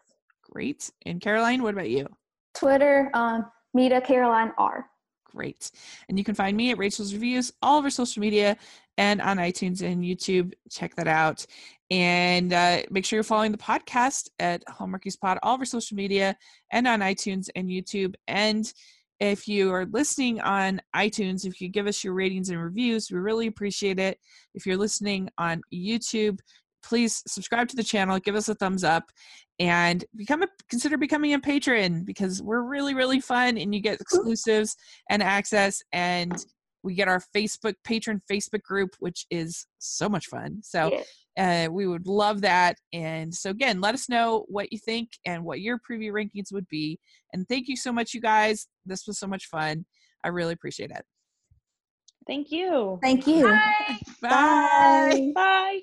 Great. 0.51 0.91
And 1.07 1.21
Caroline, 1.21 1.63
what 1.63 1.75
about 1.75 1.91
you? 1.91 2.07
Twitter, 2.55 3.11
um, 3.15 3.47
Meta 3.75 4.01
Caroline 4.01 4.53
R. 4.59 4.87
Great. 5.35 5.71
And 6.09 6.19
you 6.19 6.25
can 6.25 6.35
find 6.35 6.57
me 6.57 6.71
at 6.71 6.79
Rachel's 6.79 7.15
Reviews, 7.15 7.53
all 7.63 7.79
over 7.79 7.89
social 7.89 8.21
media 8.21 8.57
and 8.99 9.21
on 9.23 9.39
iTunes 9.39 9.81
and 9.81 10.05
YouTube. 10.05 10.53
Check 10.71 10.95
that 10.97 11.09
out. 11.09 11.47
And 11.91 12.53
uh, 12.53 12.83
make 12.91 13.05
sure 13.05 13.17
you're 13.17 13.25
following 13.25 13.53
the 13.53 13.59
podcast 13.59 14.29
at 14.39 14.65
Hallmarkies 14.67 15.19
Pod, 15.19 15.39
all 15.43 15.55
over 15.55 15.65
social 15.65 15.97
media 15.97 16.37
and 16.71 16.87
on 16.87 17.01
iTunes 17.01 17.49
and 17.57 17.69
YouTube. 17.69 18.15
And 18.29 18.71
if 19.21 19.49
you 19.49 19.73
are 19.73 19.87
listening 19.87 20.41
on 20.41 20.83
iTunes, 20.95 21.47
if 21.47 21.61
you 21.61 21.69
give 21.69 21.87
us 21.87 22.03
your 22.03 22.13
ratings 22.13 22.51
and 22.51 22.63
reviews, 22.63 23.11
we 23.11 23.19
really 23.19 23.47
appreciate 23.47 23.99
it. 23.99 24.19
If 24.55 24.67
you're 24.67 24.77
listening 24.77 25.31
on 25.39 25.63
YouTube, 25.73 26.41
please 26.83 27.23
subscribe 27.27 27.69
to 27.69 27.77
the 27.77 27.83
channel, 27.85 28.19
give 28.19 28.35
us 28.35 28.49
a 28.49 28.55
thumbs 28.55 28.85
up, 28.85 29.05
and 29.59 30.05
become 30.17 30.43
a 30.43 30.49
consider 30.69 30.97
becoming 30.97 31.35
a 31.35 31.39
patron 31.39 32.05
because 32.05 32.43
we're 32.43 32.63
really 32.63 32.95
really 32.95 33.21
fun 33.21 33.57
and 33.59 33.75
you 33.75 33.81
get 33.81 34.01
exclusives 34.01 34.77
and 35.11 35.23
access 35.23 35.83
and 35.93 36.45
we 36.83 36.95
get 36.95 37.07
our 37.07 37.23
Facebook 37.37 37.75
patron 37.85 38.21
Facebook 38.31 38.63
group 38.63 38.91
which 38.99 39.27
is 39.31 39.67
so 39.79 40.09
much 40.09 40.27
fun. 40.27 40.61
So 40.63 40.91
Yeah. 41.37 41.67
uh, 41.67 41.71
we 41.71 41.87
would 41.87 42.07
love 42.09 42.41
that. 42.41 42.77
And 42.93 43.33
so 43.33 43.51
again, 43.51 43.81
let 43.81 43.95
us 43.95 44.09
know 44.09 44.45
what 44.49 44.73
you 44.73 44.79
think 44.79 45.11
and 45.25 45.45
what 45.45 45.61
your 45.61 45.79
preview 45.79 46.11
rankings 46.13 46.53
would 46.53 46.67
be. 46.69 46.99
And 47.33 47.47
thank 47.49 47.69
you 47.69 47.77
so 47.77 47.93
much, 47.93 48.15
you 48.15 48.21
guys. 48.21 48.67
This 48.85 49.07
was 49.07 49.19
so 49.19 49.27
much 49.29 49.47
fun. 49.47 49.85
I 50.25 50.29
really 50.29 50.55
appreciate 50.55 50.91
it. 50.91 51.05
Thank 52.27 52.51
you. 52.53 52.99
Thank 53.03 53.27
you. 53.27 53.45
Bye. 53.49 53.99
Bye. 54.23 55.33
Bye. 55.35 55.81